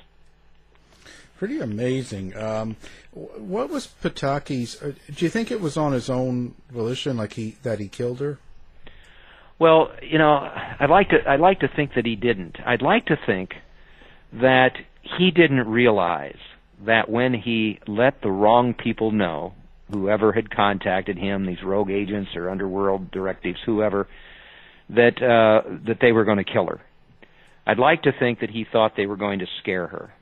Pretty 1.39 1.61
amazing. 1.61 2.37
Um, 2.37 2.77
what 3.13 3.69
was 3.69 3.89
Pataki's? 4.03 4.81
Uh, 4.83 4.93
do 5.15 5.25
you 5.25 5.31
think 5.31 5.51
it 5.51 5.61
was 5.61 5.77
on 5.77 5.93
his 5.93 6.09
own 6.09 6.55
volition, 6.71 7.19
like 7.19 7.35
he 7.35 7.57
that 7.63 7.79
he 7.79 7.89
killed 7.89 8.21
her? 8.21 8.39
Well, 9.59 9.91
you 10.03 10.19
know, 10.19 10.35
I'd 10.81 10.91
like 10.91 11.09
to 11.11 11.17
I'd 11.27 11.41
like 11.41 11.61
to 11.61 11.69
think 11.75 11.93
that 11.97 12.05
he 12.05 12.17
didn't. 12.17 12.57
I'd 12.65 12.83
like 12.83 13.07
to 13.07 13.17
think 13.27 13.51
that 14.33 14.73
he 15.19 15.31
didn't 15.31 15.67
realize 15.67 16.37
that 16.85 17.09
when 17.09 17.33
he 17.33 17.79
let 17.87 18.21
the 18.23 18.31
wrong 18.31 18.75
people 18.75 19.13
know 19.13 19.55
whoever 19.91 20.33
had 20.33 20.51
contacted 20.51 21.17
him, 21.17 21.47
these 21.47 21.63
rogue 21.65 21.91
agents 21.91 22.31
or 22.35 22.51
underworld 22.51 23.11
directives, 23.11 23.59
whoever, 23.65 24.09
that 24.91 25.23
uh, 25.23 25.69
that 25.87 25.99
they 26.01 26.13
were 26.13 26.25
going 26.25 26.39
to 26.39 26.45
kill 26.45 26.67
her. 26.67 26.81
I'd 27.67 27.79
like 27.79 28.03
to 28.03 28.13
think 28.19 28.41
that 28.41 28.51
he 28.51 28.67
thought 28.71 28.93
they 28.97 29.07
were 29.07 29.17
going 29.17 29.39
to 29.41 29.47
scare 29.63 29.87
her. 29.87 30.13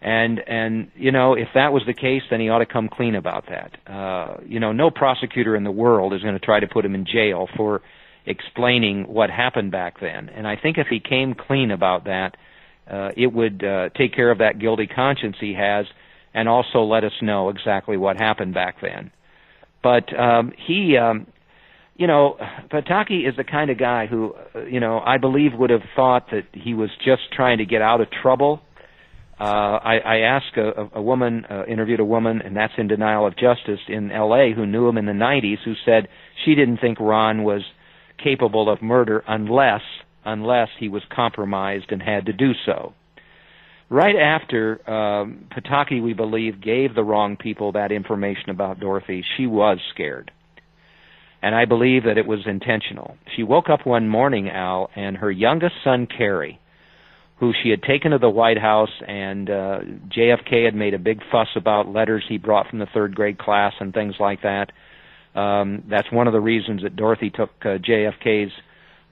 And 0.00 0.40
and 0.46 0.90
you 0.94 1.12
know 1.12 1.34
if 1.34 1.48
that 1.54 1.72
was 1.72 1.82
the 1.86 1.92
case, 1.92 2.22
then 2.30 2.40
he 2.40 2.48
ought 2.48 2.60
to 2.60 2.66
come 2.66 2.88
clean 2.88 3.14
about 3.14 3.44
that. 3.48 3.92
Uh, 3.92 4.36
you 4.46 4.58
know, 4.58 4.72
no 4.72 4.90
prosecutor 4.90 5.54
in 5.54 5.64
the 5.64 5.70
world 5.72 6.14
is 6.14 6.22
going 6.22 6.38
to 6.38 6.40
try 6.44 6.60
to 6.60 6.66
put 6.66 6.84
him 6.84 6.94
in 6.94 7.04
jail 7.04 7.48
for 7.56 7.82
explaining 8.28 9.04
what 9.04 9.30
happened 9.30 9.72
back 9.72 10.00
then. 10.00 10.28
And 10.28 10.46
I 10.46 10.56
think 10.56 10.78
if 10.78 10.86
he 10.88 11.00
came 11.00 11.34
clean 11.34 11.70
about 11.70 12.04
that, 12.04 12.36
uh, 12.90 13.10
it 13.16 13.32
would 13.32 13.64
uh, 13.64 13.90
take 13.96 14.14
care 14.14 14.30
of 14.30 14.38
that 14.38 14.58
guilty 14.58 14.86
conscience 14.86 15.36
he 15.40 15.54
has, 15.54 15.86
and 16.34 16.48
also 16.48 16.82
let 16.82 17.04
us 17.04 17.12
know 17.20 17.48
exactly 17.48 17.96
what 17.96 18.16
happened 18.16 18.54
back 18.54 18.76
then. 18.80 19.10
But 19.82 20.18
um, 20.18 20.52
he, 20.66 20.96
um, 20.96 21.26
you 21.96 22.06
know, 22.06 22.36
Pataki 22.70 23.28
is 23.28 23.36
the 23.36 23.44
kind 23.44 23.70
of 23.70 23.78
guy 23.78 24.06
who, 24.06 24.34
uh, 24.54 24.64
you 24.64 24.80
know, 24.80 25.00
I 25.00 25.18
believe 25.18 25.52
would 25.54 25.70
have 25.70 25.82
thought 25.96 26.30
that 26.30 26.44
he 26.52 26.74
was 26.74 26.90
just 27.04 27.22
trying 27.32 27.58
to 27.58 27.66
get 27.66 27.82
out 27.82 28.00
of 28.00 28.08
trouble. 28.10 28.60
Uh, 29.40 29.44
I, 29.44 29.98
I 29.98 30.16
asked 30.20 30.56
a, 30.56 30.98
a 30.98 31.02
woman, 31.02 31.44
uh, 31.48 31.64
interviewed 31.66 32.00
a 32.00 32.04
woman, 32.04 32.42
and 32.42 32.56
that's 32.56 32.72
in 32.76 32.88
denial 32.88 33.26
of 33.26 33.36
justice 33.36 33.80
in 33.86 34.10
L.A. 34.10 34.52
who 34.52 34.66
knew 34.66 34.88
him 34.88 34.98
in 34.98 35.06
the 35.06 35.12
90s, 35.12 35.58
who 35.64 35.74
said 35.84 36.08
she 36.44 36.54
didn't 36.54 36.78
think 36.78 36.98
Ron 36.98 37.44
was 37.44 37.62
capable 38.22 38.70
of 38.70 38.82
murder 38.82 39.22
unless 39.26 39.82
unless 40.24 40.68
he 40.78 40.88
was 40.88 41.02
compromised 41.14 41.90
and 41.90 42.02
had 42.02 42.26
to 42.26 42.32
do 42.32 42.52
so. 42.66 42.92
Right 43.90 44.16
after 44.16 44.78
um, 44.90 45.46
Pataki, 45.50 46.02
we 46.02 46.12
believe, 46.12 46.60
gave 46.60 46.94
the 46.94 47.02
wrong 47.02 47.36
people 47.38 47.72
that 47.72 47.90
information 47.90 48.50
about 48.50 48.80
Dorothy, 48.80 49.24
she 49.36 49.46
was 49.46 49.78
scared. 49.94 50.30
And 51.40 51.54
I 51.54 51.64
believe 51.64 52.04
that 52.04 52.18
it 52.18 52.26
was 52.26 52.40
intentional. 52.46 53.16
She 53.34 53.42
woke 53.42 53.70
up 53.70 53.86
one 53.86 54.08
morning, 54.08 54.50
Al, 54.50 54.90
and 54.94 55.16
her 55.16 55.30
youngest 55.30 55.76
son, 55.84 56.06
Kerry, 56.06 56.60
who 57.38 57.52
she 57.62 57.70
had 57.70 57.82
taken 57.82 58.10
to 58.10 58.18
the 58.18 58.28
White 58.28 58.58
House, 58.58 58.90
and 59.06 59.48
uh, 59.48 59.78
JFK 60.14 60.64
had 60.64 60.74
made 60.74 60.94
a 60.94 60.98
big 60.98 61.20
fuss 61.30 61.48
about 61.56 61.88
letters 61.88 62.24
he 62.28 62.36
brought 62.36 62.68
from 62.68 62.80
the 62.80 62.88
third 62.92 63.14
grade 63.14 63.38
class 63.38 63.72
and 63.80 63.94
things 63.94 64.16
like 64.18 64.42
that. 64.42 64.72
Um, 65.34 65.84
that's 65.88 66.10
one 66.10 66.26
of 66.26 66.32
the 66.32 66.40
reasons 66.40 66.82
that 66.82 66.96
Dorothy 66.96 67.30
took 67.30 67.50
uh, 67.62 67.78
JFK's 67.78 68.52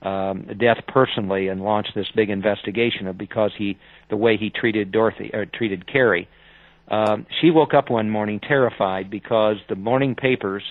um, 0.02 0.46
death 0.58 0.78
personally 0.88 1.48
and 1.48 1.62
launched 1.62 1.92
this 1.94 2.06
big 2.14 2.30
investigation 2.30 3.06
of 3.06 3.16
because 3.16 3.52
he 3.56 3.78
the 4.10 4.16
way 4.16 4.36
he 4.36 4.50
treated 4.50 4.92
Dorothy 4.92 5.30
or 5.32 5.46
treated 5.46 5.86
Kerry. 5.90 6.28
Um, 6.88 7.26
she 7.40 7.50
woke 7.50 7.74
up 7.74 7.90
one 7.90 8.10
morning 8.10 8.40
terrified 8.40 9.10
because 9.10 9.56
the 9.68 9.74
morning 9.74 10.14
papers 10.14 10.62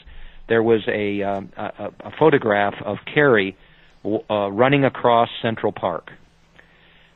there 0.47 0.63
was 0.63 0.81
a 0.87 1.23
um, 1.23 1.51
a, 1.57 1.91
a 2.01 2.11
photograph 2.17 2.75
of 2.83 2.97
Kerry 3.13 3.57
uh, 4.29 4.51
running 4.51 4.85
across 4.85 5.29
Central 5.41 5.71
Park 5.71 6.11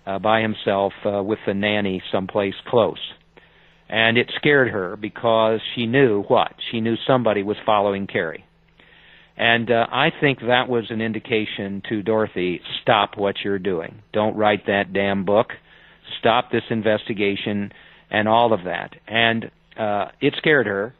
uh, 0.05 0.19
by 0.19 0.41
himself 0.41 0.93
uh, 1.05 1.21
with 1.23 1.39
the 1.45 1.53
nanny 1.53 2.01
someplace 2.11 2.55
close. 2.67 2.99
And 3.89 4.17
it 4.17 4.31
scared 4.35 4.69
her 4.69 4.95
because 4.95 5.59
she 5.73 5.87
knew 5.87 6.23
what? 6.23 6.53
She 6.71 6.79
knew 6.79 6.95
somebody 7.07 7.41
was 7.41 7.57
following 7.65 8.05
Kerry. 8.05 8.45
And 9.35 9.71
uh, 9.71 9.87
I 9.89 10.11
think 10.19 10.39
that 10.41 10.67
was 10.67 10.91
an 10.91 11.01
indication 11.01 11.81
to 11.89 12.03
Dorothy 12.03 12.61
stop 12.81 13.17
what 13.17 13.35
you're 13.43 13.57
doing. 13.57 14.01
Don't 14.13 14.35
write 14.35 14.67
that 14.67 14.93
damn 14.93 15.25
book. 15.25 15.47
Stop 16.19 16.51
this 16.51 16.63
investigation 16.69 17.71
and 18.11 18.27
all 18.27 18.53
of 18.53 18.65
that. 18.65 18.95
And 19.07 19.49
uh, 19.77 20.09
it 20.21 20.33
scared 20.37 20.67
her. 20.67 20.93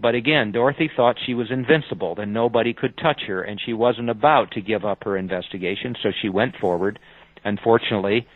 But 0.00 0.14
again, 0.14 0.50
Dorothy 0.50 0.90
thought 0.96 1.16
she 1.24 1.34
was 1.34 1.52
invincible, 1.52 2.16
that 2.16 2.26
nobody 2.26 2.74
could 2.74 2.96
touch 2.96 3.22
her, 3.28 3.42
and 3.42 3.60
she 3.64 3.72
wasn't 3.72 4.10
about 4.10 4.50
to 4.52 4.60
give 4.60 4.84
up 4.84 5.04
her 5.04 5.16
investigation, 5.16 5.94
so 6.02 6.10
she 6.20 6.28
went 6.28 6.56
forward. 6.56 6.98
Unfortunately, 7.44 8.26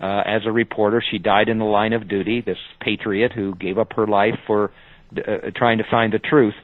uh, 0.00 0.22
as 0.24 0.42
a 0.46 0.52
reporter, 0.52 1.02
she 1.10 1.18
died 1.18 1.48
in 1.48 1.58
the 1.58 1.64
line 1.64 1.92
of 1.92 2.08
duty, 2.08 2.40
this 2.40 2.58
patriot 2.80 3.32
who 3.32 3.54
gave 3.54 3.78
up 3.78 3.92
her 3.94 4.06
life 4.06 4.38
for 4.46 4.70
uh, 5.16 5.50
trying 5.56 5.78
to 5.78 5.84
find 5.90 6.12
the 6.12 6.18
truth. 6.18 6.54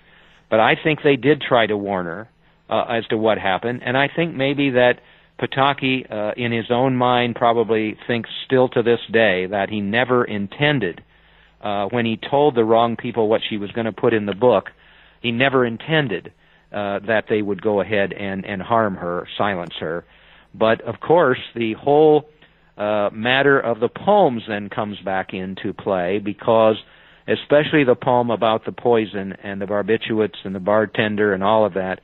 But 0.50 0.60
I 0.60 0.74
think 0.82 1.00
they 1.02 1.16
did 1.16 1.40
try 1.40 1.66
to 1.66 1.76
warn 1.76 2.06
her 2.06 2.28
uh, 2.70 2.84
as 2.84 3.06
to 3.08 3.16
what 3.16 3.38
happened, 3.38 3.82
and 3.84 3.96
I 3.96 4.08
think 4.14 4.34
maybe 4.34 4.70
that 4.70 5.00
Pataki, 5.40 6.10
uh, 6.10 6.32
in 6.36 6.52
his 6.52 6.66
own 6.70 6.94
mind, 6.96 7.34
probably 7.34 7.96
thinks 8.06 8.30
still 8.46 8.68
to 8.68 8.82
this 8.82 9.00
day 9.12 9.46
that 9.46 9.68
he 9.68 9.80
never 9.80 10.24
intended, 10.24 11.02
uh, 11.60 11.86
when 11.86 12.06
he 12.06 12.16
told 12.16 12.54
the 12.54 12.64
wrong 12.64 12.96
people 12.96 13.28
what 13.28 13.40
she 13.48 13.56
was 13.56 13.72
going 13.72 13.86
to 13.86 13.92
put 13.92 14.14
in 14.14 14.26
the 14.26 14.34
book, 14.34 14.70
he 15.22 15.32
never 15.32 15.66
intended 15.66 16.32
uh, 16.72 17.00
that 17.06 17.24
they 17.28 17.42
would 17.42 17.62
go 17.62 17.80
ahead 17.80 18.12
and, 18.12 18.44
and 18.44 18.62
harm 18.62 18.96
her, 18.96 19.26
silence 19.36 19.74
her. 19.80 20.04
But 20.54 20.82
of 20.82 21.00
course, 21.00 21.40
the 21.54 21.72
whole 21.72 22.28
uh, 22.76 23.10
matter 23.12 23.58
of 23.58 23.80
the 23.80 23.88
poems 23.88 24.42
then 24.48 24.68
comes 24.68 24.98
back 25.04 25.32
into 25.32 25.72
play 25.72 26.18
because, 26.18 26.76
especially 27.28 27.84
the 27.84 27.94
poem 27.94 28.30
about 28.30 28.64
the 28.64 28.72
poison 28.72 29.32
and 29.42 29.60
the 29.60 29.66
barbiturates 29.66 30.44
and 30.44 30.54
the 30.54 30.60
bartender 30.60 31.32
and 31.32 31.42
all 31.42 31.64
of 31.64 31.74
that, 31.74 32.00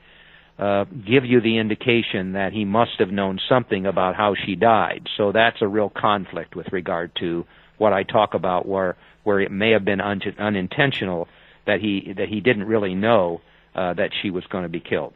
uh, 0.57 0.85
give 0.85 1.25
you 1.25 1.41
the 1.41 1.57
indication 1.57 2.33
that 2.33 2.53
he 2.53 2.65
must 2.65 2.91
have 2.99 3.09
known 3.09 3.39
something 3.49 3.85
about 3.85 4.15
how 4.15 4.35
she 4.45 4.55
died. 4.55 5.07
So 5.17 5.31
that's 5.31 5.57
a 5.61 5.67
real 5.67 5.89
conflict 5.89 6.55
with 6.55 6.67
regard 6.71 7.11
to 7.19 7.45
what 7.77 7.93
I 7.93 8.03
talk 8.03 8.33
about, 8.33 8.67
where 8.67 8.95
where 9.23 9.39
it 9.39 9.51
may 9.51 9.71
have 9.71 9.85
been 9.85 10.01
un- 10.01 10.21
unintentional 10.39 11.27
that 11.65 11.79
he 11.79 12.13
that 12.15 12.29
he 12.29 12.41
didn't 12.41 12.65
really 12.65 12.95
know 12.95 13.41
uh, 13.75 13.93
that 13.95 14.11
she 14.21 14.29
was 14.29 14.43
going 14.51 14.63
to 14.63 14.69
be 14.69 14.79
killed. 14.79 15.13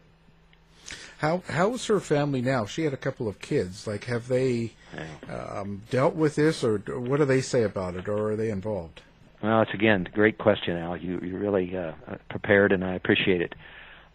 How 1.26 1.42
how 1.48 1.74
is 1.74 1.88
her 1.88 2.00
family 2.00 2.42
now? 2.42 2.68
She 2.68 2.84
had 2.84 2.94
a 2.94 2.98
couple 2.98 3.28
of 3.28 3.40
kids. 3.40 3.88
Like, 3.88 4.04
have 4.04 4.28
they 4.28 4.74
um, 5.28 5.82
dealt 5.90 6.14
with 6.14 6.36
this, 6.36 6.64
or 6.64 6.78
what 6.78 7.18
do 7.18 7.26
they 7.26 7.42
say 7.42 7.64
about 7.64 7.96
it, 7.96 8.08
or 8.08 8.32
are 8.32 8.36
they 8.36 8.52
involved? 8.52 9.02
Well, 9.42 9.64
it's 9.64 9.74
again 9.74 10.06
a 10.06 10.16
great 10.16 10.38
question, 10.38 10.78
Al. 10.78 10.96
You 10.98 11.20
you 11.22 11.38
really 11.38 11.76
uh, 11.76 11.94
prepared, 12.30 12.72
and 12.72 12.84
I 12.86 12.94
appreciate 12.94 13.42
it. 13.42 13.54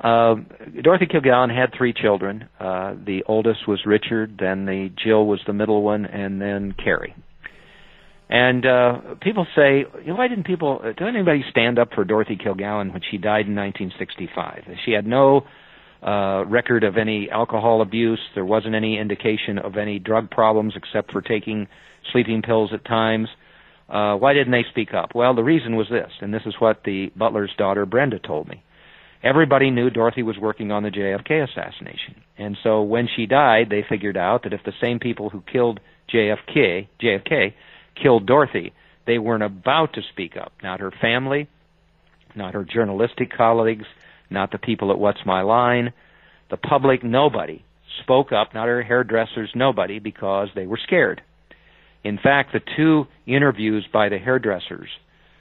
Um, 0.06 0.46
Dorothy 0.82 1.06
Kilgallen 1.06 1.54
had 1.54 1.74
three 1.76 1.92
children. 1.92 2.48
Uh, 2.60 2.94
the 2.94 3.24
oldest 3.26 3.66
was 3.66 3.80
Richard, 3.84 4.36
then 4.38 4.64
the 4.64 4.90
Jill 5.04 5.26
was 5.26 5.40
the 5.48 5.52
middle 5.52 5.82
one, 5.82 6.06
and 6.06 6.40
then 6.40 6.72
Kerry. 6.72 7.14
And 8.30 8.64
uh, 8.64 9.16
people 9.20 9.46
say, 9.56 9.84
why 10.06 10.28
didn't 10.28 10.46
people? 10.46 10.78
Did 10.82 11.02
anybody 11.02 11.44
stand 11.50 11.80
up 11.80 11.88
for 11.92 12.04
Dorothy 12.04 12.36
Kilgallen 12.36 12.92
when 12.92 13.02
she 13.10 13.18
died 13.18 13.46
in 13.46 13.56
1965? 13.56 14.64
She 14.86 14.92
had 14.92 15.04
no 15.04 15.44
uh, 16.02 16.44
record 16.46 16.84
of 16.84 16.96
any 16.96 17.30
alcohol 17.30 17.82
abuse. 17.82 18.20
There 18.34 18.44
wasn't 18.44 18.74
any 18.74 18.98
indication 18.98 19.58
of 19.58 19.76
any 19.76 19.98
drug 19.98 20.30
problems 20.30 20.74
except 20.76 21.12
for 21.12 21.20
taking 21.20 21.68
sleeping 22.12 22.42
pills 22.42 22.70
at 22.72 22.84
times. 22.84 23.28
Uh, 23.88 24.16
why 24.16 24.32
didn't 24.32 24.52
they 24.52 24.64
speak 24.70 24.94
up? 24.94 25.14
Well, 25.14 25.34
the 25.34 25.42
reason 25.42 25.76
was 25.76 25.88
this, 25.90 26.10
and 26.20 26.32
this 26.32 26.42
is 26.46 26.54
what 26.58 26.84
the 26.84 27.10
butler's 27.16 27.52
daughter 27.58 27.86
Brenda 27.86 28.18
told 28.18 28.48
me 28.48 28.62
everybody 29.22 29.70
knew 29.70 29.90
Dorothy 29.90 30.22
was 30.22 30.38
working 30.38 30.72
on 30.72 30.82
the 30.82 30.90
JFK 30.90 31.44
assassination. 31.48 32.22
And 32.38 32.56
so 32.62 32.82
when 32.82 33.08
she 33.14 33.26
died, 33.26 33.68
they 33.70 33.84
figured 33.88 34.16
out 34.16 34.44
that 34.44 34.52
if 34.52 34.62
the 34.64 34.72
same 34.80 34.98
people 34.98 35.30
who 35.30 35.42
killed 35.42 35.80
JFK, 36.12 36.88
JFK 37.00 37.54
killed 38.00 38.26
Dorothy, 38.26 38.72
they 39.06 39.18
weren't 39.18 39.42
about 39.42 39.94
to 39.94 40.02
speak 40.10 40.36
up. 40.36 40.52
Not 40.62 40.80
her 40.80 40.92
family, 41.00 41.48
not 42.34 42.54
her 42.54 42.64
journalistic 42.64 43.30
colleagues, 43.36 43.86
not 44.30 44.52
the 44.52 44.58
people 44.58 44.90
at 44.90 44.98
What's 44.98 45.20
My 45.26 45.42
Line, 45.42 45.92
the 46.50 46.56
public, 46.56 47.02
nobody 47.04 47.64
spoke 48.02 48.32
up, 48.32 48.54
not 48.54 48.66
her 48.66 48.82
hairdressers, 48.82 49.50
nobody, 49.54 49.98
because 49.98 50.48
they 50.54 50.66
were 50.66 50.78
scared. 50.82 51.22
In 52.02 52.18
fact, 52.22 52.52
the 52.52 52.60
two 52.76 53.06
interviews 53.26 53.86
by 53.92 54.08
the 54.08 54.18
hairdressers 54.18 54.88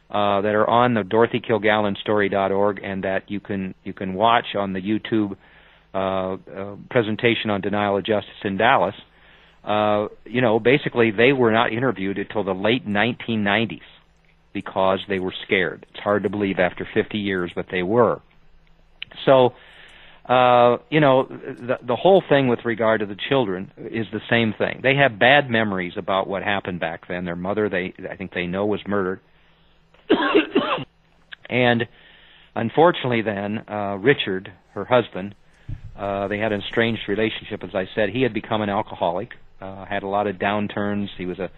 uh, 0.10 0.42
that 0.42 0.56
are 0.56 0.70
on 0.70 0.94
the 0.94 1.02
DorothyKilgallenStory.org 1.02 2.82
and 2.84 3.04
that 3.04 3.30
you 3.30 3.40
can 3.40 3.76
you 3.84 3.94
can 3.94 4.14
watch 4.14 4.56
on 4.58 4.74
the 4.74 4.82
YouTube 4.82 5.38
uh, 5.94 6.34
uh, 6.34 6.76
presentation 6.90 7.50
on 7.50 7.62
denial 7.62 7.98
of 7.98 8.06
justice 8.06 8.32
in 8.44 8.58
Dallas. 8.58 8.96
Uh, 9.64 10.08
you 10.26 10.42
know, 10.42 10.60
basically 10.60 11.12
they 11.12 11.32
were 11.32 11.52
not 11.52 11.72
interviewed 11.72 12.18
until 12.18 12.44
the 12.44 12.54
late 12.54 12.88
1990s 12.88 13.82
because 14.54 15.00
they 15.08 15.20
were 15.20 15.34
scared. 15.46 15.86
It's 15.92 16.00
hard 16.00 16.24
to 16.24 16.30
believe 16.30 16.60
after 16.60 16.88
50 16.94 17.18
years, 17.18 17.52
but 17.56 17.68
they 17.72 17.84
were. 17.84 18.22
So, 19.26 19.54
uh, 20.28 20.78
you 20.90 21.00
know, 21.00 21.26
the, 21.28 21.78
the 21.86 21.96
whole 21.96 22.24
thing 22.28 22.48
with 22.48 22.60
regard 22.64 23.00
to 23.00 23.06
the 23.06 23.18
children 23.30 23.72
is 23.78 24.06
the 24.12 24.22
same 24.30 24.54
thing. 24.58 24.80
They 24.84 24.96
have 24.96 25.18
bad 25.18 25.50
memories 25.50 25.94
about 25.98 26.28
what 26.28 26.44
happened 26.44 26.80
back 26.80 27.08
then. 27.08 27.26
Their 27.26 27.36
mother, 27.36 27.70
they 27.70 27.94
I 28.10 28.16
think 28.16 28.34
they 28.34 28.46
know 28.46 28.66
was 28.66 28.82
murdered. 28.88 29.22
and 31.50 31.88
unfortunately, 32.56 33.22
then 33.24 33.64
uh, 33.68 33.98
Richard, 34.00 34.52
her 34.74 34.86
husband, 34.86 35.36
uh, 35.98 36.28
they 36.28 36.38
had 36.38 36.52
an 36.52 36.62
estranged 36.62 37.02
relationship. 37.08 37.64
As 37.64 37.74
I 37.74 37.86
said, 37.96 38.10
he 38.10 38.22
had 38.22 38.34
become 38.34 38.62
an 38.62 38.70
alcoholic, 38.70 39.32
uh, 39.62 39.86
had 39.86 40.04
a 40.04 40.08
lot 40.08 40.28
of 40.28 40.36
downturns. 40.38 41.08
He 41.18 41.26
was 41.26 41.40
a 41.40 41.50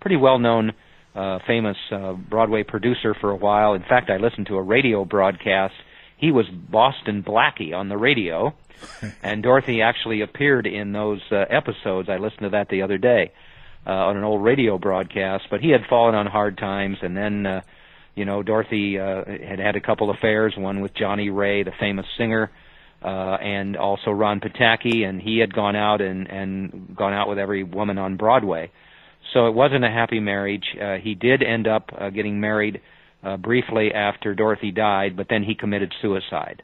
pretty 0.00 0.16
well-known, 0.16 0.72
uh, 1.14 1.38
famous 1.46 1.76
uh, 1.90 2.12
Broadway 2.12 2.62
producer 2.62 3.14
for 3.20 3.30
a 3.30 3.36
while. 3.36 3.74
In 3.74 3.82
fact, 3.82 4.10
I 4.10 4.18
listened 4.18 4.48
to 4.48 4.56
a 4.56 4.62
radio 4.62 5.04
broadcast 5.04 5.74
he 6.16 6.32
was 6.32 6.46
Boston 6.48 7.22
Blackie 7.22 7.74
on 7.74 7.88
the 7.88 7.96
radio, 7.96 8.54
and 9.22 9.42
Dorothy 9.42 9.82
actually 9.82 10.22
appeared 10.22 10.66
in 10.66 10.92
those 10.92 11.20
uh, 11.30 11.44
episodes. 11.50 12.08
I 12.08 12.16
listened 12.16 12.42
to 12.42 12.48
that 12.50 12.68
the 12.68 12.82
other 12.82 12.98
day 12.98 13.32
uh, 13.86 13.90
on 13.90 14.16
an 14.16 14.24
old 14.24 14.42
radio 14.42 14.78
broadcast. 14.78 15.44
But 15.50 15.60
he 15.60 15.70
had 15.70 15.82
fallen 15.88 16.14
on 16.14 16.26
hard 16.26 16.58
times, 16.58 16.98
and 17.02 17.16
then, 17.16 17.46
uh, 17.46 17.60
you 18.14 18.24
know, 18.24 18.42
Dorothy 18.42 18.98
uh, 18.98 19.24
had 19.24 19.58
had 19.58 19.76
a 19.76 19.80
couple 19.80 20.10
affairs. 20.10 20.54
One 20.56 20.80
with 20.80 20.94
Johnnie 20.94 21.30
Ray, 21.30 21.62
the 21.62 21.72
famous 21.78 22.06
singer, 22.18 22.50
uh, 23.02 23.36
and 23.40 23.76
also 23.76 24.10
Ron 24.10 24.40
Pataki, 24.40 25.06
and 25.06 25.20
he 25.20 25.38
had 25.38 25.54
gone 25.54 25.76
out 25.76 26.00
and 26.00 26.28
and 26.30 26.94
gone 26.96 27.12
out 27.12 27.28
with 27.28 27.38
every 27.38 27.62
woman 27.62 27.98
on 27.98 28.16
Broadway. 28.16 28.70
So 29.32 29.48
it 29.48 29.54
wasn't 29.54 29.84
a 29.84 29.90
happy 29.90 30.20
marriage. 30.20 30.64
Uh, 30.80 30.96
he 30.96 31.14
did 31.14 31.42
end 31.42 31.66
up 31.66 31.90
uh, 31.96 32.10
getting 32.10 32.40
married 32.40 32.76
uh, 32.76 32.80
briefly 33.38 33.92
after 33.92 34.34
Dorothy 34.34 34.70
died, 34.70 35.16
but 35.16 35.26
then 35.28 35.42
he 35.42 35.54
committed 35.54 35.92
suicide. 36.00 36.62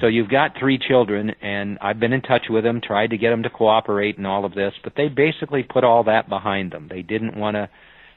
So 0.00 0.08
you've 0.08 0.28
got 0.28 0.58
three 0.58 0.78
children, 0.78 1.30
and 1.40 1.78
I've 1.80 2.00
been 2.00 2.12
in 2.12 2.20
touch 2.20 2.46
with 2.50 2.64
them, 2.64 2.80
tried 2.80 3.10
to 3.10 3.16
get 3.16 3.30
them 3.30 3.44
to 3.44 3.50
cooperate 3.50 4.18
and 4.18 4.26
all 4.26 4.44
of 4.44 4.52
this, 4.52 4.72
but 4.82 4.94
they 4.96 5.08
basically 5.08 5.62
put 5.62 5.84
all 5.84 6.02
that 6.04 6.28
behind 6.28 6.72
them. 6.72 6.88
They 6.90 7.02
didn't 7.02 7.36
want 7.36 7.54
to 7.54 7.68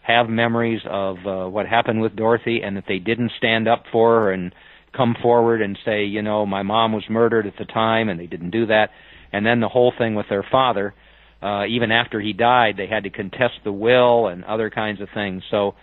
have 0.01 0.29
memories 0.29 0.81
of 0.89 1.17
uh, 1.27 1.47
what 1.47 1.67
happened 1.67 2.01
with 2.01 2.15
Dorothy, 2.15 2.61
and 2.63 2.75
that 2.75 2.85
they 2.87 2.97
didn't 2.97 3.31
stand 3.37 3.67
up 3.67 3.83
for 3.91 4.21
her 4.21 4.31
and 4.31 4.53
come 4.97 5.15
forward 5.21 5.61
and 5.61 5.77
say, 5.85 6.05
you 6.05 6.23
know, 6.23 6.43
my 6.45 6.63
mom 6.63 6.91
was 6.91 7.03
murdered 7.07 7.45
at 7.45 7.57
the 7.59 7.65
time, 7.65 8.09
and 8.09 8.19
they 8.19 8.25
didn't 8.25 8.49
do 8.49 8.65
that. 8.65 8.89
And 9.31 9.45
then 9.45 9.59
the 9.59 9.69
whole 9.69 9.93
thing 9.95 10.15
with 10.15 10.25
their 10.27 10.45
father, 10.49 10.95
uh, 11.43 11.65
even 11.69 11.91
after 11.91 12.19
he 12.19 12.33
died, 12.33 12.77
they 12.77 12.87
had 12.87 13.03
to 13.03 13.11
contest 13.11 13.55
the 13.63 13.71
will 13.71 14.27
and 14.27 14.43
other 14.43 14.71
kinds 14.71 15.01
of 15.01 15.09
things. 15.13 15.43
So 15.51 15.75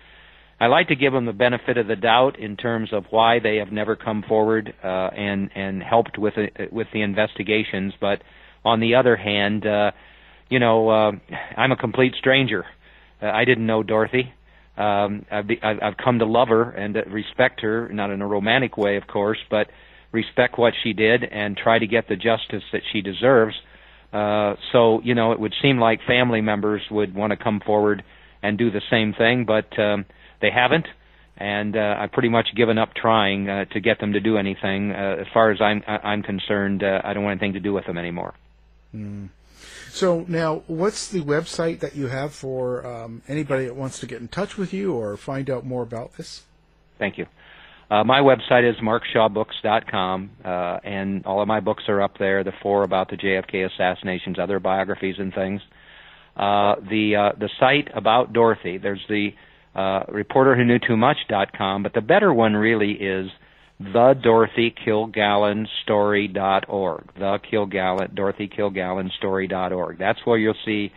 I 0.58 0.68
like 0.68 0.88
to 0.88 0.96
give 0.96 1.12
them 1.12 1.26
the 1.26 1.32
benefit 1.32 1.76
of 1.76 1.86
the 1.86 1.96
doubt 1.96 2.38
in 2.38 2.56
terms 2.56 2.90
of 2.92 3.04
why 3.10 3.40
they 3.40 3.56
have 3.56 3.70
never 3.70 3.94
come 3.94 4.24
forward 4.26 4.72
uh, 4.82 4.86
and 4.86 5.50
and 5.54 5.82
helped 5.82 6.16
with 6.18 6.34
it, 6.36 6.72
with 6.72 6.86
the 6.94 7.02
investigations. 7.02 7.92
But 8.00 8.22
on 8.64 8.80
the 8.80 8.94
other 8.94 9.16
hand, 9.16 9.66
uh, 9.66 9.90
you 10.48 10.58
know, 10.58 10.88
uh, 10.88 11.12
I'm 11.56 11.72
a 11.72 11.76
complete 11.76 12.14
stranger. 12.18 12.64
Uh, 13.22 13.26
I 13.26 13.44
didn't 13.44 13.66
know 13.66 13.82
Dorothy. 13.82 14.32
Um, 14.78 15.24
I've, 15.30 15.46
be, 15.46 15.58
I've 15.62 15.96
come 16.02 16.18
to 16.18 16.26
love 16.26 16.48
her 16.48 16.70
and 16.70 16.96
respect 17.10 17.62
her, 17.62 17.88
not 17.88 18.10
in 18.10 18.20
a 18.20 18.26
romantic 18.26 18.76
way, 18.76 18.96
of 18.96 19.06
course, 19.06 19.38
but 19.50 19.68
respect 20.12 20.58
what 20.58 20.74
she 20.82 20.92
did 20.92 21.24
and 21.24 21.56
try 21.56 21.78
to 21.78 21.86
get 21.86 22.08
the 22.08 22.16
justice 22.16 22.62
that 22.72 22.82
she 22.92 23.00
deserves. 23.00 23.54
Uh, 24.12 24.54
so, 24.72 25.00
you 25.02 25.14
know, 25.14 25.32
it 25.32 25.40
would 25.40 25.54
seem 25.62 25.78
like 25.78 26.00
family 26.06 26.40
members 26.40 26.82
would 26.90 27.14
want 27.14 27.30
to 27.30 27.36
come 27.36 27.60
forward 27.64 28.02
and 28.42 28.58
do 28.58 28.70
the 28.70 28.82
same 28.90 29.14
thing, 29.14 29.46
but 29.46 29.78
um, 29.78 30.04
they 30.40 30.50
haven't, 30.50 30.86
and 31.36 31.76
uh, 31.76 31.96
I've 31.98 32.12
pretty 32.12 32.28
much 32.28 32.48
given 32.56 32.78
up 32.78 32.94
trying 32.94 33.48
uh, 33.48 33.64
to 33.66 33.80
get 33.80 34.00
them 34.00 34.12
to 34.12 34.20
do 34.20 34.38
anything. 34.38 34.92
Uh, 34.92 35.16
as 35.20 35.26
far 35.32 35.50
as 35.50 35.60
I'm 35.60 35.82
I'm 35.86 36.22
concerned, 36.22 36.82
uh, 36.82 37.00
I 37.04 37.12
don't 37.12 37.24
want 37.24 37.40
anything 37.40 37.54
to 37.54 37.60
do 37.60 37.72
with 37.72 37.86
them 37.86 37.98
anymore. 37.98 38.34
Mm. 38.94 39.28
So 39.90 40.26
now, 40.28 40.62
what's 40.66 41.08
the 41.08 41.22
website 41.22 41.80
that 41.80 41.96
you 41.96 42.08
have 42.08 42.34
for 42.34 42.86
um, 42.86 43.22
anybody 43.28 43.64
that 43.64 43.76
wants 43.76 43.98
to 44.00 44.06
get 44.06 44.20
in 44.20 44.28
touch 44.28 44.58
with 44.58 44.72
you 44.74 44.94
or 44.94 45.16
find 45.16 45.48
out 45.48 45.64
more 45.64 45.82
about 45.82 46.16
this? 46.16 46.42
Thank 46.98 47.18
you. 47.18 47.26
Uh, 47.90 48.02
my 48.02 48.20
website 48.20 48.68
is 48.68 48.76
markshawbooks.com, 48.82 50.30
uh, 50.44 50.48
and 50.82 51.24
all 51.24 51.40
of 51.40 51.46
my 51.46 51.60
books 51.60 51.84
are 51.88 52.02
up 52.02 52.18
there. 52.18 52.42
The 52.42 52.52
four 52.62 52.82
about 52.82 53.08
the 53.08 53.16
JFK 53.16 53.70
assassinations, 53.72 54.38
other 54.38 54.58
biographies 54.58 55.16
and 55.18 55.32
things. 55.32 55.60
Uh, 56.36 56.74
the 56.90 57.16
uh, 57.16 57.38
the 57.38 57.48
site 57.60 57.88
about 57.94 58.32
Dorothy. 58.32 58.78
There's 58.78 59.04
the 59.08 59.30
uh, 59.76 60.04
reporter 60.08 60.56
who 60.56 60.64
knew 60.64 60.78
too 60.78 60.96
much.com, 60.96 61.82
but 61.82 61.92
the 61.92 62.00
better 62.00 62.32
one 62.32 62.54
really 62.54 62.92
is 62.92 63.28
the 63.78 64.14
Dorothy 64.22 64.74
Kilgallen 64.86 65.66
story.org. 65.82 67.04
The 67.14 67.38
Kilgallen, 67.52 68.14
Dorothy 68.14 68.48
Kilgallen 68.48 69.10
story.org. 69.18 69.98
That's 69.98 70.18
where 70.24 70.38
you'll 70.38 70.54
see 70.64 70.90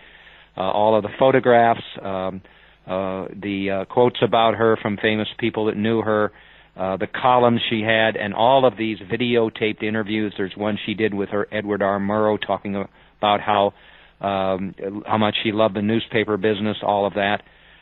uh, 0.55 0.61
all 0.61 0.95
of 0.95 1.03
the 1.03 1.09
photographs, 1.19 1.84
um, 2.01 2.41
uh, 2.88 3.27
the 3.36 3.82
uh, 3.82 3.86
quotes 3.93 4.17
about 4.21 4.55
her 4.55 4.77
from 4.82 4.97
famous 5.01 5.27
people 5.39 5.65
that 5.65 5.75
knew 5.75 6.01
her, 6.01 6.32
uh, 6.77 6.95
the 6.95 7.07
columns 7.07 7.59
she 7.69 7.82
had, 7.82 8.15
and 8.15 8.34
all 8.34 8.65
of 8.65 8.77
these 8.77 8.97
videotaped 8.99 9.84
interviews. 9.84 10.34
There's 10.38 10.55
one 10.55 10.80
she 10.86 10.93
did 10.93 11.13
with 11.13 11.30
her 11.30 11.47
Edward 11.51 11.82
R. 11.82 11.99
Murrow 11.99 12.38
talking 12.41 12.75
about 13.17 13.41
how 13.41 13.73
um, 14.21 14.75
how 15.05 15.17
much 15.17 15.36
she 15.43 15.51
loved 15.51 15.75
the 15.75 15.82
newspaper 15.82 16.38
business, 16.38 16.77
all 16.82 17.05
of 17.05 17.13
that. 17.13 17.41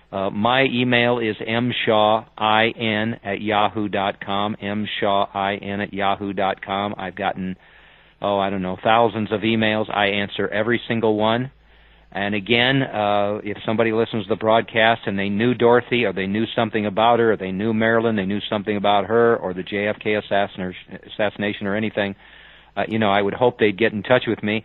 Uh, 0.10 0.30
my 0.30 0.64
email 0.64 1.20
is 1.20 1.36
mshawin 1.36 3.20
at 3.24 3.42
yahoo.com, 3.42 4.56
mshawin 4.62 5.84
at 5.84 5.94
yahoo.com. 5.94 6.96
I've 6.98 7.16
gotten, 7.16 7.58
oh, 8.22 8.40
I 8.40 8.50
don't 8.50 8.62
know, 8.62 8.78
thousands 8.82 9.34
of 9.34 9.42
emails. 9.42 9.94
I 9.94 10.08
answer 10.08 10.48
every 10.48 10.82
single 10.88 11.18
one. 11.18 11.52
And 12.10 12.36
again, 12.36 12.84
uh, 12.84 13.42
if 13.44 13.58
somebody 13.66 13.92
listens 13.92 14.24
to 14.24 14.30
the 14.30 14.38
broadcast 14.38 15.02
and 15.08 15.20
they 15.20 15.28
knew 15.28 15.54
Dorothy 15.54 16.06
or 16.06 16.14
they 16.14 16.26
knew 16.26 16.46
something 16.56 16.86
about 16.86 17.20
her 17.20 17.34
or 17.34 17.38
they 17.38 17.52
knew 17.52 17.74
Marilyn, 17.74 18.16
they 18.16 18.26
knew 18.26 18.40
something 18.50 18.78
about 18.78 19.08
her 19.08 19.36
or 19.36 19.54
the 19.54 19.64
JFK 19.64 20.18
assassination 20.18 21.68
or 21.68 21.76
anything, 21.76 22.16
uh, 22.78 22.84
you 22.88 22.98
know, 22.98 23.10
I 23.10 23.22
would 23.22 23.34
hope 23.34 23.60
they'd 23.60 23.78
get 23.78 23.92
in 23.92 24.04
touch 24.04 24.24
with 24.26 24.42
me 24.42 24.64